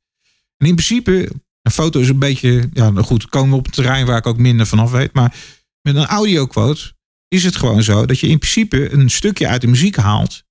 En 0.56 0.66
in 0.66 0.74
principe, 0.74 1.30
een 1.62 1.72
foto 1.72 2.00
is 2.00 2.08
een 2.08 2.18
beetje, 2.18 2.68
ja, 2.72 2.90
nou 2.90 3.04
goed, 3.06 3.28
komen 3.28 3.50
we 3.50 3.56
op 3.56 3.66
een 3.66 3.72
terrein 3.72 4.06
waar 4.06 4.16
ik 4.18 4.26
ook 4.26 4.38
minder 4.38 4.66
vanaf 4.66 4.90
weet. 4.90 5.12
Maar 5.12 5.34
met 5.80 5.96
een 5.96 6.06
audio 6.06 6.46
quote 6.46 6.92
is 7.28 7.44
het 7.44 7.56
gewoon 7.56 7.82
zo 7.82 8.06
dat 8.06 8.18
je 8.20 8.26
in 8.28 8.38
principe 8.38 8.92
een 8.92 9.10
stukje 9.10 9.48
uit 9.48 9.60
de 9.60 9.66
muziek 9.66 9.96
haalt 9.96 10.42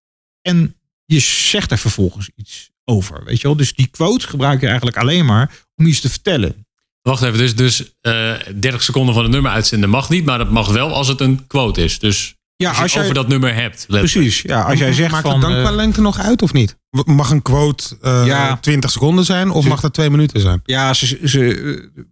en 0.42 0.76
je 1.14 1.20
zegt 1.20 1.72
er 1.72 1.78
vervolgens 1.78 2.30
iets 2.36 2.70
over. 2.86 3.24
Weet 3.24 3.42
je 3.42 3.48
wel? 3.48 3.56
Dus 3.58 3.74
die 3.74 3.88
quote 3.88 4.28
gebruik 4.28 4.60
je 4.62 4.68
eigenlijk 4.68 4.98
alleen 4.98 5.26
maar 5.26 5.52
om 5.76 5.86
iets 5.86 6.00
te 6.02 6.10
vertellen. 6.10 6.66
Wacht 7.02 7.24
even, 7.24 7.38
dus, 7.38 7.56
dus 7.56 7.84
eh 8.02 8.34
30 8.56 8.84
seconden 8.84 9.14
van 9.14 9.24
het 9.24 9.32
nummer 9.32 9.52
uitzenden 9.52 9.90
mag 9.90 10.10
niet. 10.10 10.26
Maar 10.26 10.38
dat 10.38 10.52
mag 10.52 10.68
wel 10.72 10.94
als 10.94 11.08
het 11.08 11.20
een 11.22 11.48
quote 11.48 11.84
is. 11.84 12.00
Dus 12.00 12.36
Ja, 12.56 12.68
als 12.68 12.78
je 12.78 12.84
als 12.84 12.92
over 12.94 13.06
jij, 13.06 13.14
dat 13.14 13.28
nummer 13.28 13.54
hebt. 13.54 13.86
letterlijk. 13.88 14.12
precies. 14.12 14.42
Ja, 14.42 14.62
als 14.62 14.80
jij 14.80 14.94
zegt 14.94 15.12
Maakt 15.12 15.24
van. 15.24 15.32
het 15.34 15.42
dan 15.42 15.54
eh, 15.54 15.60
qua 15.62 15.72
lengte 15.72 16.02
nog 16.02 16.20
uit 16.20 16.42
of 16.42 16.54
niet? 16.54 16.76
Mag 17.06 17.30
een 17.30 17.42
quote 17.42 17.98
eh 18.02 18.24
Ja. 18.26 18.58
20 18.58 18.92
seconden 18.92 19.26
zijn 19.26 19.50
of 19.52 19.64
Ze- 19.64 19.70
mag 19.70 19.80
dat 19.82 19.94
twee 19.94 20.10
minuten 20.10 20.42
zijn? 20.42 20.62
Ja, 20.66 20.94
ze, 20.94 21.20
ze, 21.26 21.56
eh, 21.96 22.04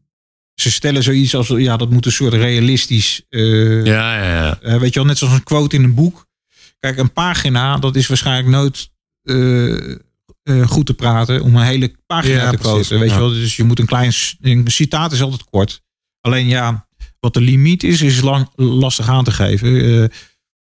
ze 0.54 0.72
stellen 0.72 1.04
zoiets 1.04 1.36
als, 1.36 1.48
ja, 1.48 1.78
dat 1.78 1.90
moet 1.90 2.06
een 2.06 2.12
soort 2.12 2.34
realistisch, 2.34 3.22
eh, 3.30 3.86
Ja, 3.86 4.24
ja, 4.24 4.34
ja. 4.34 4.60
eh, 4.62 4.76
weet 4.80 4.94
je 4.94 5.00
wel, 5.00 5.08
net 5.08 5.18
zoals 5.18 5.34
een 5.34 5.44
quote 5.44 5.76
in 5.76 5.84
een 5.84 5.94
boek. 5.94 6.28
Kijk, 6.80 6.98
een 6.98 7.14
pagina, 7.14 7.78
dat 7.78 7.96
is 7.96 8.08
waarschijnlijk 8.08 8.48
nooit 8.48 8.90
goed 10.66 10.86
te 10.86 10.94
praten 10.94 11.42
om 11.42 11.56
een 11.56 11.66
hele 11.66 11.96
pagina 12.06 12.50
te 12.50 12.58
quoten. 12.58 13.00
Weet 13.00 13.12
je 13.12 13.18
wel? 13.18 13.30
Dus 13.30 13.56
je 13.56 13.64
moet 13.64 13.80
een 13.80 13.86
klein 13.86 14.14
een 14.42 14.68
citaat 14.68 15.12
is 15.12 15.22
altijd 15.22 15.44
kort. 15.44 15.82
Alleen 16.22 16.48
ja, 16.48 16.88
wat 17.20 17.34
de 17.34 17.42
limiet 17.42 17.84
is, 17.84 18.02
is 18.02 18.22
lang, 18.22 18.50
lastig 18.56 19.10
aan 19.10 19.24
te 19.24 19.32
geven 19.32 20.12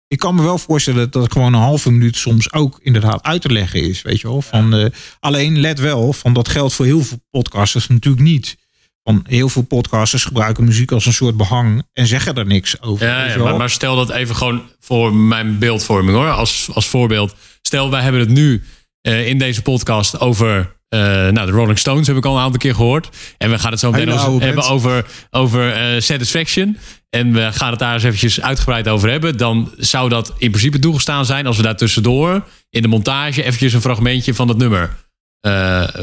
ik 0.07 0.19
kan 0.19 0.35
me 0.35 0.41
wel 0.41 0.57
voorstellen 0.57 1.11
dat 1.11 1.31
gewoon 1.31 1.53
een 1.53 1.59
halve 1.59 1.91
minuut 1.91 2.17
soms 2.17 2.53
ook 2.53 2.79
inderdaad 2.81 3.23
uit 3.23 3.41
te 3.41 3.51
leggen 3.51 3.83
is. 3.83 4.01
Weet 4.01 4.21
je 4.21 4.27
wel? 4.27 4.41
Van, 4.41 4.91
alleen 5.19 5.59
let 5.59 5.79
wel, 5.79 6.13
van 6.13 6.33
dat 6.33 6.47
geldt 6.47 6.73
voor 6.73 6.85
heel 6.85 7.01
veel 7.01 7.21
podcasters 7.29 7.87
natuurlijk 7.87 8.23
niet. 8.23 8.57
Van 9.03 9.25
heel 9.27 9.49
veel 9.49 9.61
podcasters 9.61 10.25
gebruiken 10.25 10.63
muziek 10.63 10.91
als 10.91 11.05
een 11.05 11.13
soort 11.13 11.37
behang 11.37 11.83
en 11.93 12.07
zeggen 12.07 12.35
er 12.35 12.45
niks 12.45 12.81
over. 12.81 13.07
Ja, 13.07 13.25
ja 13.25 13.37
maar, 13.37 13.55
maar, 13.55 13.69
stel 13.69 13.95
dat 13.95 14.09
even 14.09 14.35
gewoon 14.35 14.61
voor 14.79 15.15
mijn 15.15 15.59
beeldvorming 15.59 16.17
hoor, 16.17 16.31
als, 16.31 16.69
als 16.73 16.87
voorbeeld. 16.87 17.35
Stel, 17.61 17.91
wij 17.91 18.01
hebben 18.01 18.21
het 18.21 18.29
nu 18.29 18.63
uh, 19.07 19.27
in 19.27 19.37
deze 19.37 19.61
podcast 19.61 20.19
over 20.19 20.75
uh, 20.89 20.99
nou, 21.29 21.45
de 21.45 21.51
Rolling 21.51 21.79
Stones 21.79 22.07
heb 22.07 22.15
ik 22.15 22.25
al 22.25 22.35
een 22.35 22.41
aantal 22.41 22.59
keer 22.59 22.75
gehoord. 22.75 23.09
En 23.37 23.49
we 23.49 23.59
gaan 23.59 23.71
het 23.71 23.79
zo 23.79 23.91
meteen 23.91 24.39
hebben 24.39 24.67
over, 24.67 25.05
over 25.29 25.93
uh, 25.95 26.01
Satisfaction. 26.01 26.77
En 27.09 27.33
we 27.33 27.51
gaan 27.51 27.69
het 27.69 27.79
daar 27.79 27.93
eens 27.93 28.03
eventjes 28.03 28.41
uitgebreid 28.41 28.87
over 28.87 29.09
hebben. 29.09 29.37
Dan 29.37 29.73
zou 29.77 30.09
dat 30.09 30.33
in 30.37 30.49
principe 30.49 30.79
toegestaan 30.79 31.25
zijn 31.25 31.47
als 31.47 31.57
we 31.57 31.63
daar 31.63 31.77
tussendoor 31.77 32.47
in 32.69 32.81
de 32.81 32.87
montage 32.87 33.43
eventjes 33.43 33.73
een 33.73 33.81
fragmentje 33.81 34.33
van 34.33 34.47
het 34.47 34.57
nummer 34.57 34.95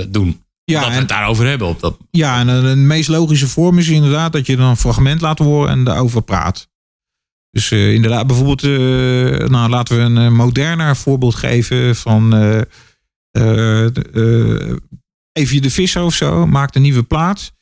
doen. 0.09 0.43
Ja, 0.71 0.81
dat 0.81 0.91
we 0.91 0.97
het 0.97 1.09
daarover 1.09 1.47
hebben. 1.47 1.69
Op 1.69 1.81
dat... 1.81 1.97
Ja, 2.11 2.41
en 2.41 2.47
de 2.47 2.77
meest 2.77 3.09
logische 3.09 3.49
vorm 3.49 3.79
is 3.79 3.89
inderdaad 3.89 4.33
dat 4.33 4.47
je 4.47 4.57
dan 4.57 4.69
een 4.69 4.77
fragment 4.77 5.21
laat 5.21 5.39
horen 5.39 5.71
en 5.71 5.85
daarover 5.85 6.23
praat. 6.23 6.69
Dus 7.51 7.71
uh, 7.71 7.93
inderdaad, 7.93 8.27
bijvoorbeeld, 8.27 8.63
uh, 8.63 9.49
nou, 9.49 9.69
laten 9.69 9.97
we 9.97 10.21
een 10.21 10.35
moderner 10.35 10.97
voorbeeld 10.97 11.35
geven 11.35 11.97
van 11.97 12.35
Even 15.33 15.63
de 15.63 15.71
Visser 15.71 16.03
of 16.03 16.15
zo, 16.15 16.47
maakt 16.47 16.77
een 16.77 16.83
nieuwe 16.83 17.03
plaat. 17.03 17.53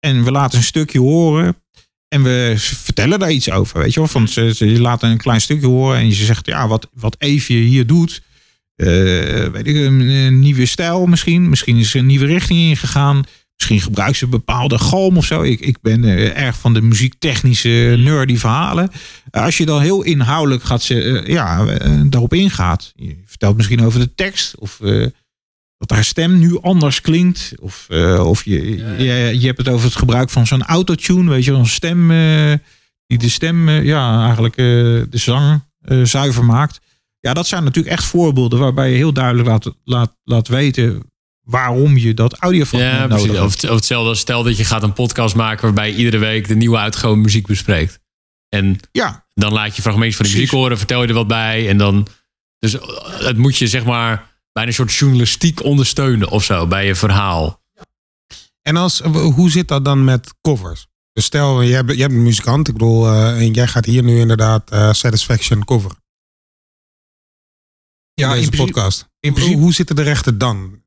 En 0.00 0.24
we 0.24 0.30
laten 0.30 0.58
een 0.58 0.64
stukje 0.64 0.98
horen. 0.98 1.56
En 2.08 2.22
we 2.22 2.54
vertellen 2.56 3.18
daar 3.18 3.30
iets 3.30 3.50
over, 3.50 3.78
weet 3.78 3.92
je 3.92 4.00
wel. 4.00 4.08
Van, 4.08 4.28
ze, 4.28 4.54
je 4.58 4.80
laat 4.80 5.02
een 5.02 5.16
klein 5.16 5.40
stukje 5.40 5.66
horen 5.66 5.98
en 5.98 6.06
je 6.06 6.14
zegt, 6.14 6.46
ja, 6.46 6.68
wat, 6.68 6.88
wat 6.92 7.16
Evie 7.18 7.66
hier 7.68 7.86
doet. 7.86 8.22
Uh, 8.78 9.46
weet 9.46 9.66
ik, 9.66 9.76
een, 9.76 10.38
nieuwe 10.40 10.66
stijl 10.66 11.06
misschien. 11.06 11.48
Misschien 11.48 11.76
is 11.76 11.94
er 11.94 12.00
een 12.00 12.06
nieuwe 12.06 12.26
richting 12.26 12.58
ingegaan. 12.58 13.24
Misschien 13.56 13.80
gebruikt 13.80 14.16
ze 14.16 14.24
een 14.24 14.30
bepaalde 14.30 14.78
galm 14.78 15.16
of 15.16 15.24
zo. 15.24 15.42
Ik, 15.42 15.60
ik 15.60 15.80
ben 15.80 16.04
uh, 16.04 16.38
erg 16.38 16.58
van 16.58 16.74
de 16.74 16.80
muziektechnische 16.80 17.94
nerdy 17.98 18.36
verhalen. 18.36 18.90
Uh, 19.30 19.42
als 19.42 19.56
je 19.56 19.66
dan 19.66 19.80
heel 19.80 20.02
inhoudelijk 20.02 20.62
gaat, 20.62 20.82
ze, 20.82 21.22
ja, 21.26 21.64
daarop 22.04 22.34
ingaat. 22.34 22.92
Je 22.96 23.22
vertelt 23.26 23.56
misschien 23.56 23.84
over 23.84 24.00
de 24.00 24.14
tekst 24.14 24.58
of 24.58 24.80
dat 25.78 25.90
haar 25.90 26.04
stem 26.04 26.38
nu 26.38 26.58
anders 26.60 27.00
klinkt. 27.00 27.52
Of, 27.60 27.86
uh, 27.88 28.28
of 28.28 28.44
je, 28.44 28.76
je, 28.76 29.40
je 29.40 29.46
hebt 29.46 29.58
het 29.58 29.68
over 29.68 29.86
het 29.86 29.96
gebruik 29.96 30.30
van 30.30 30.46
zo'n 30.46 30.64
autotune, 30.64 31.30
weet 31.30 31.44
je, 31.44 31.52
een 31.52 31.66
stem 31.66 32.10
uh, 32.10 32.52
die 33.06 33.18
de 33.18 33.28
stem, 33.28 33.70
ja, 33.70 34.24
eigenlijk 34.24 34.56
de 34.56 35.08
zang 35.10 35.62
zuiver 36.02 36.44
maakt. 36.44 36.80
Ja, 37.20 37.34
dat 37.34 37.46
zijn 37.46 37.64
natuurlijk 37.64 37.96
echt 37.96 38.04
voorbeelden 38.04 38.58
waarbij 38.58 38.90
je 38.90 38.96
heel 38.96 39.12
duidelijk 39.12 39.48
laat, 39.48 39.74
laat, 39.84 40.16
laat 40.24 40.48
weten 40.48 41.02
waarom 41.40 41.96
je 41.96 42.14
dat 42.14 42.34
audio 42.34 42.64
ja, 42.70 43.06
nodig 43.06 43.26
hebt. 43.26 43.44
Of, 43.44 43.70
of 43.70 43.76
hetzelfde, 43.76 44.14
stel 44.14 44.42
dat 44.42 44.56
je 44.56 44.64
gaat 44.64 44.82
een 44.82 44.92
podcast 44.92 45.34
maken 45.34 45.64
waarbij 45.64 45.88
je 45.90 45.96
iedere 45.96 46.18
week 46.18 46.48
de 46.48 46.56
nieuwe 46.56 46.78
uitgekomen 46.78 47.20
muziek 47.20 47.46
bespreekt. 47.46 48.00
En 48.48 48.80
ja. 48.92 49.26
dan 49.34 49.52
laat 49.52 49.76
je 49.76 49.82
fragmentjes 49.82 50.16
van 50.16 50.26
de 50.26 50.32
muziek 50.32 50.50
horen, 50.50 50.78
vertel 50.78 51.02
je 51.02 51.08
er 51.08 51.14
wat 51.14 51.26
bij. 51.26 51.68
En 51.68 51.78
dan, 51.78 52.06
dus 52.58 52.76
het 53.02 53.36
moet 53.36 53.56
je 53.56 53.66
zeg 53.66 53.84
maar 53.84 54.40
bijna 54.52 54.68
een 54.68 54.74
soort 54.74 54.92
journalistiek 54.92 55.62
ondersteunen 55.64 56.28
of 56.28 56.44
zo 56.44 56.66
bij 56.66 56.86
je 56.86 56.94
verhaal. 56.94 57.62
En 58.62 58.76
als, 58.76 59.00
hoe 59.00 59.50
zit 59.50 59.68
dat 59.68 59.84
dan 59.84 60.04
met 60.04 60.34
covers? 60.40 60.86
Dus 61.12 61.24
stel, 61.24 61.62
je 61.62 61.74
hebt, 61.74 61.94
je 61.94 62.00
hebt 62.00 62.12
een 62.12 62.22
muzikant, 62.22 62.68
ik 62.68 62.72
bedoel, 62.72 63.12
uh, 63.12 63.40
en 63.40 63.52
jij 63.52 63.66
gaat 63.66 63.84
hier 63.84 64.02
nu 64.02 64.18
inderdaad 64.18 64.72
uh, 64.72 64.92
Satisfaction 64.92 65.64
cover. 65.64 65.92
Ja, 68.18 68.34
in, 68.34 68.36
deze 68.36 68.64
podcast. 68.64 69.08
In 69.20 69.32
principe, 69.32 69.58
hoe 69.58 69.72
zitten 69.72 69.96
de 69.96 70.02
rechten 70.02 70.38
dan? 70.38 70.82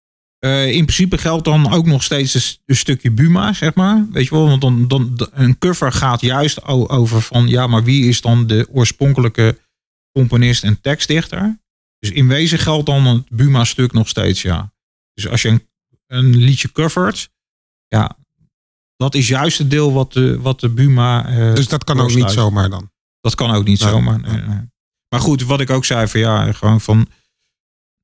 Uh, 0.46 0.72
in 0.72 0.86
principe 0.86 1.17
geldt 1.17 1.46
dan 1.46 1.72
ook 1.72 1.86
nog 1.86 2.04
steeds 2.04 2.60
een, 2.65 2.76
stukje 2.76 3.12
Buma, 3.12 3.54
zeg 3.54 3.74
maar. 3.74 4.08
Weet 4.12 4.24
je 4.24 4.36
wel, 4.36 4.48
want 4.48 4.62
dan, 4.62 4.88
dan, 4.88 5.30
een 5.32 5.58
cover 5.58 5.91
gaat 5.91 6.22
juist 6.22 6.63
over 6.63 7.22
van, 7.22 7.48
ja, 7.48 7.67
maar 7.67 7.84
wie 7.84 8.08
is 8.08 8.22
dan 8.22 8.48
de 8.48 8.67
oorspronkelijke 8.72 9.60
componist 10.12 10.63
en 10.63 10.82
tekstdichter? 10.82 11.60
Dus 12.00 12.12
in 12.12 12.28
wezen 12.28 12.60
geldt 12.60 12.86
dan 12.86 13.06
het 13.06 13.30
Buma-stuk 13.30 13.91
nog 13.91 14.08
steeds, 14.08 14.41
ja. 14.41 14.74
Dus 15.13 15.28
als 15.28 15.41
je 15.41 15.50
een, 15.50 15.67
een, 16.08 16.38
liedje 16.38 16.72
covert, 16.72 17.30
ja, 17.88 18.17
dat 18.96 19.15
is 19.15 19.28
juist 19.28 19.58
het 19.58 19.70
deel 19.70 19.94
wat 19.94 20.13
de, 20.13 20.39
wat 20.39 20.60
de 20.60 20.70
Buma. 20.70 21.30
Uh, 21.30 21.56
dus 21.56 21.67
dat 21.67 21.84
kan 21.84 22.00
ook 22.00 22.13
niet 22.13 22.32
zomaar 22.32 22.70
dan? 22.70 22.91
Dat 23.20 23.36
kan 23.36 23.52
ook 23.52 23.65
niet 23.65 23.80
zomaar. 23.80 24.20
Nee, 24.20 24.41
nee. 24.41 24.70
Maar 25.10 25.20
goed, 25.20 25.44
wat 25.44 25.62
ik 25.62 25.70
ook 25.70 25.86
zei 25.86 26.08
van 26.08 26.20
ja, 26.20 26.52
gewoon 26.52 26.82
van. 26.82 27.08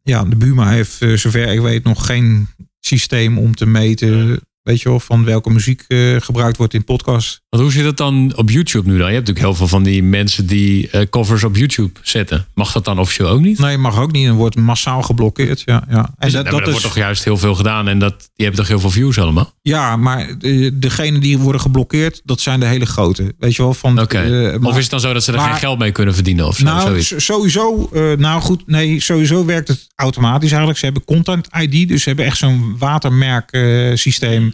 Ja, 0.08 0.24
de 0.24 0.36
Buma 0.36 0.70
heeft, 0.70 1.02
uh, 1.02 1.18
zover 1.18 1.48
ik 1.48 1.60
weet, 1.60 1.84
nog 1.84 2.06
geen 2.06 2.48
systeem 2.80 3.38
om 3.38 3.56
te 3.56 3.66
meten 3.66 4.42
Weet 4.68 4.82
je 4.82 4.90
wel, 4.90 5.00
van 5.00 5.26
welke 5.26 5.50
muziek 5.50 5.86
uh, 5.88 6.22
gebruikt 6.22 6.58
wordt 6.58 6.74
in 6.74 6.84
podcasts. 6.84 7.42
Want 7.50 7.64
hoe 7.64 7.72
zit 7.72 7.86
het 7.86 7.98
dan 7.98 8.34
op 8.36 8.50
YouTube 8.50 8.90
nu 8.90 8.98
dan? 8.98 9.08
Je 9.08 9.14
hebt 9.14 9.28
natuurlijk 9.28 9.46
heel 9.46 9.56
veel 9.56 9.68
van 9.68 9.84
die 9.84 10.04
mensen 10.04 10.48
die 10.48 10.90
uh, 10.92 11.02
covers 11.10 11.44
op 11.44 11.56
YouTube 11.56 12.00
zetten. 12.02 12.48
Mag 12.54 12.72
dat 12.72 12.86
dan 12.86 13.00
officieel 13.00 13.30
ook 13.30 13.42
niet? 13.42 13.60
Nee, 13.60 13.78
mag 13.78 14.00
ook 14.00 14.12
niet. 14.12 14.28
En 14.28 14.34
wordt 14.34 14.56
massaal 14.56 15.02
geblokkeerd. 15.02 15.62
Ja, 15.66 15.84
ja. 15.90 16.14
En 16.18 16.32
dat, 16.32 16.46
dat, 16.46 16.70
wordt 16.70 16.82
toch 16.82 16.96
juist 16.96 17.24
heel 17.24 17.38
veel 17.38 17.56
gedaan 17.56 17.88
en 17.88 18.00
dat, 18.00 18.20
die 18.20 18.46
hebben 18.46 18.56
toch 18.56 18.68
heel 18.68 18.80
veel 18.80 18.90
views 18.90 19.20
allemaal? 19.20 19.54
Ja, 19.62 19.96
maar 19.96 20.38
de, 20.40 20.78
degene 20.80 21.20
die 21.20 21.38
worden 21.38 21.62
geblokkeerd, 21.62 22.22
dat 22.24 22.42
zijn 22.42 22.60
de 22.60 22.66
hele 22.66 22.86
grote. 22.86 23.34
Weet 23.40 23.56
je 23.56 23.62
wel? 23.62 23.74
Van, 23.74 24.02
okay. 24.02 24.30
uh, 24.30 24.64
of 24.64 24.76
is 24.76 24.82
het 24.82 24.92
dan 24.92 25.00
zo 25.00 25.14
dat 25.14 25.24
ze 25.24 25.32
er 25.32 25.40
geen 25.40 25.56
geld 25.56 25.80
mee 25.80 25.92
kunnen 25.92 26.14
verdienen? 26.14 26.48
Of 26.48 26.58
zo, 26.58 26.64
nou, 26.64 26.82
zoiets? 26.82 27.26
sowieso. 27.26 27.90
nou 28.18 28.42
goed, 28.42 28.68
nee, 28.68 29.00
sowieso 29.00 29.46
werkt 29.46 29.68
het 29.68 29.88
automatisch 29.96 30.50
eigenlijk. 30.50 30.80
Ze 30.80 30.86
hebben 30.86 31.06
Content 31.06 31.48
ID, 31.60 31.88
dus 31.88 32.02
ze 32.02 32.08
hebben 32.08 32.26
echt 32.26 32.38
zo'n 32.38 32.76
watermerk 32.78 33.50
systeem 33.94 34.54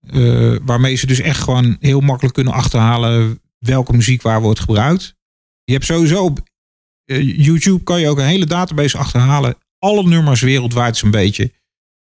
uh, 0.00 0.56
waarmee 0.62 0.94
ze 0.94 1.06
dus 1.06 1.20
echt 1.20 1.42
gewoon 1.42 1.76
heel 1.80 2.00
makkelijk 2.00 2.34
kunnen 2.34 2.52
achterhalen 2.52 3.40
welke 3.58 3.92
muziek 3.92 4.22
waar 4.22 4.40
wordt 4.40 4.60
gebruikt. 4.60 5.14
Je 5.64 5.72
hebt 5.72 5.84
sowieso 5.84 6.24
op 6.24 6.40
uh, 7.06 7.36
YouTube 7.44 7.82
kan 7.82 8.00
je 8.00 8.08
ook 8.08 8.18
een 8.18 8.24
hele 8.24 8.46
database 8.46 8.98
achterhalen. 8.98 9.56
Alle 9.78 10.08
nummers 10.08 10.40
wereldwijd 10.40 10.96
zo'n 10.96 11.10
beetje. 11.10 11.52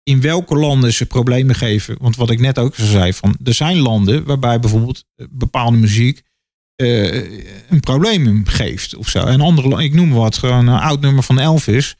In 0.03 0.21
welke 0.21 0.55
landen 0.55 0.93
ze 0.93 1.05
problemen 1.05 1.55
geven. 1.55 1.97
Want 1.99 2.15
wat 2.15 2.29
ik 2.29 2.39
net 2.39 2.59
ook 2.59 2.75
zei, 2.75 3.13
van, 3.13 3.37
er 3.43 3.53
zijn 3.53 3.77
landen 3.77 4.23
waarbij 4.25 4.59
bijvoorbeeld 4.59 5.05
eh, 5.15 5.25
bepaalde 5.29 5.77
muziek 5.77 6.25
een 6.75 7.79
probleem 7.79 8.45
geeft 8.45 8.95
of 8.95 9.09
zo. 9.09 9.25
En 9.25 9.41
andere, 9.41 9.83
ik 9.83 9.93
noem 9.93 10.11
wat, 10.11 10.37
gewoon 10.37 10.67
een 10.67 10.79
oud 10.79 11.01
nummer 11.01 11.23
van 11.23 11.39
Elvis. 11.39 11.95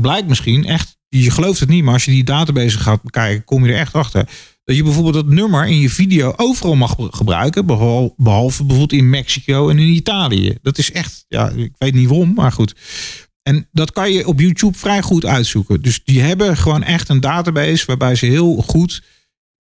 Blijkt 0.00 0.28
misschien 0.28 0.64
echt, 0.64 0.98
je 1.08 1.30
gelooft 1.30 1.60
het 1.60 1.68
niet, 1.68 1.84
maar 1.84 1.92
als 1.92 2.04
je 2.04 2.10
die 2.10 2.24
database 2.24 2.78
gaat 2.78 3.02
bekijken, 3.02 3.44
kom 3.44 3.66
je 3.66 3.72
er 3.72 3.78
echt 3.78 3.94
achter 3.94 4.28
dat 4.70 4.78
je 4.78 4.84
bijvoorbeeld 4.84 5.14
dat 5.14 5.34
nummer 5.34 5.66
in 5.66 5.78
je 5.78 5.90
video 5.90 6.32
overal 6.36 6.74
mag 6.74 6.96
gebruiken. 6.98 7.66
Behalve, 7.66 8.14
bijvoorbeeld 8.64 8.92
in 8.92 9.10
Mexico 9.10 9.68
en 9.68 9.78
in 9.78 9.88
Italië. 9.88 10.58
Dat 10.62 10.78
is 10.78 10.92
echt, 10.92 11.24
ja, 11.28 11.48
ik 11.48 11.72
weet 11.78 11.94
niet 11.94 12.08
waarom, 12.08 12.34
maar 12.34 12.52
goed. 12.52 12.74
En 13.42 13.68
dat 13.72 13.92
kan 13.92 14.12
je 14.12 14.26
op 14.26 14.40
YouTube 14.40 14.78
vrij 14.78 15.02
goed 15.02 15.24
uitzoeken. 15.24 15.82
Dus 15.82 16.04
die 16.04 16.20
hebben 16.20 16.56
gewoon 16.56 16.82
echt 16.82 17.08
een 17.08 17.20
database 17.20 17.86
waarbij 17.86 18.14
ze 18.14 18.26
heel 18.26 18.56
goed 18.56 19.02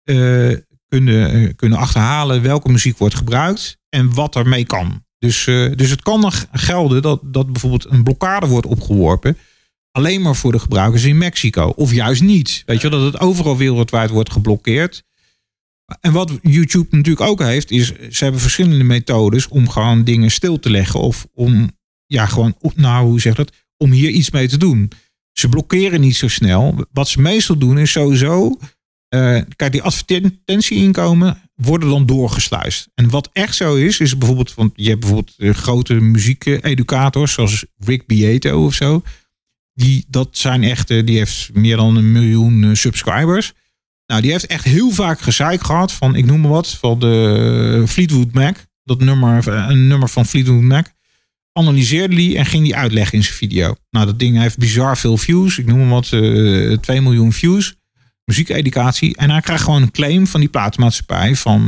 uh, 0.03 0.55
kunnen, 0.87 1.35
uh, 1.35 1.49
kunnen 1.55 1.77
achterhalen 1.77 2.41
welke 2.41 2.71
muziek 2.71 2.97
wordt 2.97 3.15
gebruikt 3.15 3.77
en 3.89 4.13
wat 4.13 4.35
ermee 4.35 4.65
kan. 4.65 5.03
Dus, 5.19 5.45
uh, 5.45 5.75
dus 5.75 5.89
het 5.89 6.01
kan 6.01 6.19
nog 6.19 6.45
gelden 6.51 7.01
dat, 7.01 7.21
dat 7.23 7.51
bijvoorbeeld 7.51 7.85
een 7.89 8.03
blokkade 8.03 8.47
wordt 8.47 8.67
opgeworpen 8.67 9.37
alleen 9.91 10.21
maar 10.21 10.35
voor 10.35 10.51
de 10.51 10.59
gebruikers 10.59 11.03
in 11.03 11.17
Mexico. 11.17 11.73
Of 11.75 11.93
juist 11.93 12.21
niet. 12.21 12.63
Weet 12.65 12.81
je, 12.81 12.89
dat 12.89 13.13
het 13.13 13.19
overal 13.19 13.57
wereldwijd 13.57 14.09
wordt 14.09 14.31
geblokkeerd. 14.31 15.03
En 16.01 16.11
wat 16.11 16.31
YouTube 16.41 16.95
natuurlijk 16.95 17.29
ook 17.29 17.39
heeft, 17.39 17.71
is 17.71 17.87
ze 18.09 18.23
hebben 18.23 18.41
verschillende 18.41 18.83
methodes 18.83 19.47
om 19.47 19.69
gewoon 19.69 20.03
dingen 20.03 20.31
stil 20.31 20.59
te 20.59 20.69
leggen. 20.69 20.99
Of 20.99 21.27
om, 21.33 21.71
ja, 22.05 22.25
gewoon, 22.25 22.55
nou, 22.75 23.07
hoe 23.07 23.21
zeg 23.21 23.35
dat? 23.35 23.51
Om 23.77 23.91
hier 23.91 24.09
iets 24.09 24.31
mee 24.31 24.47
te 24.47 24.57
doen. 24.57 24.91
Ze 25.31 25.49
blokkeren 25.49 26.01
niet 26.01 26.15
zo 26.15 26.27
snel. 26.27 26.85
Wat 26.91 27.07
ze 27.07 27.21
meestal 27.21 27.57
doen 27.57 27.77
is 27.77 27.91
sowieso. 27.91 28.57
Uh, 29.15 29.41
kijk, 29.55 29.71
die 29.71 29.81
advertentieinkomen 29.81 31.41
worden 31.55 31.89
dan 31.89 32.05
doorgesluist. 32.05 32.89
En 32.95 33.09
wat 33.09 33.29
echt 33.33 33.55
zo 33.55 33.75
is, 33.75 33.99
is 33.99 34.17
bijvoorbeeld, 34.17 34.53
want 34.53 34.71
je 34.75 34.89
hebt 34.89 34.99
bijvoorbeeld 34.99 35.35
uh, 35.37 35.53
grote 35.53 35.93
muziekeducators 35.93 37.33
zoals 37.33 37.65
Rick 37.77 38.07
Beato 38.07 38.65
of 38.65 38.73
zo. 38.73 39.03
Die, 39.79 40.05
dat 40.07 40.27
zijn 40.31 40.63
echt, 40.63 40.87
die 40.87 41.17
heeft 41.17 41.49
meer 41.53 41.77
dan 41.77 41.95
een 41.95 42.11
miljoen 42.11 42.63
eh, 42.63 42.69
subscribers. 42.73 43.53
Nou, 44.05 44.21
die 44.21 44.31
heeft 44.31 44.45
echt 44.45 44.63
heel 44.63 44.91
vaak 44.91 45.21
gezeik 45.21 45.63
gehad 45.63 45.91
van, 45.91 46.15
ik 46.15 46.25
noem 46.25 46.41
maar 46.41 46.51
wat, 46.51 46.69
van 46.69 46.99
de 46.99 47.83
Fleetwood 47.87 48.33
Mac. 48.33 48.57
Dat 48.83 48.99
nummer, 48.99 49.47
een 49.47 49.87
nummer 49.87 50.09
van 50.09 50.25
Fleetwood 50.25 50.61
Mac. 50.61 50.87
analyseerde 51.51 52.15
die 52.15 52.37
en 52.37 52.45
ging 52.45 52.63
die 52.63 52.75
uitleggen 52.75 53.17
in 53.17 53.23
zijn 53.23 53.35
video. 53.35 53.75
Nou, 53.89 54.05
dat 54.05 54.19
ding 54.19 54.37
heeft 54.37 54.57
bizar 54.57 54.97
veel 54.97 55.17
views. 55.17 55.57
Ik 55.57 55.65
noem 55.65 55.79
hem 55.79 55.89
wat, 55.89 56.11
uh, 56.11 56.77
2 56.77 57.01
miljoen 57.01 57.33
views. 57.33 57.75
Muziekeducatie. 58.25 59.15
En 59.17 59.29
hij 59.29 59.41
krijgt 59.41 59.63
gewoon 59.63 59.81
een 59.81 59.91
claim 59.91 60.27
van 60.27 60.39
die 60.39 60.49
platenmaatschappij 60.49 61.35
van, 61.35 61.63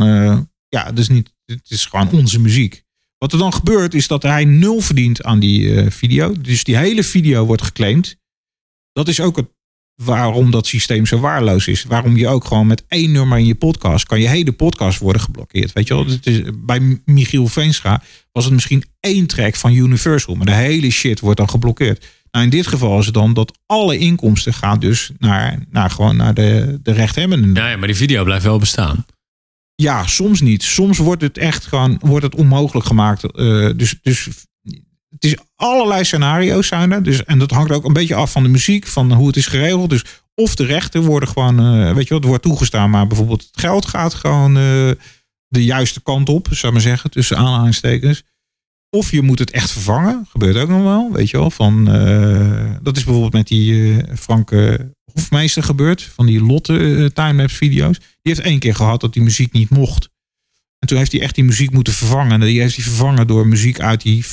ja, 0.68 0.92
dus 0.92 1.10
niet, 1.10 1.34
het 1.46 1.70
is 1.70 1.86
gewoon 1.86 2.12
onze 2.12 2.40
muziek. 2.40 2.84
Wat 3.22 3.34
er 3.34 3.40
dan 3.40 3.54
gebeurt 3.54 3.94
is 3.94 4.08
dat 4.08 4.24
hij 4.24 4.46
nul 4.46 4.80
verdient 4.80 5.24
aan 5.24 5.40
die 5.40 5.62
uh, 5.62 5.90
video. 5.90 6.34
Dus 6.42 6.64
die 6.64 6.78
hele 6.78 7.04
video 7.04 7.46
wordt 7.46 7.62
geclaimd. 7.62 8.16
Dat 8.94 9.08
is 9.08 9.20
ook 9.20 9.36
het 9.36 9.46
waarom 10.04 10.52
dat 10.52 10.68
systeem 10.68 11.06
zo 11.06 11.20
waarloos 11.20 11.68
is. 11.68 11.84
Waarom 11.84 12.18
je 12.18 12.28
ook 12.28 12.46
gewoon 12.46 12.68
met 12.68 12.84
één 12.88 13.12
nummer 13.12 13.38
in 13.38 13.46
je 13.46 13.56
podcast 13.56 14.06
kan 14.06 14.20
je 14.22 14.28
hele 14.28 14.52
podcast 14.52 15.00
worden 15.00 15.22
geblokkeerd. 15.22 15.74
Weet 15.74 15.88
je 15.88 15.94
wel, 15.94 16.06
het 16.06 16.28
is, 16.28 16.42
bij 16.56 17.02
Michiel 17.06 17.48
Veenstra 17.48 18.04
was 18.32 18.44
het 18.44 18.54
misschien 18.54 18.84
één 19.00 19.28
track 19.28 19.56
van 19.56 19.74
Universal, 19.74 20.36
maar 20.36 20.46
de 20.46 20.52
hele 20.52 20.90
shit 20.90 21.20
wordt 21.20 21.38
dan 21.38 21.50
geblokkeerd. 21.50 22.06
Nou, 22.32 22.46
in 22.46 22.52
dit 22.52 22.68
geval 22.68 23.00
is 23.00 23.06
het 23.06 23.14
dan 23.14 23.34
dat 23.34 23.60
alle 23.66 23.98
inkomsten 23.98 24.54
gaan 24.54 24.80
dus 24.80 25.12
naar, 25.18 25.66
naar 25.70 25.90
gewoon 25.90 26.16
naar 26.16 26.34
de, 26.34 26.80
de 26.84 26.92
rechthebbenden. 26.92 27.54
Ja, 27.54 27.70
ja, 27.70 27.78
maar 27.78 27.88
die 27.88 27.98
video 27.98 28.24
blijft 28.24 28.44
wel 28.44 28.60
bestaan. 28.60 29.06
Ja, 29.82 30.08
soms 30.08 30.42
niet. 30.42 30.64
Soms 30.64 30.98
wordt 30.98 31.22
het 31.22 31.38
echt 31.38 31.66
gewoon 31.66 31.98
wordt 32.00 32.26
het 32.26 32.36
onmogelijk 32.36 32.86
gemaakt. 32.86 33.24
Uh, 33.24 33.70
dus, 33.76 33.96
dus 34.02 34.28
het 35.10 35.24
is 35.24 35.36
allerlei 35.56 36.04
scenario's 36.04 36.68
zijn 36.68 36.92
er. 36.92 37.04
Dus, 37.04 37.24
en 37.24 37.40
dat 37.40 37.52
hangt 37.52 37.72
ook 37.72 37.86
een 37.86 37.94
beetje 37.94 38.16
af 38.16 38.32
van 38.32 38.44
de 38.44 38.50
muziek, 38.50 38.88
van 38.88 39.14
hoe 39.14 39.28
het 39.28 39.36
is 39.36 39.48
geregeld. 39.48 39.90
Dus 39.90 40.04
of 40.36 40.56
de 40.56 40.66
rechten 40.66 41.02
worden 41.02 41.30
gewoon, 41.30 41.78
uh, 41.78 41.94
weet 41.94 42.08
je 42.08 42.14
wat, 42.14 42.24
wordt 42.24 42.44
toegestaan, 42.44 42.90
maar 42.90 43.08
bijvoorbeeld 43.08 43.42
het 43.42 43.60
geld 43.60 43.86
gaat 43.86 44.14
gewoon 44.14 44.58
uh, 44.58 44.92
de 45.48 45.64
juiste 45.64 46.02
kant 46.02 46.30
op, 46.30 46.48
zou 46.50 46.68
ik 46.68 46.74
maar 46.74 46.90
zeggen, 46.90 47.10
tussen 47.10 47.38
aanhalingstekens. 47.38 48.24
Of 48.90 49.12
je 49.12 49.22
moet 49.22 49.40
het 49.40 49.52
echt 49.52 49.72
vervangen, 49.72 50.28
gebeurt 50.30 50.58
ook 50.58 50.70
nog 50.70 50.84
wel, 50.84 51.12
weet 51.12 51.30
je 51.30 51.38
wel. 51.38 51.52
Van, 51.52 51.86
dat 52.82 52.98
is 52.98 53.04
bijvoorbeeld 53.04 53.34
met 53.34 53.48
die 53.48 53.96
Frank 54.20 54.52
Hofmeester 55.14 55.64
gebeurd, 55.64 56.02
van 56.02 56.26
die 56.26 56.44
Lotte 56.44 57.12
timelapse 57.14 57.56
video's. 57.56 57.98
Die 58.22 58.34
heeft 58.34 58.46
één 58.46 58.60
keer 58.60 58.76
gehad 58.76 59.02
dat 59.02 59.14
die 59.14 59.24
muziek 59.24 59.52
niet 59.52 59.70
mocht. 59.70 60.10
En 60.80 60.88
toen 60.88 60.98
heeft 60.98 61.12
hij 61.12 61.22
echt 61.22 61.36
die 61.36 61.44
muziek 61.44 61.72
moeten 61.72 61.94
vervangen. 61.94 62.32
En 62.32 62.40
die 62.40 62.62
heeft 62.62 62.76
hij 62.76 62.84
vervangen 62.84 63.28
door 63.28 63.48
muziek 63.48 63.80
uit 63.80 64.02
die 64.02 64.26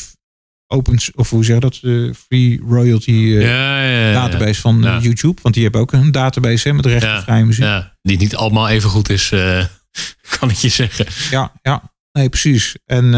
open, 0.66 0.98
of 1.14 1.30
hoe 1.30 1.44
zeg 1.44 1.58
dat, 1.58 1.78
de 1.82 2.14
free 2.26 2.60
royalty 2.68 3.10
uh, 3.10 3.42
ja, 3.42 3.82
ja, 3.82 4.12
database 4.12 4.60
van 4.60 4.86
uh, 4.86 4.98
YouTube. 5.02 5.42
Want 5.42 5.54
die 5.54 5.62
hebben 5.62 5.80
ook 5.80 5.92
een 5.92 6.12
database 6.12 6.68
hè, 6.68 6.74
met 6.74 6.86
rechtenvrije 6.86 7.44
muziek. 7.44 7.82
die 8.02 8.18
niet 8.18 8.36
allemaal 8.36 8.68
even 8.68 8.90
goed 8.90 9.08
is, 9.08 9.30
uh, 9.30 9.64
kan 10.38 10.50
ik 10.50 10.56
je 10.56 10.68
zeggen. 10.68 11.06
Ja, 11.30 11.52
ja. 11.62 11.92
Nee, 12.12 12.28
precies. 12.28 12.76
En 12.84 13.10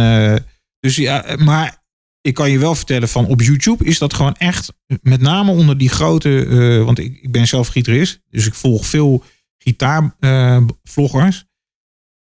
dus 0.80 0.96
ja, 0.96 1.36
maar 1.38 1.82
ik 2.20 2.34
kan 2.34 2.50
je 2.50 2.58
wel 2.58 2.74
vertellen 2.74 3.08
van 3.08 3.26
op 3.26 3.40
YouTube 3.40 3.84
is 3.84 3.98
dat 3.98 4.14
gewoon 4.14 4.34
echt, 4.34 4.72
met 5.02 5.20
name 5.20 5.50
onder 5.50 5.78
die 5.78 5.88
grote, 5.88 6.46
want 6.84 6.98
ik, 6.98 7.18
ik 7.22 7.32
ben 7.32 7.46
zelf 7.46 7.68
gitarist, 7.68 8.20
dus 8.28 8.46
ik 8.46 8.54
volg 8.54 8.86
veel 8.86 9.24
gitaarvloggers. 9.62 11.44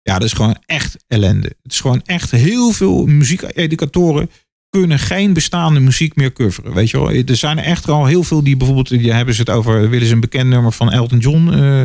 ja, 0.02 0.14
dat 0.14 0.24
is 0.24 0.34
gewoon 0.34 0.58
echt 0.66 0.98
ellende. 1.08 1.48
Het 1.64 1.72
is 1.72 1.80
gewoon 1.80 2.02
echt 2.06 2.32
heel 2.32 2.72
veel 2.72 3.06
muziekeducatoren 3.06 4.30
kunnen 4.70 5.00
geen 5.00 5.34
bestaande 5.34 5.80
muziek 5.80 6.16
meer 6.16 6.34
coveren. 6.34 6.74
Weet 6.74 6.90
je 6.90 6.98
wel, 6.98 7.12
er 7.12 7.36
zijn 7.36 7.58
er 7.58 7.64
echt 7.64 7.90
al 7.90 8.06
heel 8.06 8.24
veel 8.24 8.44
die 8.44 8.58
bijvoorbeeld, 8.58 8.90
die 8.90 9.14
hebben 9.14 9.34
ze 9.34 9.40
het 9.40 9.50
over, 9.50 9.90
willen 9.90 10.08
ze 10.08 10.14
een 10.14 10.20
bekend 10.20 10.50
nummer 10.50 10.72
van 10.72 10.92
Elton 10.92 11.20
John 11.20 11.48
uh, 11.54 11.82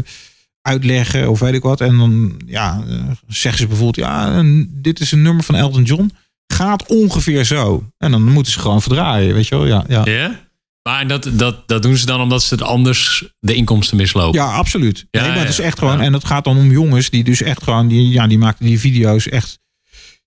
uitleggen 0.61 1.31
of 1.31 1.41
weet 1.41 1.55
ik 1.55 1.63
wat. 1.63 1.81
En 1.81 1.97
dan 1.97 2.41
ja, 2.47 2.85
uh, 2.89 3.11
zeggen 3.27 3.61
ze 3.61 3.67
bijvoorbeeld, 3.67 4.07
ja, 4.07 4.43
dit 4.69 5.01
is 5.01 5.13
een 5.13 5.23
nummer 5.23 5.45
van 5.45 5.55
Elton 5.55 5.83
John. 5.83 6.13
Gaat 6.47 6.87
ongeveer 6.87 7.45
zo. 7.45 7.91
En 7.99 8.11
dan 8.11 8.23
moeten 8.23 8.53
ze 8.53 8.59
gewoon 8.59 8.83
verdraaien, 8.83 9.35
weet 9.35 9.49
je 9.49 9.57
wel. 9.57 9.67
Ja, 9.67 9.85
ja. 10.05 10.44
Maar 10.89 11.07
dat, 11.07 11.31
dat, 11.33 11.69
dat 11.69 11.83
doen 11.83 11.97
ze 11.97 12.07
dan 12.07 12.21
omdat 12.21 12.43
ze 12.43 12.55
het 12.55 12.63
anders 12.63 13.25
de 13.41 13.55
inkomsten 13.55 13.97
mislopen. 13.97 14.41
Ja, 14.41 14.53
absoluut. 14.53 15.07
Ja, 15.11 15.21
nee, 15.21 15.31
maar 15.31 15.39
het 15.39 15.49
is 15.49 15.61
echt 15.61 15.79
gewoon. 15.79 16.01
En 16.01 16.13
het 16.13 16.25
gaat 16.25 16.45
dan 16.45 16.57
om 16.57 16.71
jongens 16.71 17.11
die 17.11 17.25
dus 17.25 17.43
echt 17.43 17.63
gewoon. 17.63 17.89
Die, 17.89 18.09
ja, 18.09 18.27
die 18.27 18.39
maken 18.39 18.67
die 18.67 18.81
video's 18.81 19.29
echt 19.29 19.59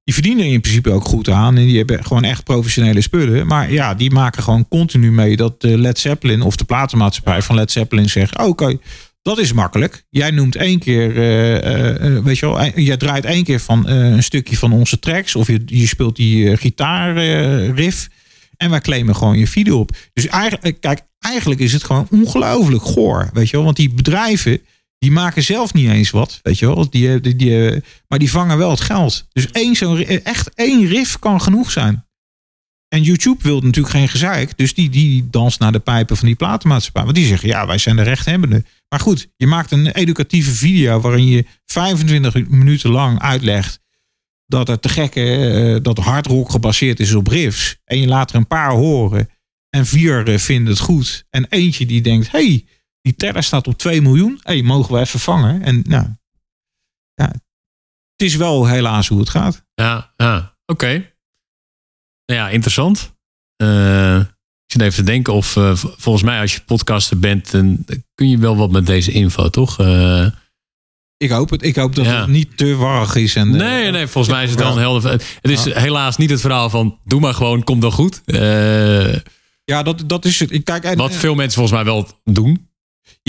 die 0.03 0.13
verdienen 0.13 0.45
in 0.45 0.61
principe 0.61 0.91
ook 0.91 1.05
goed 1.05 1.29
aan. 1.29 1.57
En 1.57 1.65
die 1.65 1.77
hebben 1.77 2.05
gewoon 2.05 2.23
echt 2.23 2.43
professionele 2.43 3.01
spullen. 3.01 3.47
Maar 3.47 3.71
ja, 3.71 3.93
die 3.93 4.11
maken 4.11 4.43
gewoon 4.43 4.67
continu 4.67 5.11
mee 5.11 5.35
dat 5.35 5.61
de 5.61 5.77
Led 5.77 5.99
Zeppelin 5.99 6.41
of 6.41 6.55
de 6.55 6.63
platenmaatschappij 6.63 7.41
van 7.41 7.55
Led 7.55 7.71
Zeppelin 7.71 8.09
zegt: 8.09 8.37
Oké, 8.37 8.77
dat 9.21 9.37
is 9.39 9.53
makkelijk. 9.53 10.03
Jij 10.09 10.31
noemt 10.31 10.55
één 10.55 10.79
keer, 10.79 11.15
uh, 11.15 12.15
uh, 12.15 12.23
weet 12.23 12.37
je 12.37 12.45
wel, 12.45 12.69
jij 12.75 12.97
draait 12.97 13.25
één 13.25 13.43
keer 13.43 13.59
van 13.59 13.87
een 13.87 14.23
stukje 14.23 14.57
van 14.57 14.71
onze 14.71 14.99
tracks. 14.99 15.35
Of 15.35 15.47
je, 15.47 15.61
je 15.65 15.87
speelt 15.87 16.15
die 16.15 16.57
gitaarriff. 16.57 18.07
En 18.57 18.69
wij 18.69 18.81
claimen 18.81 19.15
gewoon 19.15 19.37
je 19.37 19.47
video 19.47 19.79
op. 19.79 19.97
Dus 20.13 20.27
eigenlijk, 20.27 20.81
kijk, 20.81 21.01
eigenlijk 21.19 21.59
is 21.59 21.73
het 21.73 21.83
gewoon 21.83 22.07
ongelooflijk 22.11 22.83
goor. 22.83 23.29
Weet 23.33 23.49
je 23.49 23.55
wel, 23.55 23.65
want 23.65 23.77
die 23.77 23.93
bedrijven 23.93 24.61
die 24.99 25.11
maken 25.11 25.43
zelf 25.43 25.73
niet 25.73 25.89
eens 25.89 26.09
wat, 26.09 26.39
weet 26.43 26.59
je 26.59 26.65
wel. 26.65 26.89
Die, 26.89 27.19
die, 27.19 27.35
die, 27.35 27.83
maar 28.07 28.19
die 28.19 28.31
vangen 28.31 28.57
wel 28.57 28.69
het 28.69 28.81
geld. 28.81 29.27
Dus 29.31 29.51
één 29.51 29.75
zo'n, 29.75 30.05
echt 30.05 30.49
één 30.53 30.87
riff 30.87 31.19
kan 31.19 31.41
genoeg 31.41 31.71
zijn. 31.71 32.05
En 32.87 33.01
YouTube 33.01 33.43
wil 33.43 33.59
natuurlijk 33.59 33.95
geen 33.95 34.07
gezeik. 34.07 34.57
Dus 34.57 34.73
die, 34.73 34.89
die 34.89 35.27
danst 35.29 35.59
naar 35.59 35.71
de 35.71 35.79
pijpen 35.79 36.17
van 36.17 36.27
die 36.27 36.35
platenmaatschappij. 36.35 37.03
Want 37.03 37.15
die 37.15 37.25
zeggen, 37.25 37.47
ja, 37.47 37.67
wij 37.67 37.77
zijn 37.77 37.95
de 37.95 38.01
rechthebbenden. 38.01 38.65
Maar 38.89 38.99
goed, 38.99 39.27
je 39.35 39.47
maakt 39.47 39.71
een 39.71 39.87
educatieve 39.87 40.51
video 40.51 40.99
waarin 40.99 41.25
je 41.25 41.45
25 41.65 42.47
minuten 42.47 42.89
lang 42.89 43.21
uitlegt 43.21 43.79
dat 44.47 44.67
het 44.67 44.81
te 44.81 44.89
gekke, 44.89 45.21
uh, 45.75 45.81
dat 45.81 45.97
hardrock 45.97 46.49
gebaseerd 46.49 46.99
is 46.99 47.13
op 47.13 47.27
riffs. 47.27 47.77
En 47.83 47.99
je 47.99 48.07
laat 48.07 48.29
er 48.29 48.35
een 48.35 48.47
paar 48.47 48.71
horen. 48.71 49.29
En 49.69 49.85
vier 49.85 50.29
uh, 50.29 50.37
vinden 50.37 50.73
het 50.73 50.81
goed. 50.81 51.25
En 51.29 51.45
eentje 51.49 51.85
die 51.85 52.01
denkt, 52.01 52.31
hey, 52.31 52.65
die 53.01 53.15
teller 53.15 53.43
staat 53.43 53.67
op 53.67 53.77
2 53.77 54.01
miljoen. 54.01 54.39
Hey, 54.43 54.61
mogen 54.61 54.93
we 54.93 54.99
even 54.99 55.19
vangen? 55.19 55.61
En 55.61 55.81
nou, 55.87 56.05
ja, 57.13 57.31
het 58.15 58.27
is 58.27 58.35
wel 58.35 58.67
helaas 58.67 59.07
hoe 59.07 59.19
het 59.19 59.29
gaat. 59.29 59.65
Ja, 59.73 60.13
oké. 60.65 61.11
Nou 62.25 62.39
ja, 62.39 62.49
interessant. 62.49 63.15
Uh, 63.63 64.19
ik 64.19 64.73
zit 64.73 64.81
even 64.81 64.95
te 64.95 65.11
denken 65.11 65.33
of 65.33 65.47
volgens 65.97 66.23
mij 66.23 66.39
als 66.39 66.53
je 66.53 66.63
podcaster 66.63 67.19
bent, 67.19 67.51
dan 67.51 67.85
kun 68.15 68.29
je 68.29 68.37
wel 68.37 68.57
wat 68.57 68.71
met 68.71 68.85
deze 68.85 69.11
info, 69.11 69.49
toch? 69.49 69.79
Uh, 69.79 70.27
ik 71.17 71.29
hoop 71.29 71.49
het. 71.49 71.63
Ik 71.63 71.75
hoop 71.75 71.95
dat 71.95 72.05
het 72.05 72.27
niet 72.27 72.57
te 72.57 72.75
warrig 72.75 73.15
is. 73.15 73.35
En, 73.35 73.49
nee, 73.51 73.91
nee, 73.91 74.07
volgens 74.07 74.33
mij 74.33 74.43
is 74.43 74.49
het 74.49 74.59
wel 74.59 74.71
een 74.71 74.77
helder. 74.77 75.11
Het 75.11 75.51
is 75.51 75.73
helaas 75.73 76.17
niet 76.17 76.29
het 76.29 76.41
verhaal 76.41 76.69
van 76.69 76.97
doe 77.03 77.19
maar 77.19 77.33
gewoon, 77.33 77.63
kom 77.63 77.79
dan 77.79 77.91
goed. 77.91 78.21
ja, 79.63 79.83
dat, 79.83 80.03
dat 80.05 80.25
is 80.25 80.39
het. 80.39 80.51
Ik 80.51 80.65
kijk, 80.65 80.93
wat 80.93 81.15
veel 81.15 81.35
mensen 81.35 81.59
volgens 81.59 81.75
mij 81.75 81.93
wel 81.93 82.07
doen. 82.23 82.67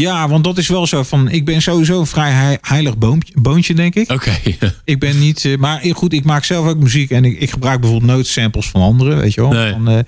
Ja, 0.01 0.29
want 0.29 0.45
dat 0.45 0.59
is 0.59 0.69
wel 0.69 0.87
zo 0.87 1.03
van. 1.03 1.29
Ik 1.29 1.45
ben 1.45 1.63
sowieso 1.63 2.01
een 2.01 2.07
vrij 2.07 2.59
heilig 2.61 2.99
boontje, 2.99 3.41
boontje 3.41 3.75
denk 3.75 3.95
ik. 3.95 4.11
Oké. 4.11 4.39
ik 4.85 4.99
ben 4.99 5.19
niet. 5.19 5.45
Uh, 5.45 5.57
maar 5.57 5.81
goed, 5.93 6.13
ik 6.13 6.25
maak 6.25 6.45
zelf 6.45 6.67
ook 6.67 6.79
muziek 6.79 7.11
en 7.11 7.25
ik, 7.25 7.41
ik 7.41 7.51
gebruik 7.51 7.81
bijvoorbeeld 7.81 8.11
noodsamples 8.13 8.69
van 8.69 8.81
anderen, 8.81 9.19
weet 9.19 9.35
je 9.35 9.41
wel. 9.41 9.51
Nee. 9.51 9.73
Van, 9.73 9.91
uh, 9.91 9.99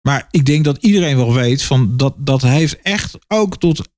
maar 0.00 0.26
ik 0.30 0.46
denk 0.46 0.64
dat 0.64 0.76
iedereen 0.80 1.16
wel 1.16 1.34
weet 1.34 1.62
van 1.62 1.96
dat 1.96 2.14
dat 2.18 2.42
heeft 2.42 2.82
echt 2.82 3.18
ook 3.28 3.58
tot 3.58 3.88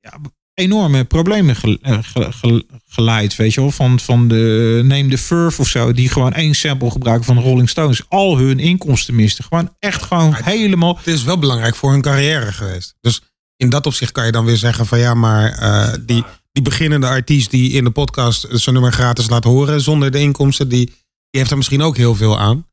ja, 0.00 0.20
enorme 0.60 1.04
problemen 1.04 1.56
ge, 1.56 1.78
eh, 1.82 1.98
ge, 2.02 2.32
ge, 2.32 2.66
geleid, 2.88 3.36
weet 3.36 3.54
je 3.54 3.60
wel. 3.60 3.70
Van, 3.70 4.00
van 4.00 4.28
de 4.28 4.80
neem 4.84 5.10
de 5.10 5.18
Furf 5.18 5.60
of 5.60 5.68
zo, 5.68 5.92
die 5.92 6.08
gewoon 6.08 6.32
één 6.32 6.54
sample 6.54 6.90
gebruiken 6.90 7.24
van 7.26 7.36
de 7.36 7.42
Rolling 7.42 7.68
Stones, 7.68 8.02
al 8.08 8.38
hun 8.38 8.58
inkomsten 8.58 9.14
misten. 9.14 9.44
Gewoon 9.44 9.74
echt 9.78 10.02
gewoon 10.02 10.34
helemaal. 10.34 10.96
Het 10.96 11.06
is 11.06 11.22
wel 11.22 11.38
belangrijk 11.38 11.76
voor 11.76 11.90
hun 11.90 12.02
carrière 12.02 12.52
geweest. 12.52 12.94
Dus 13.00 13.22
in 13.56 13.70
dat 13.70 13.86
opzicht 13.86 14.12
kan 14.12 14.26
je 14.26 14.32
dan 14.32 14.44
weer 14.44 14.56
zeggen 14.56 14.86
van 14.86 14.98
ja, 14.98 15.14
maar 15.14 15.62
uh, 15.62 15.94
die, 16.06 16.24
die 16.52 16.62
beginnende 16.62 17.06
artiest 17.06 17.50
die 17.50 17.70
in 17.70 17.84
de 17.84 17.90
podcast 17.90 18.46
zijn 18.50 18.74
nummer 18.74 18.92
gratis 18.92 19.28
laat 19.28 19.44
horen 19.44 19.80
zonder 19.80 20.10
de 20.10 20.20
inkomsten, 20.20 20.68
die, 20.68 20.86
die 20.86 20.96
heeft 21.30 21.50
er 21.50 21.56
misschien 21.56 21.82
ook 21.82 21.96
heel 21.96 22.14
veel 22.14 22.38
aan. 22.38 22.68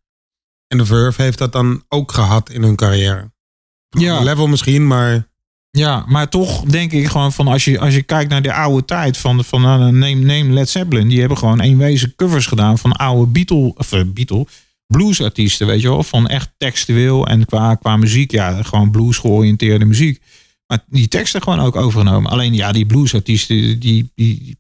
En 0.68 0.78
de 0.78 0.86
Verve 0.86 1.22
heeft 1.22 1.38
dat 1.38 1.52
dan 1.52 1.84
ook 1.88 2.12
gehad 2.12 2.50
in 2.50 2.64
hun 2.64 2.76
carrière. 2.76 3.32
Ja. 3.90 4.20
Level 4.20 4.48
misschien, 4.48 4.88
maar. 4.88 5.27
Ja, 5.78 6.06
maar 6.08 6.30
toch 6.30 6.64
denk 6.64 6.92
ik 6.92 7.08
gewoon 7.08 7.34
van 7.34 7.48
als 7.48 7.66
je, 7.66 7.80
als 7.80 7.94
je 7.94 8.04
kijkt 8.04 8.30
naar 8.30 8.42
de 8.42 8.54
oude 8.54 8.86
tijd 8.86 9.18
van, 9.18 9.44
van 9.44 9.64
uh, 9.64 9.88
neem, 9.88 10.20
neem 10.20 10.52
Led 10.52 10.70
Zeppelin, 10.70 11.08
die 11.08 11.20
hebben 11.20 11.38
gewoon 11.38 11.60
eenwezen 11.60 12.16
covers 12.16 12.46
gedaan 12.46 12.78
van 12.78 12.92
oude 12.92 13.32
Beatle, 13.32 13.74
of 13.76 13.92
uh, 13.92 14.02
Beatle, 14.06 14.46
bluesartiesten, 14.88 15.68
weet 15.68 15.82
je 15.82 15.90
wel, 15.90 16.04
van 16.04 16.28
echt 16.28 16.50
textueel 16.58 17.28
en 17.28 17.46
qua, 17.46 17.76
qua 17.76 17.98
muziek, 17.98 18.32
ja, 18.32 18.64
gewoon 18.64 18.92
blues 18.92 19.18
georiënteerde 19.18 19.86
muziek. 19.86 20.22
Maar 20.68 20.84
die 20.90 21.08
teksten 21.08 21.42
gewoon 21.42 21.60
ook 21.60 21.76
overgenomen. 21.76 22.32
Alleen 22.32 22.54
ja, 22.54 22.72
die 22.72 22.86
bluesartiesten, 22.86 23.56
die, 23.56 23.78
die, 23.80 24.12
die, 24.16 24.58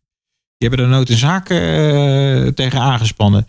hebben 0.57 0.79
er 0.79 0.87
nooit 0.87 1.09
een 1.09 1.17
zaak 1.17 1.49
uh, 1.49 2.47
tegen 2.47 2.79
aangespannen. 2.79 3.47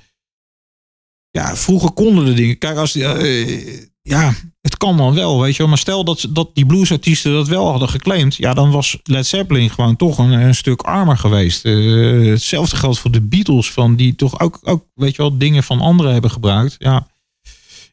Ja, 1.31 1.57
vroeger 1.57 1.91
konden 1.91 2.25
de 2.25 2.33
dingen. 2.33 2.59
Kijk, 2.59 2.77
als 2.77 2.93
die, 2.93 3.03
uh, 3.03 3.87
ja, 4.09 4.35
het 4.61 4.77
kan 4.77 4.97
dan 4.97 5.15
wel, 5.15 5.41
weet 5.41 5.53
je 5.53 5.59
wel. 5.59 5.69
Maar 5.69 5.79
stel 5.79 6.05
dat, 6.05 6.27
dat 6.31 6.51
die 6.55 6.67
bluesartiesten 6.67 7.33
dat 7.33 7.49
wel 7.49 7.71
hadden 7.71 7.89
geclaimd. 7.89 8.37
Ja, 8.37 8.55
dan 8.55 8.71
was 8.71 8.99
Led 9.03 9.27
Zeppelin 9.27 9.71
gewoon 9.71 9.97
toch 9.97 10.19
een, 10.19 10.55
stuk 10.55 10.83
armer 10.83 11.17
geweest. 11.17 11.65
Uh, 11.65 12.31
hetzelfde 12.31 12.77
geldt 12.77 12.99
voor 12.99 13.11
de 13.11 13.21
Beatles, 13.21 13.71
van 13.71 13.97
die 13.97 14.15
toch 14.15 14.41
ook, 14.41 14.59
ook, 14.63 14.85
weet 14.95 15.17
je 15.17 15.23
wel, 15.23 15.39
dingen 15.39 15.63
van 15.63 15.81
anderen 15.81 16.13
hebben 16.13 16.31
gebruikt. 16.31 16.77
Ja, 16.79 17.07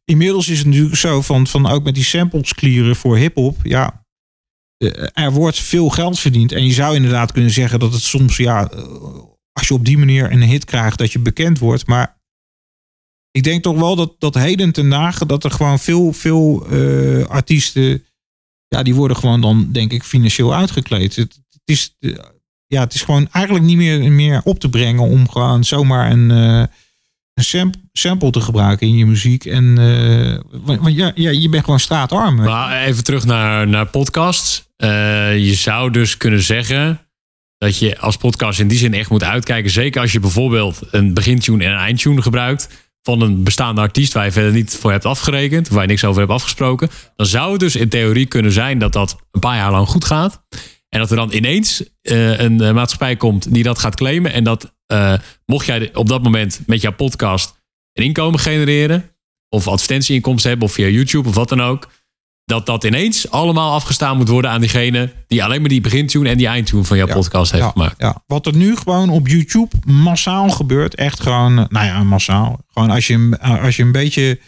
inmiddels 0.06 0.48
is 0.48 0.58
het 0.58 0.68
natuurlijk 0.68 0.96
zo 0.96 1.22
van, 1.22 1.48
van 1.48 1.68
ook 1.68 1.84
met 1.84 1.96
die 1.96 2.04
samples 2.04 2.54
clearen 2.54 2.96
voor 2.96 3.18
hip-hop. 3.18 3.58
Ja, 3.64 4.06
er 5.14 5.32
wordt 5.32 5.60
veel 5.60 5.90
geld 5.90 6.20
verdiend. 6.20 6.52
En 6.52 6.66
je 6.66 6.74
zou 6.74 6.96
inderdaad 6.96 7.32
kunnen 7.32 7.52
zeggen 7.52 7.80
dat 7.80 7.94
het 7.94 8.02
soms, 8.02 8.38
ja, 8.38 8.70
als 9.52 9.68
je 9.68 9.74
op 9.74 9.86
die 9.86 9.98
manier 9.98 10.32
een 10.32 10.44
hit 10.44 10.66
krijgt, 10.66 10.98
dat 10.98 11.12
je 11.12 11.20
bekend 11.20 11.60
wordt. 11.60 11.88
Maar 11.88 12.15
ik 13.36 13.44
denk 13.44 13.64
toch 13.64 13.78
wel 13.78 13.96
dat, 13.96 14.14
dat 14.20 14.36
heden 14.36 14.72
ten 14.72 14.90
dagen 14.90 15.28
dat 15.28 15.44
er 15.44 15.52
gewoon 15.52 15.80
veel, 15.80 16.14
veel 16.14 16.68
uh, 16.72 17.26
artiesten, 17.26 18.04
ja, 18.68 18.84
die 18.84 18.96
worden 18.96 19.18
gewoon 19.18 19.42
dan, 19.42 19.72
denk 19.72 19.92
ik, 19.92 20.04
financieel 20.04 20.56
uitgekleed. 20.56 21.16
Het, 21.16 21.40
het, 21.50 21.62
is, 21.66 21.96
ja, 22.68 22.82
het 22.82 22.94
is 22.94 23.02
gewoon 23.02 23.28
eigenlijk 23.32 23.66
niet 23.66 23.78
meer, 23.78 24.12
meer 24.12 24.42
op 24.44 24.60
te 24.60 24.70
brengen 24.70 25.04
om 25.04 25.30
gewoon 25.30 25.64
zomaar 25.64 26.12
een, 26.12 26.30
uh, 26.30 26.64
een 27.34 27.74
sample 27.92 28.32
te 28.32 28.42
gebruiken 28.42 28.88
in 28.88 28.98
je 28.98 29.06
muziek. 29.06 29.46
En 29.46 29.64
uh, 29.80 30.40
want 30.66 30.96
ja, 30.96 31.12
ja, 31.16 31.30
je 31.30 31.50
bent 31.50 31.64
gewoon 31.64 31.80
straatarm. 31.80 32.36
Maar 32.36 32.84
even 32.84 33.04
terug 33.04 33.26
naar, 33.26 33.68
naar 33.68 33.86
podcasts. 33.86 34.64
je 34.78 35.54
zou 35.56 35.92
dus 35.92 36.18
kunnen 36.18 36.44
zeggen 36.44 37.00
dat 37.58 37.78
je 37.78 38.00
als 38.00 38.18
podcast 38.18 38.60
in 38.60 38.68
die 38.68 38.78
zin 38.78 38.94
echt 38.94 39.10
moet 39.10 39.24
uitkijken. 39.24 39.72
Zeker 39.72 40.02
als 40.02 40.12
je 40.12 40.20
bijvoorbeeld 40.20 40.80
een 40.92 41.14
begintune 41.14 41.64
en 41.64 41.72
een 41.72 41.78
eindtune 41.78 42.22
gebruikt 42.22 42.84
van 43.06 43.22
een 43.22 43.44
bestaande 43.44 43.82
artiest 43.82 44.14
waar 44.14 44.26
je 44.26 44.32
verder 44.32 44.52
niet 44.52 44.76
voor 44.76 44.92
hebt 44.92 45.06
afgerekend, 45.06 45.70
waar 45.70 45.82
je 45.82 45.88
niks 45.88 46.04
over 46.04 46.20
hebt 46.20 46.34
afgesproken, 46.34 46.90
dan 47.16 47.26
zou 47.26 47.52
het 47.52 47.60
dus 47.60 47.76
in 47.76 47.90
theorie 47.90 48.26
kunnen 48.26 48.52
zijn 48.52 48.80
dat 48.80 48.94
dat 48.94 49.16
een 49.32 49.40
paar 49.40 49.56
jaar 49.56 49.72
lang 49.72 49.88
goed 49.88 50.06
gaat. 50.06 50.44
En 50.90 51.00
dat 51.00 51.10
er 51.10 51.16
dan 51.16 51.32
ineens 51.32 51.82
uh, 51.82 52.40
een 52.40 52.62
uh, 52.62 52.72
maatschappij 52.72 53.16
komt 53.16 53.54
die 53.54 53.64
dat 53.64 53.80
gaat 53.80 53.96
claimen. 53.96 54.34
En 54.34 54.44
dat 54.44 54.74
uh, 54.94 55.14
mocht 55.46 55.66
jij 55.66 55.96
op 55.96 56.10
dat 56.10 56.24
moment 56.24 56.62
met 56.66 56.82
jouw 56.82 56.94
podcast 56.94 57.64
een 57.94 58.04
inkomen 58.04 58.40
genereren, 58.40 59.12
of 59.50 59.68
advertentieinkomsten 59.68 60.50
hebben, 60.50 60.68
of 60.68 60.74
via 60.74 60.88
YouTube 60.88 61.30
of 61.30 61.36
wat 61.36 61.50
dan 61.50 61.62
ook, 61.62 61.88
dat 62.46 62.66
dat 62.66 62.84
ineens 62.84 63.32
allemaal 63.32 63.74
afgestaan 63.74 64.18
moet 64.18 64.28
worden 64.28 64.52
aan 64.52 64.60
diegene 64.60 65.14
die 65.28 65.44
alleen 65.44 65.60
maar 65.60 65.70
die 65.70 65.82
begintune 65.82 66.30
en 66.30 66.38
die 66.38 66.48
eindtune 66.48 66.84
van 66.84 66.98
jouw 66.98 67.08
podcast 67.08 67.52
heeft 67.52 67.72
gemaakt. 67.72 68.02
Ja. 68.02 68.24
Wat 68.28 68.46
er 68.46 68.56
nu 68.56 68.76
gewoon 68.76 69.10
op 69.10 69.28
YouTube 69.28 69.76
massaal 69.86 70.50
gebeurt, 70.50 70.96
echt 70.96 71.20
gewoon, 71.20 71.54
nou 71.54 71.86
ja, 71.86 72.04
massaal. 72.04 72.60
Gewoon 72.74 72.90
als 72.90 73.08
je, 73.08 73.38
als 73.40 73.76
je 73.76 73.84
een 73.84 73.92
beetje 73.92 74.40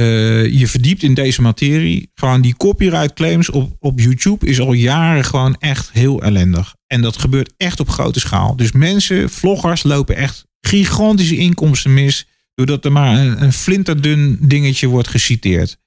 uh, 0.00 0.58
je 0.58 0.66
verdiept 0.66 1.02
in 1.02 1.14
deze 1.14 1.42
materie, 1.42 2.10
gewoon 2.14 2.40
die 2.40 2.56
copyright 2.56 3.12
claims 3.12 3.50
op, 3.50 3.76
op 3.78 4.00
YouTube 4.00 4.46
is 4.46 4.60
al 4.60 4.72
jaren 4.72 5.24
gewoon 5.24 5.56
echt 5.58 5.90
heel 5.92 6.22
ellendig. 6.22 6.74
En 6.86 7.02
dat 7.02 7.16
gebeurt 7.16 7.52
echt 7.56 7.80
op 7.80 7.88
grote 7.88 8.20
schaal. 8.20 8.56
Dus 8.56 8.72
mensen, 8.72 9.30
vloggers, 9.30 9.82
lopen 9.82 10.16
echt 10.16 10.46
gigantische 10.60 11.36
inkomsten 11.36 11.94
mis, 11.94 12.26
doordat 12.54 12.84
er 12.84 12.92
maar 12.92 13.18
een, 13.18 13.42
een 13.42 13.52
flinterdun 13.52 14.38
dingetje 14.40 14.86
wordt 14.86 15.08
geciteerd 15.08 15.79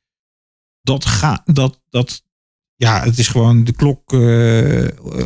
dat 0.83 1.05
gaat, 1.05 1.41
dat, 1.45 1.81
dat, 1.89 2.23
ja, 2.75 3.03
het 3.03 3.17
is 3.17 3.27
gewoon 3.27 3.63
de 3.63 3.71
klok, 3.71 4.13
uh, 4.13 4.19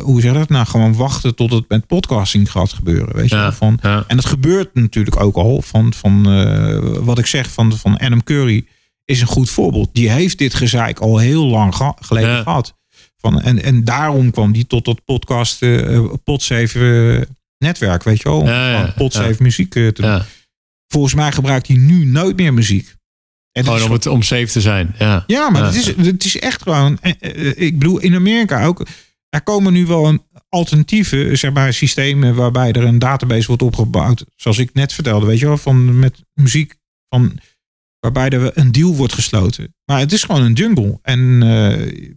hoe 0.00 0.20
zeg 0.20 0.32
je 0.32 0.38
dat? 0.38 0.48
Nou, 0.48 0.66
gewoon 0.66 0.94
wachten 0.94 1.34
tot 1.34 1.50
het 1.50 1.68
met 1.68 1.86
podcasting 1.86 2.50
gaat 2.50 2.72
gebeuren, 2.72 3.16
weet 3.16 3.30
je 3.30 3.36
ja, 3.36 3.52
van. 3.52 3.78
Ja. 3.82 4.04
En 4.06 4.16
dat 4.16 4.26
gebeurt 4.26 4.74
natuurlijk 4.74 5.20
ook 5.20 5.36
al 5.36 5.62
van, 5.62 5.92
van 5.92 6.38
uh, 6.38 6.96
wat 6.98 7.18
ik 7.18 7.26
zeg 7.26 7.50
van, 7.50 7.76
van 7.76 7.98
Adam 7.98 8.22
Curry 8.22 8.66
is 9.04 9.20
een 9.20 9.26
goed 9.26 9.50
voorbeeld. 9.50 9.88
Die 9.92 10.10
heeft 10.10 10.38
dit 10.38 10.54
gezeik 10.54 10.98
al 10.98 11.18
heel 11.18 11.46
lang 11.46 11.74
ge 11.74 11.92
geleden 12.00 12.30
ja. 12.30 12.42
gehad. 12.42 12.76
Van, 13.16 13.40
en, 13.40 13.62
en 13.62 13.84
daarom 13.84 14.30
kwam 14.30 14.52
die 14.52 14.66
tot 14.66 14.84
dat 14.84 15.04
podcast 15.04 15.62
uh, 15.62 16.12
Podsafe 16.24 17.28
netwerk, 17.58 18.02
weet 18.02 18.22
je 18.22 18.28
wel. 18.28 18.40
Om 18.40 18.92
Podsafe 18.96 19.42
muziek 19.42 19.70
te 19.70 19.90
doen. 19.94 20.22
Volgens 20.86 21.14
mij 21.14 21.32
gebruikt 21.32 21.66
hij 21.66 21.76
nu 21.76 22.04
nooit 22.04 22.36
meer 22.36 22.54
muziek. 22.54 22.96
En 23.52 23.64
gewoon 23.64 23.82
om, 23.82 23.92
het, 23.92 24.06
om 24.06 24.22
safe 24.22 24.46
te 24.46 24.60
zijn. 24.60 24.94
Ja, 24.98 25.24
ja 25.26 25.50
maar 25.50 25.64
Het, 25.64 25.74
is, 25.74 25.86
het 25.86 26.24
is 26.24 26.38
echt 26.38 26.62
gewoon. 26.62 26.98
Eh, 27.00 27.12
eh, 27.20 27.52
ik 27.56 27.78
bedoel, 27.78 27.98
in 27.98 28.14
Amerika 28.14 28.64
ook. 28.64 28.86
Er 29.28 29.42
komen 29.42 29.72
nu 29.72 29.86
wel 29.86 30.06
een 30.06 30.22
alternatieve 30.48 31.36
zeg 31.36 31.52
maar, 31.52 31.72
systemen 31.72 32.34
waarbij 32.34 32.72
er 32.72 32.84
een 32.84 32.98
database 32.98 33.46
wordt 33.46 33.62
opgebouwd. 33.62 34.24
Zoals 34.36 34.58
ik 34.58 34.74
net 34.74 34.92
vertelde, 34.92 35.26
weet 35.26 35.38
je 35.38 35.46
wel, 35.46 35.58
van 35.58 35.98
met 35.98 36.24
muziek. 36.34 36.74
Van, 37.08 37.40
waarbij 38.00 38.28
er 38.28 38.58
een 38.58 38.72
deal 38.72 38.94
wordt 38.94 39.12
gesloten. 39.12 39.74
Maar 39.84 39.98
het 39.98 40.12
is 40.12 40.22
gewoon 40.22 40.42
een 40.42 40.52
jungle. 40.52 40.98
En 41.02 41.42
uh, 41.42 42.12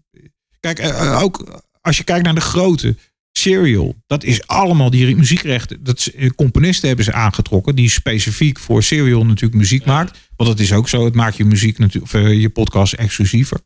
kijk, 0.59 0.79
uh, 0.79 1.21
ook 1.21 1.61
als 1.81 1.97
je 1.97 2.03
kijkt 2.03 2.25
naar 2.25 2.35
de 2.35 2.41
grote. 2.41 2.95
Serial, 3.33 3.95
dat 4.07 4.23
is 4.23 4.47
allemaal 4.47 4.89
die 4.89 5.15
muziekrechten. 5.15 5.83
Dat, 5.83 6.11
componisten 6.35 6.87
hebben 6.87 7.05
ze 7.05 7.13
aangetrokken 7.13 7.75
die 7.75 7.89
specifiek 7.89 8.59
voor 8.59 8.83
Serial 8.83 9.25
natuurlijk 9.25 9.61
muziek 9.61 9.85
maakt. 9.85 10.17
Want 10.41 10.57
dat 10.57 10.65
is 10.65 10.73
ook 10.73 10.89
zo. 10.89 11.05
Het 11.05 11.15
maakt 11.15 11.37
je 11.37 11.45
muziek 11.45 11.77
natuurlijk, 11.77 12.13
of 12.13 12.21
je 12.21 12.49
podcast 12.49 12.93
exclusiever. 12.93 13.59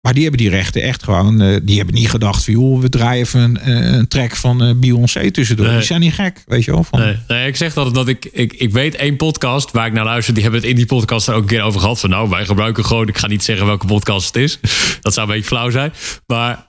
Maar 0.00 0.14
die 0.14 0.22
hebben 0.22 0.40
die 0.40 0.50
rechten 0.50 0.82
echt 0.82 1.02
gewoon. 1.02 1.42
Uh, 1.42 1.56
die 1.62 1.76
hebben 1.76 1.94
niet 1.94 2.10
gedacht 2.10 2.44
van 2.44 2.54
joh, 2.54 2.80
we 2.80 2.88
draaien 2.88 3.24
even 3.24 3.40
een, 3.40 3.58
uh, 3.68 3.92
een 3.92 4.08
track 4.08 4.36
van 4.36 4.64
uh, 4.64 4.70
Beyoncé 4.76 5.30
tussendoor. 5.30 5.66
Nee. 5.66 5.76
Die 5.76 5.84
zijn 5.84 6.00
niet 6.00 6.12
gek, 6.12 6.42
weet 6.46 6.64
je 6.64 6.70
wel. 6.70 6.84
Van... 6.84 6.98
Nee. 6.98 7.18
nee, 7.28 7.46
ik 7.46 7.56
zeg 7.56 7.76
altijd 7.76 7.94
dat 7.94 8.08
ik, 8.08 8.24
ik. 8.32 8.52
Ik 8.52 8.72
weet 8.72 8.94
één 8.94 9.16
podcast 9.16 9.70
waar 9.70 9.86
ik 9.86 9.92
naar 9.92 10.04
luister. 10.04 10.34
Die 10.34 10.42
hebben 10.42 10.60
het 10.60 10.70
in 10.70 10.76
die 10.76 10.86
podcast 10.86 11.28
er 11.28 11.34
ook 11.34 11.42
een 11.42 11.48
keer 11.48 11.62
over 11.62 11.80
gehad. 11.80 12.00
Van 12.00 12.10
nou, 12.10 12.28
wij 12.28 12.44
gebruiken 12.44 12.84
gewoon. 12.84 13.08
Ik 13.08 13.18
ga 13.18 13.26
niet 13.26 13.44
zeggen 13.44 13.66
welke 13.66 13.86
podcast 13.86 14.26
het 14.26 14.36
is. 14.36 14.58
Dat 15.00 15.14
zou 15.14 15.26
een 15.26 15.34
beetje 15.34 15.48
flauw 15.48 15.70
zijn. 15.70 15.92
Maar, 16.26 16.66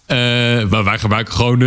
maar 0.70 0.84
wij 0.84 1.00
gebruiken 1.00 1.34
gewoon. 1.34 1.60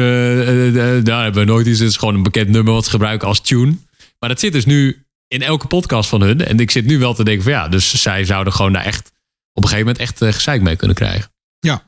daar 1.05 1.23
hebben 1.23 1.45
we 1.45 1.51
nooit 1.51 1.67
iets. 1.67 1.79
Het 1.79 1.89
is 1.89 1.97
gewoon 1.97 2.15
een 2.15 2.23
bekend 2.23 2.49
nummer 2.49 2.73
wat 2.73 2.85
ze 2.85 2.91
gebruiken 2.91 3.29
als 3.29 3.41
tune. 3.41 3.77
Maar 4.19 4.29
dat 4.29 4.41
zit 4.41 4.53
dus 4.53 4.65
nu 4.65 5.07
in 5.29 5.43
elke 5.43 5.67
podcast 5.67 6.09
van 6.09 6.21
hun. 6.21 6.45
En 6.45 6.61
ik 6.61 6.71
zit 6.71 6.85
nu 6.85 6.99
wel 6.99 7.15
te 7.15 7.25
denken 7.25 7.43
van 7.43 7.53
ja, 7.53 7.69
dus 7.69 8.03
zij 8.03 8.25
zouden 8.25 8.53
gewoon 8.53 8.73
daar 8.73 8.85
echt 8.85 9.13
op 9.53 9.63
een 9.63 9.69
gegeven 9.69 9.87
moment 9.87 9.99
echt 9.99 10.23
uh, 10.23 10.33
gezeik 10.33 10.63
mee 10.63 10.77
kunnen 10.77 10.97
krijgen. 10.97 11.33
Ja. 11.59 11.83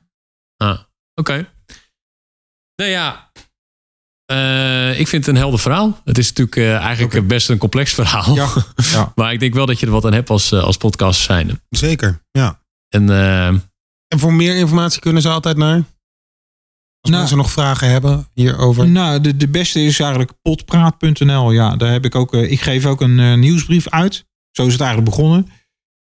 Ah, 0.57 0.71
oké. 0.71 0.85
Okay. 1.15 1.49
Nou 2.77 2.91
ja, 2.91 3.31
uh, 4.33 5.01
ik 5.01 5.09
vind 5.09 5.27
het 5.27 5.35
een 5.35 5.41
helder 5.41 5.61
verhaal. 5.61 6.01
Het 6.05 6.19
is 6.19 6.29
natuurlijk 6.29 6.57
uh, 6.57 6.77
eigenlijk 6.77 7.15
okay. 7.15 7.27
best 7.27 7.49
een 7.49 7.59
complex 7.59 7.93
verhaal. 7.95 8.35
Ja, 8.35 8.49
ja. 8.93 9.13
maar 9.15 9.33
ik 9.33 9.41
denk 9.41 9.55
wel 9.55 9.67
dat 9.67 9.81
je 9.81 9.87
er 9.87 9.93
wat 9.93 10.05
aan 10.05 10.13
hebt 10.13 10.31
als, 10.31 10.53
als 10.53 10.77
podcast 10.77 11.21
zijn. 11.21 11.63
Zeker, 11.69 12.23
ja. 12.31 12.63
En, 12.89 13.11
en 14.09 14.19
voor 14.19 14.33
meer 14.33 14.57
informatie 14.57 15.01
kunnen 15.01 15.23
ze 15.23 15.29
altijd 15.29 15.57
naar? 15.57 15.83
Als 17.01 17.11
nou, 17.11 17.23
mensen 17.23 17.37
nog 17.37 17.51
vragen 17.51 17.91
hebben 17.91 18.29
hierover. 18.35 18.89
Nou, 18.89 19.21
de, 19.21 19.37
de 19.37 19.49
beste 19.49 19.85
is 19.85 20.01
eigenlijk 20.01 20.33
potpraat.nl. 20.43 21.53
Ja, 21.53 21.77
daar 21.77 21.93
heb 21.93 22.05
ik 22.05 22.15
ook. 22.15 22.35
Uh, 22.35 22.51
ik 22.51 22.61
geef 22.61 22.87
ook 22.87 23.01
een 23.01 23.19
uh, 23.19 23.35
nieuwsbrief 23.35 23.89
uit. 23.89 24.25
Zo 24.51 24.67
is 24.67 24.73
het 24.73 24.81
eigenlijk 24.81 25.11
begonnen. 25.11 25.49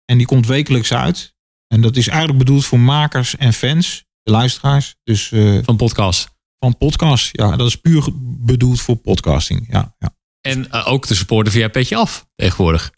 En 0.06 0.18
die 0.18 0.28
komt 0.28 0.48
wekelijks 0.48 0.94
uit. 0.94 1.36
En 1.68 1.82
dat 1.82 1.96
is 1.96 2.08
eigenlijk 2.08 2.40
bedoeld 2.40 2.66
voor 2.66 2.80
makers 2.80 3.36
en 3.36 3.54
fans, 3.54 4.06
de 4.24 4.32
luisteraars. 4.32 4.96
Dus, 5.04 5.32
uh, 5.32 5.60
van 5.64 5.76
podcast. 5.76 6.30
Van 6.58 6.78
podcast, 6.78 7.30
ja. 7.32 7.56
Dat 7.56 7.68
is 7.68 7.76
puur 7.76 8.08
bedoeld 8.22 8.82
voor 8.82 8.96
podcasting. 8.96 9.68
Ja, 9.70 9.96
ja. 10.00 10.16
En 10.42 10.72
ook 10.72 11.06
te 11.06 11.16
supporten 11.16 11.54
via 11.54 11.68
Petje 11.68 11.96
Af 11.96 12.28
tegenwoordig. 12.36 12.92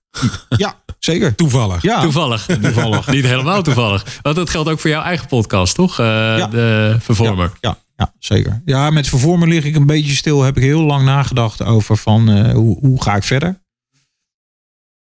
Ja, 0.50 0.84
zeker. 1.00 1.36
Toevallig. 1.36 1.82
Ja. 1.82 2.02
Toevallig. 2.02 2.46
toevallig. 2.62 3.08
Niet 3.08 3.26
helemaal 3.26 3.62
toevallig. 3.62 4.20
Want 4.22 4.36
dat 4.36 4.50
geldt 4.50 4.70
ook 4.70 4.80
voor 4.80 4.90
jouw 4.90 5.04
eigen 5.04 5.28
podcast, 5.28 5.76
toch? 5.76 6.00
Uh, 6.00 6.06
ja. 6.06 6.48
De 6.48 6.96
Vervormer. 7.00 7.52
Ja, 7.62 7.78
ja, 7.98 8.14
zeker. 8.20 8.62
Ja, 8.66 8.90
met 8.90 9.08
Vervormer 9.08 9.48
lig 9.48 9.66
ik 9.66 9.76
een 9.76 9.86
beetje 9.86 10.16
stil. 10.16 10.42
Heb 10.42 10.58
ik 10.58 10.64
heel 10.64 10.82
lang 10.82 11.06
nagedacht 11.06 11.64
over 11.64 11.98
van 11.98 12.38
uh, 12.38 12.52
hoe, 12.52 12.80
hoe 12.80 13.02
ga 13.02 13.16
ik 13.16 13.24
verder. 13.24 13.62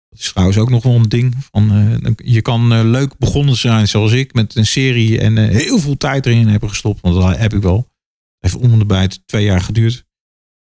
Dat 0.09 0.19
is 0.19 0.31
trouwens 0.31 0.57
ook 0.57 0.69
nog 0.69 0.83
wel 0.83 0.95
een 0.95 1.09
ding. 1.09 1.35
Van, 1.51 1.77
uh, 1.77 2.11
je 2.15 2.41
kan 2.41 2.89
leuk 2.89 3.17
begonnen 3.17 3.55
zijn 3.55 3.87
zoals 3.87 4.11
ik 4.11 4.33
met 4.33 4.55
een 4.55 4.65
serie 4.65 5.19
en 5.19 5.37
heel 5.37 5.79
veel 5.79 5.97
tijd 5.97 6.25
erin 6.25 6.47
hebben 6.47 6.69
gestopt. 6.69 7.01
Want 7.01 7.15
dat 7.15 7.37
heb 7.37 7.53
ik 7.53 7.61
wel. 7.61 7.91
Heeft 8.39 8.55
om 8.55 8.79
de 8.79 8.85
bij 8.85 9.09
twee 9.25 9.43
jaar 9.43 9.61
geduurd. 9.61 10.05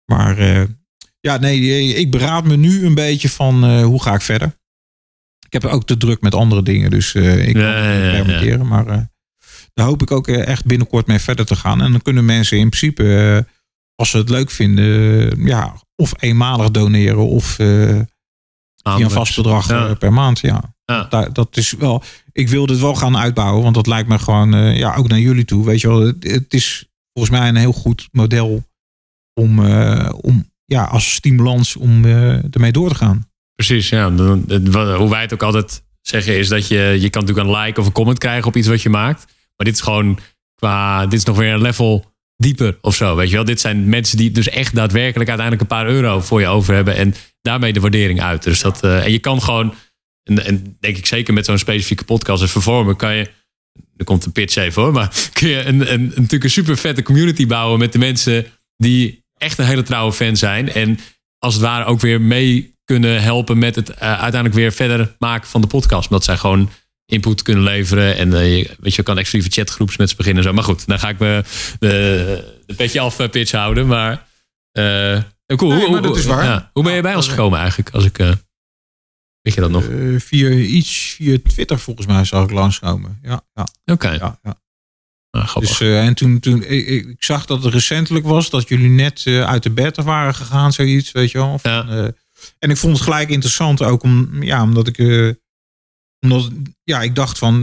Maar 0.06 0.68
ja, 1.22 1.38
nee, 1.38 1.94
ik 1.94 2.12
beraad 2.12 2.44
me 2.44 2.56
nu 2.56 2.86
een 2.86 2.96
beetje 2.96 3.30
van 3.30 3.66
uh, 3.66 3.84
hoe 3.84 4.02
ga 4.02 4.14
ik 4.14 4.22
verder. 4.22 4.60
Ik 5.52 5.62
heb 5.62 5.72
ook 5.72 5.86
te 5.86 5.98
druk 5.98 6.22
met 6.22 6.36
andere 6.36 6.64
dingen, 6.64 6.90
dus 6.90 7.14
uh, 7.14 7.48
ik 7.48 7.58
ja, 7.58 7.74
kan 7.74 7.84
het 7.84 8.12
permitteren. 8.12 8.58
Ja, 8.58 8.64
maar 8.64 8.88
uh, 8.88 8.98
daar 9.74 9.86
hoop 9.86 10.02
ik 10.02 10.12
ook 10.12 10.28
echt 10.28 10.66
binnenkort 10.66 11.08
mee 11.08 11.20
verder 11.20 11.46
te 11.46 11.56
gaan. 11.56 11.82
En 11.82 11.92
dan 11.92 12.02
kunnen 12.02 12.26
mensen 12.26 12.58
in 12.58 12.70
principe, 12.70 13.48
als 13.96 14.10
ze 14.10 14.18
het 14.18 14.30
leuk 14.30 14.52
vinden, 14.52 15.46
ja, 15.46 15.82
of 15.96 16.14
eenmalig 16.20 16.72
doneren 16.72 17.28
of 17.28 17.46
via 17.46 18.06
een 18.84 19.10
vast 19.10 19.36
bedrag 19.36 19.98
per 19.98 20.14
maand. 20.14 20.40
Ja. 20.40 20.76
Dat, 21.10 21.36
dat 21.36 21.58
is 21.58 21.72
wel, 21.72 22.04
ik 22.32 22.50
wil 22.50 22.66
dit 22.66 22.80
wel 22.80 22.96
gaan 22.96 23.18
uitbouwen, 23.18 23.64
want 23.64 23.76
dat 23.76 23.88
lijkt 23.88 24.10
me 24.10 24.20
gewoon, 24.20 24.76
ja, 24.76 24.96
ook 24.96 25.08
naar 25.08 25.20
jullie 25.20 25.46
toe. 25.46 25.66
Weet 25.66 25.82
je 25.82 25.88
wel, 25.88 26.00
het, 26.00 26.24
het 26.24 26.54
is 26.54 26.90
volgens 27.14 27.40
mij 27.40 27.48
een 27.48 27.56
heel 27.56 27.74
goed 27.74 28.10
model 28.12 28.64
om, 29.34 29.60
om 30.12 30.52
ja, 30.66 30.84
als 30.84 31.14
stimulans 31.14 31.76
om 31.76 32.06
ermee 32.06 32.72
door 32.72 32.90
te 32.90 32.96
gaan. 32.96 33.30
Precies, 33.66 33.90
ja. 33.90 34.12
Hoe 34.96 35.10
wij 35.10 35.22
het 35.22 35.34
ook 35.34 35.44
altijd 35.44 35.84
zeggen 36.02 36.38
is 36.38 36.48
dat 36.48 36.68
je, 36.68 36.98
je 37.00 37.10
kan 37.10 37.22
natuurlijk 37.22 37.48
een 37.48 37.62
like 37.62 37.80
of 37.80 37.86
een 37.86 37.92
comment 37.92 38.18
krijgen 38.18 38.48
op 38.48 38.56
iets 38.56 38.68
wat 38.68 38.82
je 38.82 38.90
maakt. 38.90 39.26
Maar 39.56 39.66
dit 39.66 39.76
is 39.76 39.82
gewoon 39.82 40.20
qua, 40.56 41.04
dit 41.06 41.20
is 41.20 41.26
nog 41.26 41.38
weer 41.38 41.54
een 41.54 41.62
level 41.62 42.14
dieper 42.38 42.78
of 42.82 42.96
zo, 42.96 43.16
weet 43.16 43.30
je 43.30 43.36
wel. 43.36 43.46
Dit 43.46 43.60
zijn 43.60 43.90
mensen 43.90 44.18
die 44.18 44.32
dus 44.32 44.50
echt 44.50 44.76
daadwerkelijk 44.76 45.30
uiteindelijk 45.30 45.62
een 45.62 45.78
paar 45.78 45.88
euro 45.88 46.22
voor 46.22 46.40
je 46.40 46.48
over 46.48 46.74
hebben 46.74 46.96
en 46.96 47.14
daarmee 47.42 47.74
de 47.74 47.80
waardering 47.80 48.22
uit. 48.22 48.44
Dus 48.44 48.62
dat, 48.62 48.84
uh, 48.84 49.06
en 49.06 49.12
je 49.12 49.20
kan 49.20 49.42
gewoon 49.42 49.74
en, 50.24 50.46
en 50.46 50.78
denk 50.80 50.98
ik 50.98 51.06
zeker 51.06 51.34
met 51.34 51.46
zo'n 51.46 51.58
specifieke 51.58 52.04
podcast 52.04 52.42
als 52.42 52.52
vervormen, 52.52 52.96
kan 52.96 53.16
je, 53.16 53.30
er 53.98 54.06
komt 54.06 54.26
een 54.26 54.32
pitch 54.32 54.56
even 54.56 54.82
hoor, 54.82 54.92
maar 54.92 55.14
kun 55.34 55.48
je 55.48 55.64
een, 55.64 55.94
een, 55.94 56.06
natuurlijk 56.06 56.44
een 56.44 56.50
super 56.50 56.78
vette 56.78 57.04
community 57.04 57.48
bouwen 57.48 57.80
met 57.80 57.92
de 57.92 58.00
mensen 58.00 58.46
die 58.78 59.24
echt 59.38 59.58
een 59.58 59.66
hele 59.66 59.84
trouwe 59.84 60.14
fan 60.14 60.38
zijn. 60.38 60.72
En 60.72 61.00
als 61.38 61.54
het 61.54 61.64
ware 61.64 61.86
ook 61.86 62.00
weer 62.00 62.22
mee 62.22 62.80
kunnen 62.96 63.22
helpen 63.22 63.58
met 63.58 63.76
het 63.76 63.90
uh, 63.90 63.96
uiteindelijk 64.00 64.54
weer 64.54 64.72
verder 64.72 65.16
maken 65.20 65.50
van 65.50 65.62
de 65.62 65.68
podcast. 65.68 66.10
Omdat 66.10 66.24
zij 66.24 66.38
gewoon 66.38 66.70
input 67.06 67.42
kunnen 67.42 67.64
leveren. 67.64 68.16
En 68.18 68.30
uh, 68.30 68.58
je, 68.58 68.76
weet 68.80 68.96
je, 68.96 69.04
kan 69.04 69.18
exclusieve 69.18 69.56
chatgroeps 69.56 69.98
met 69.98 70.10
ze 70.10 70.16
beginnen. 70.16 70.44
Zo. 70.44 70.54
Maar 70.54 70.64
goed, 70.64 70.88
dan 70.88 71.00
ga 71.00 71.10
ik 71.10 71.20
me 71.20 71.44
de, 71.80 72.54
de 72.66 72.74
petje 72.74 73.00
af 73.00 73.20
eh, 73.20 73.30
pitch 73.30 73.52
houden. 73.52 73.88
Maar 73.88 74.28
cool. 75.56 75.72
Nee, 75.72 75.90
maar 75.90 76.02
dat 76.02 76.18
is 76.18 76.26
waar. 76.26 76.44
Ja, 76.44 76.70
hoe 76.74 76.84
ben 76.84 76.94
je 76.94 77.02
bij 77.02 77.16
ons 77.16 77.28
gekomen 77.28 77.60
eigenlijk? 77.60 77.90
Als 77.90 78.06
ik, 78.06 78.18
weet 79.42 79.54
je 79.54 79.62
dat 79.62 79.72
nog? 79.72 79.84
Via 80.18 80.50
iets 80.50 81.14
via 81.18 81.38
Twitter 81.44 81.80
volgens 81.80 82.08
mij 82.08 82.26
zag 82.26 82.44
ik 82.44 82.52
langskomen. 82.52 83.20
Ja, 83.22 83.42
ja. 83.54 83.68
Oké. 83.86 83.92
Okay. 83.92 84.18
Ja, 84.18 84.40
ja. 84.44 84.62
Ah, 85.32 85.56
dus, 85.56 85.82
uh, 85.82 86.06
en 86.06 86.14
toen, 86.14 86.40
toen 86.40 86.64
ik, 86.64 86.88
ik, 86.88 87.24
zag 87.24 87.46
dat 87.46 87.64
het 87.64 87.74
recentelijk 87.74 88.26
was 88.26 88.50
dat 88.50 88.68
jullie 88.68 88.90
net 88.90 89.26
uh, 89.26 89.44
uit 89.44 89.64
de 89.64 89.70
bed 89.70 89.96
waren 89.96 90.36
gegaan, 90.36 90.74
zoiets, 90.74 91.12
weet 91.12 91.32
je 91.32 91.38
wel. 91.38 91.60
Van, 91.60 91.72
ja. 91.72 91.86
uh, 91.90 92.08
en 92.60 92.70
ik 92.70 92.78
vond 92.78 92.94
het 92.94 93.04
gelijk 93.04 93.30
interessant 93.30 93.84
ook 93.84 94.04
om, 94.04 94.44
ja, 94.44 94.64
omdat 94.64 94.88
ik, 94.88 94.98
omdat, 96.20 96.50
ja, 96.84 97.02
ik 97.02 97.16
dacht 97.16 97.38
van, 97.38 97.62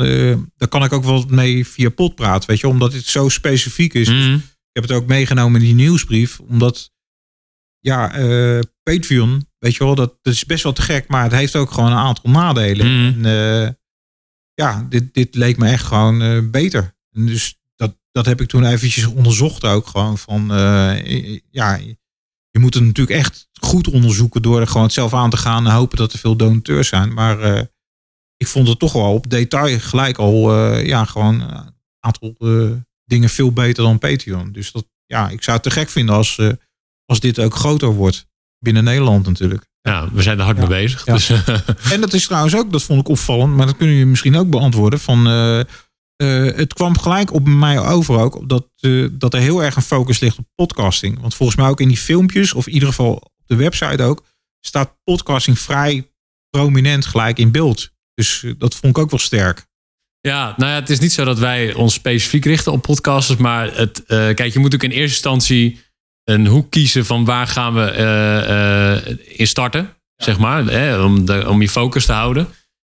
daar 0.56 0.68
kan 0.68 0.84
ik 0.84 0.92
ook 0.92 1.04
wel 1.04 1.24
mee 1.28 1.66
via 1.66 1.88
pot 1.88 2.14
praten, 2.14 2.48
weet 2.48 2.60
je, 2.60 2.68
omdat 2.68 2.92
het 2.92 3.06
zo 3.06 3.28
specifiek 3.28 3.94
is. 3.94 4.08
Mm 4.08 4.16
dus 4.16 4.82
ik 4.84 4.88
heb 4.88 4.96
het 4.96 5.02
ook 5.02 5.08
meegenomen 5.08 5.60
in 5.60 5.66
die 5.66 5.74
nieuwsbrief, 5.74 6.40
omdat, 6.40 6.90
ja, 7.78 8.08
Patreon, 8.82 9.48
weet 9.58 9.74
je 9.74 9.84
wel, 9.84 9.94
dat, 9.94 10.18
dat 10.22 10.32
is 10.32 10.44
best 10.44 10.62
wel 10.62 10.72
te 10.72 10.82
gek, 10.82 11.08
maar 11.08 11.22
het 11.22 11.32
heeft 11.32 11.56
ook 11.56 11.70
gewoon 11.70 11.90
een 11.90 11.98
aantal 11.98 12.30
nadelen. 12.30 12.86
Mm 12.86 13.12
-hmm. 13.12 13.24
En, 13.24 13.78
ja, 14.54 14.86
dit, 14.88 15.14
dit 15.14 15.34
leek 15.34 15.56
me 15.56 15.68
echt 15.68 15.84
gewoon 15.84 16.50
beter. 16.50 16.96
En 17.12 17.26
dus 17.26 17.58
dat, 17.76 17.96
dat 18.12 18.26
heb 18.26 18.40
ik 18.40 18.48
toen 18.48 18.64
eventjes 18.64 19.06
onderzocht 19.06 19.64
ook 19.64 19.86
gewoon 19.86 20.18
van 20.18 20.46
ja, 21.50 21.80
je 22.50 22.58
moet 22.58 22.74
het 22.74 22.84
natuurlijk 22.84 23.18
echt 23.18 23.47
goed 23.68 23.88
onderzoeken 23.88 24.42
door 24.42 24.60
er 24.60 24.66
gewoon 24.66 24.82
het 24.82 24.92
zelf 24.92 25.14
aan 25.14 25.30
te 25.30 25.36
gaan 25.36 25.66
en 25.66 25.72
hopen 25.72 25.96
dat 25.96 26.12
er 26.12 26.18
veel 26.18 26.36
donateurs 26.36 26.88
zijn. 26.88 27.14
Maar 27.14 27.56
uh, 27.56 27.62
ik 28.36 28.46
vond 28.46 28.68
het 28.68 28.78
toch 28.78 28.92
wel 28.92 29.14
op 29.14 29.30
detail 29.30 29.78
gelijk 29.80 30.18
al 30.18 30.54
uh, 30.54 30.86
ja, 30.86 31.04
gewoon 31.04 31.40
een 31.40 31.74
aantal 32.00 32.34
dingen 33.04 33.28
veel 33.28 33.52
beter 33.52 33.82
dan 33.84 33.98
Patreon. 33.98 34.52
Dus 34.52 34.72
dat, 34.72 34.86
ja, 35.06 35.28
ik 35.28 35.42
zou 35.42 35.56
het 35.56 35.66
te 35.66 35.70
gek 35.70 35.88
vinden 35.88 36.14
als, 36.14 36.40
als 37.04 37.20
dit 37.20 37.38
ook 37.38 37.54
groter 37.54 37.88
wordt. 37.88 38.26
Binnen 38.58 38.84
Nederland 38.84 39.26
natuurlijk. 39.26 39.66
Ja, 39.82 40.08
we 40.12 40.22
zijn 40.22 40.38
er 40.38 40.44
hard 40.44 40.56
ja. 40.56 40.66
mee 40.66 40.82
bezig. 40.82 41.04
Ja. 41.04 41.12
Dus, 41.12 41.30
en 41.92 42.00
dat 42.00 42.12
is 42.12 42.26
trouwens 42.26 42.56
ook, 42.56 42.72
dat 42.72 42.82
vond 42.82 43.00
ik 43.00 43.08
opvallend, 43.08 43.56
maar 43.56 43.66
dat 43.66 43.76
kunnen 43.76 43.94
jullie 43.94 44.10
misschien 44.10 44.36
ook 44.36 44.50
beantwoorden. 44.50 45.00
Van, 45.00 45.28
uh, 45.28 45.58
uh, 45.58 46.56
het 46.56 46.74
kwam 46.74 46.98
gelijk 46.98 47.32
op 47.32 47.46
mij 47.46 47.78
over 47.80 48.18
ook 48.18 48.48
dat, 48.48 48.66
uh, 48.80 49.08
dat 49.12 49.34
er 49.34 49.40
heel 49.40 49.62
erg 49.62 49.76
een 49.76 49.82
focus 49.82 50.18
ligt 50.18 50.38
op 50.38 50.46
podcasting. 50.54 51.20
Want 51.20 51.34
volgens 51.34 51.58
mij 51.58 51.68
ook 51.68 51.80
in 51.80 51.88
die 51.88 51.96
filmpjes, 51.96 52.52
of 52.52 52.66
in 52.66 52.72
ieder 52.72 52.88
geval 52.88 53.30
de 53.48 53.56
website 53.56 54.02
ook, 54.02 54.24
staat 54.60 54.96
podcasting 55.04 55.58
vrij 55.58 56.10
prominent 56.50 57.06
gelijk 57.06 57.38
in 57.38 57.50
beeld. 57.50 57.90
Dus 58.14 58.44
dat 58.58 58.74
vond 58.74 58.96
ik 58.96 59.02
ook 59.02 59.10
wel 59.10 59.20
sterk. 59.20 59.66
Ja, 60.20 60.54
nou 60.56 60.70
ja, 60.70 60.78
het 60.78 60.90
is 60.90 60.98
niet 60.98 61.12
zo 61.12 61.24
dat 61.24 61.38
wij 61.38 61.74
ons 61.74 61.94
specifiek 61.94 62.44
richten 62.44 62.72
op 62.72 62.82
podcasters, 62.82 63.38
maar 63.38 63.76
het, 63.76 64.02
kijk, 64.06 64.52
je 64.52 64.58
moet 64.58 64.74
ook 64.74 64.82
in 64.82 64.90
eerste 64.90 65.14
instantie 65.14 65.80
een 66.24 66.46
hoek 66.46 66.70
kiezen 66.70 67.06
van 67.06 67.24
waar 67.24 67.46
gaan 67.46 67.74
we 67.74 67.94
uh, 69.06 69.38
in 69.38 69.46
starten, 69.46 69.80
ja. 69.80 70.24
zeg 70.24 70.38
maar, 70.38 70.64
hè, 70.64 71.02
om, 71.02 71.24
de, 71.24 71.48
om 71.48 71.60
je 71.60 71.68
focus 71.68 72.04
te 72.04 72.12
houden. 72.12 72.48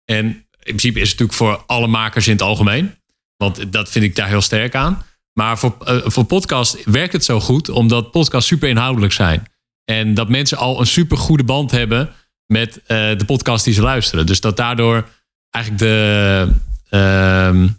En 0.05 0.27
in 0.27 0.45
principe 0.63 1.01
is 1.01 1.11
het 1.11 1.19
natuurlijk 1.19 1.39
voor 1.39 1.65
alle 1.67 1.87
makers 1.87 2.27
in 2.27 2.33
het 2.33 2.43
algemeen, 2.43 2.95
want 3.37 3.73
dat 3.73 3.91
vind 3.91 4.05
ik 4.05 4.17
daar 4.17 4.29
heel 4.29 4.41
sterk 4.41 4.75
aan. 4.75 5.05
Maar 5.33 5.59
voor, 5.59 5.77
uh, 5.85 5.97
voor 6.05 6.25
podcast 6.25 6.85
werkt 6.85 7.13
het 7.13 7.25
zo 7.25 7.41
goed, 7.41 7.69
omdat 7.69 8.11
podcasts 8.11 8.49
super 8.49 8.69
inhoudelijk 8.69 9.13
zijn. 9.13 9.52
En 9.85 10.15
dat 10.15 10.29
mensen 10.29 10.59
al 10.59 10.81
een 10.81 10.87
super 10.87 11.17
goede 11.17 11.45
band 11.45 11.71
hebben 11.71 12.11
met 12.47 12.81
de 12.87 13.25
podcast 13.27 13.65
die 13.65 13.75
ze 13.75 13.83
luisteren. 13.83 14.27
Dus 14.27 14.41
dat 14.41 14.57
daardoor 14.57 15.09
eigenlijk 15.51 15.85
de... 15.85 16.49
Uh, 16.91 17.71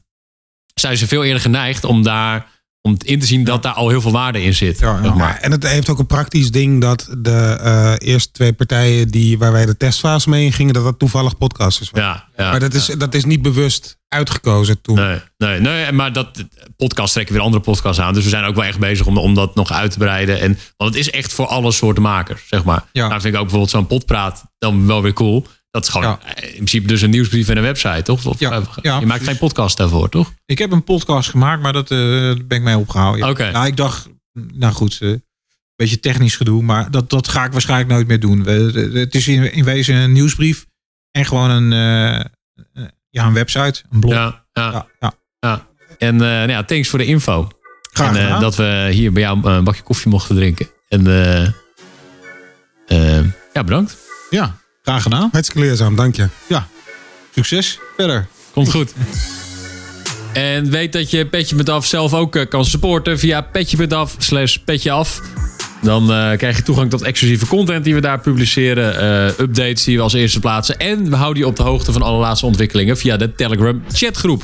zijn 0.74 0.98
ze 0.98 1.08
veel 1.08 1.24
eerder 1.24 1.42
geneigd 1.42 1.84
om 1.84 2.04
daar 2.04 2.48
om 2.88 2.98
in 3.04 3.20
te 3.20 3.26
zien 3.26 3.44
dat 3.44 3.64
daar 3.64 3.74
al 3.74 3.90
heel 3.90 4.02
veel 4.02 4.12
waarde 4.12 4.44
in 4.44 4.54
zit. 4.54 4.80
Ja. 4.80 5.14
Maar. 5.14 5.40
En 5.42 5.52
het 5.52 5.68
heeft 5.68 5.90
ook 5.90 6.00
een 6.00 6.06
praktisch 6.06 6.52
ding 6.52 6.82
dat 6.82 7.08
de 7.18 7.60
uh, 7.62 8.10
eerste 8.10 8.32
twee 8.32 8.54
partijen 8.54 9.08
die, 9.08 9.38
waar 9.38 9.52
wij 9.52 9.66
de 9.66 9.78
testfase 9.78 10.30
mee 10.30 10.46
in 10.46 10.54
gingen, 10.54 10.74
dat 10.74 10.84
dat 10.84 11.00
toevallig 11.00 11.38
podcasters 11.38 11.90
waren. 11.90 12.10
Ja, 12.10 12.44
ja, 12.44 12.52
maar 12.52 12.60
dat 12.60 12.74
is, 12.74 12.86
dat 12.86 13.14
is 13.14 13.26
niet 13.26 13.42
bewust 13.42 13.98
uitgekozen 14.08 14.82
toen. 14.82 14.96
Nee, 14.96 15.20
nee, 15.38 15.60
nee 15.60 15.92
maar 15.92 16.14
dat 16.14 16.46
podcast 16.76 17.14
trekken 17.14 17.34
weer 17.34 17.44
andere 17.44 17.64
podcasts 17.64 18.02
aan. 18.02 18.14
Dus 18.14 18.24
we 18.24 18.30
zijn 18.30 18.44
ook 18.44 18.56
wel 18.56 18.64
echt 18.64 18.80
bezig 18.80 19.06
om, 19.06 19.18
om 19.18 19.34
dat 19.34 19.56
nog 19.56 19.72
uit 19.72 19.92
te 19.92 19.98
breiden. 19.98 20.40
En, 20.40 20.60
want 20.78 20.96
het 20.96 21.00
is 21.00 21.12
echt 21.12 21.34
voor 21.34 21.48
alle 21.48 21.72
soorten 21.72 22.04
makers, 22.04 22.48
zeg 22.48 22.64
maar. 22.64 22.84
Ja. 22.92 23.08
Nou 23.08 23.22
vind 23.22 23.34
ik 23.34 23.40
ook 23.40 23.46
bijvoorbeeld 23.46 23.72
zo'n 23.72 23.88
potpraat 23.88 24.44
dan 24.58 24.88
wel 24.88 25.02
weer 25.02 25.14
cool. 25.14 25.48
Dat 25.74 25.84
is 25.84 25.90
gewoon 25.90 26.20
ja. 26.24 26.36
in 26.42 26.52
principe 26.52 26.88
dus 26.88 27.02
een 27.02 27.10
nieuwsbrief 27.10 27.50
en 27.50 27.58
een 27.58 27.64
website, 27.64 28.02
toch? 28.02 28.26
Of, 28.26 28.40
ja, 28.40 28.62
ja, 28.82 29.00
je 29.00 29.06
maakt 29.06 29.24
geen 29.24 29.38
podcast 29.38 29.78
daarvoor, 29.78 30.10
toch? 30.10 30.34
Ik 30.46 30.58
heb 30.58 30.72
een 30.72 30.84
podcast 30.84 31.30
gemaakt, 31.30 31.62
maar 31.62 31.74
dat 31.74 31.92
uh, 31.92 32.00
ben 32.46 32.58
ik 32.58 32.62
mee 32.62 32.78
opgehouden. 32.78 33.22
Oké. 33.22 33.32
Okay. 33.32 33.52
Nou, 33.52 33.66
ik 33.66 33.78
dacht, 33.78 34.10
nou 34.34 34.74
goed, 34.74 34.98
een 35.02 35.10
uh, 35.10 35.18
beetje 35.76 36.00
technisch 36.00 36.36
gedoe, 36.36 36.64
maar 36.64 36.92
dat, 36.92 37.10
dat 37.10 37.28
ga 37.28 37.46
ik 37.46 37.52
waarschijnlijk 37.52 37.90
nooit 37.90 38.08
meer 38.08 38.20
doen. 38.20 38.44
We, 38.44 38.90
het 38.94 39.16
is 39.16 39.28
in, 39.28 39.54
in 39.54 39.64
wezen 39.64 39.96
een 39.96 40.12
nieuwsbrief 40.12 40.66
en 41.12 41.26
gewoon 41.26 41.50
een, 41.50 41.72
uh, 41.72 42.86
ja, 43.10 43.26
een 43.26 43.34
website, 43.34 43.82
een 43.90 44.00
blog. 44.00 44.14
Ja, 44.14 44.46
ja. 44.52 44.72
ja, 44.72 44.88
ja. 45.00 45.14
ja. 45.40 45.68
En 45.98 46.16
nou 46.16 46.50
ja, 46.50 46.64
thanks 46.64 46.90
voor 46.90 47.00
de 47.00 47.06
info. 47.06 47.48
Graag 47.94 48.16
en 48.16 48.40
dat 48.40 48.56
we 48.56 48.90
hier 48.92 49.12
bij 49.12 49.22
jou 49.22 49.48
een 49.48 49.64
bakje 49.64 49.84
koffie 49.84 50.12
mochten 50.12 50.36
drinken. 50.36 50.68
En 50.88 51.04
ja, 53.54 53.64
bedankt. 53.64 53.98
Ja. 54.30 54.62
Graag 54.84 55.04
gedaan. 55.04 55.30
Hartstikke 55.32 55.62
leerzaam, 55.62 55.96
dank 55.96 56.16
je. 56.16 56.28
Ja, 56.48 56.68
succes 57.36 57.80
verder. 57.98 58.28
Komt 58.54 58.72
goed. 58.72 58.94
En 60.34 60.70
weet 60.70 60.94
dat 60.94 61.12
je 61.12 61.26
Petje 61.26 61.56
met 61.56 61.70
Af 61.70 61.86
zelf 61.86 62.14
ook 62.14 62.46
kan 62.50 62.66
supporten 62.66 63.20
via 63.20 63.42
petje.af 63.42 64.16
slash 64.18 64.58
petje 64.66 64.92
af. 64.92 65.22
Dan 65.82 66.04
uh, 66.04 66.32
krijg 66.38 66.58
je 66.58 66.64
toegang 66.64 66.90
tot 66.90 67.02
exclusieve 67.02 67.48
content 67.48 67.84
die 67.84 67.94
we 67.94 68.02
daar 68.02 68.20
publiceren. 68.20 69.04
Uh, 69.04 69.40
updates 69.40 69.84
die 69.84 69.98
we 69.98 70.04
als 70.04 70.14
eerste 70.14 70.40
plaatsen. 70.40 70.78
En 70.78 71.10
we 71.10 71.16
houden 71.16 71.44
je 71.44 71.48
op 71.48 71.56
de 71.56 71.64
hoogte 71.64 71.92
van 71.92 72.02
alle 72.02 72.20
laatste 72.20 72.46
ontwikkelingen 72.46 72.98
via 72.98 73.18
de 73.18 73.36
Telegram 73.36 73.84
chatgroep. 73.92 74.44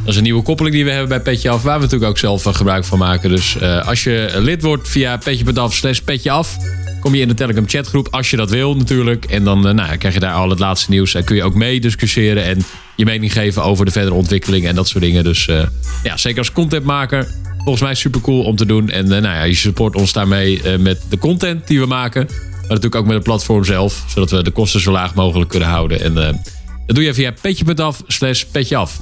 Dat 0.00 0.08
is 0.08 0.16
een 0.16 0.22
nieuwe 0.22 0.42
koppeling 0.42 0.74
die 0.74 0.84
we 0.84 0.90
hebben 0.90 1.08
bij 1.08 1.20
Petje 1.20 1.50
Af. 1.50 1.62
Waar 1.62 1.76
we 1.76 1.82
natuurlijk 1.82 2.10
ook 2.10 2.18
zelf 2.18 2.42
gebruik 2.42 2.84
van 2.84 2.98
maken. 2.98 3.30
Dus 3.30 3.56
uh, 3.62 3.86
als 3.86 4.04
je 4.04 4.30
lid 4.34 4.62
wordt 4.62 4.88
via 4.88 5.16
petje.af 5.16 5.74
slash 5.74 5.98
petje 5.98 6.30
af 6.30 6.56
kom 7.00 7.14
je 7.14 7.20
in 7.20 7.28
de 7.28 7.34
Telegram 7.34 7.68
chatgroep 7.68 8.08
als 8.10 8.30
je 8.30 8.36
dat 8.36 8.50
wil 8.50 8.76
natuurlijk. 8.76 9.24
En 9.24 9.44
dan 9.44 9.66
uh, 9.66 9.74
nou, 9.74 9.96
krijg 9.96 10.14
je 10.14 10.20
daar 10.20 10.34
al 10.34 10.50
het 10.50 10.58
laatste 10.58 10.90
nieuws. 10.90 11.14
En 11.14 11.24
kun 11.24 11.36
je 11.36 11.42
ook 11.42 11.54
mee 11.54 11.80
discussiëren 11.80 12.44
en 12.44 12.58
je 12.96 13.04
mening 13.04 13.32
geven 13.32 13.62
over 13.62 13.84
de 13.84 13.90
verdere 13.90 14.14
ontwikkeling 14.14 14.66
en 14.66 14.74
dat 14.74 14.88
soort 14.88 15.04
dingen. 15.04 15.24
Dus 15.24 15.46
uh, 15.46 15.62
ja, 16.02 16.16
zeker 16.16 16.38
als 16.38 16.52
contentmaker. 16.52 17.28
Volgens 17.56 17.80
mij 17.80 17.94
super 17.94 18.20
cool 18.20 18.42
om 18.42 18.56
te 18.56 18.66
doen. 18.66 18.90
En 18.90 19.08
nou 19.08 19.22
ja, 19.22 19.42
je 19.42 19.54
support 19.54 19.94
ons 19.94 20.12
daarmee 20.12 20.78
met 20.78 21.02
de 21.08 21.18
content 21.18 21.66
die 21.66 21.80
we 21.80 21.86
maken. 21.86 22.26
Maar 22.26 22.68
natuurlijk 22.68 22.94
ook 22.94 23.06
met 23.06 23.14
het 23.14 23.24
platform 23.24 23.64
zelf. 23.64 24.04
Zodat 24.08 24.30
we 24.30 24.42
de 24.42 24.50
kosten 24.50 24.80
zo 24.80 24.92
laag 24.92 25.14
mogelijk 25.14 25.50
kunnen 25.50 25.68
houden. 25.68 26.00
En 26.00 26.14
dat 26.14 26.96
doe 26.96 27.04
je 27.04 27.14
via 27.14 27.32
petje.af 27.40 28.02
slash 28.06 28.42
petje 28.42 28.76
af. 28.76 28.98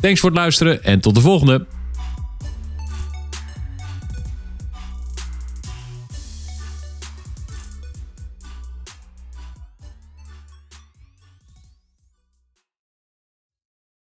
Thanks 0.00 0.20
voor 0.20 0.30
het 0.30 0.38
luisteren 0.38 0.84
en 0.84 1.00
tot 1.00 1.14
de 1.14 1.20
volgende. 1.20 1.66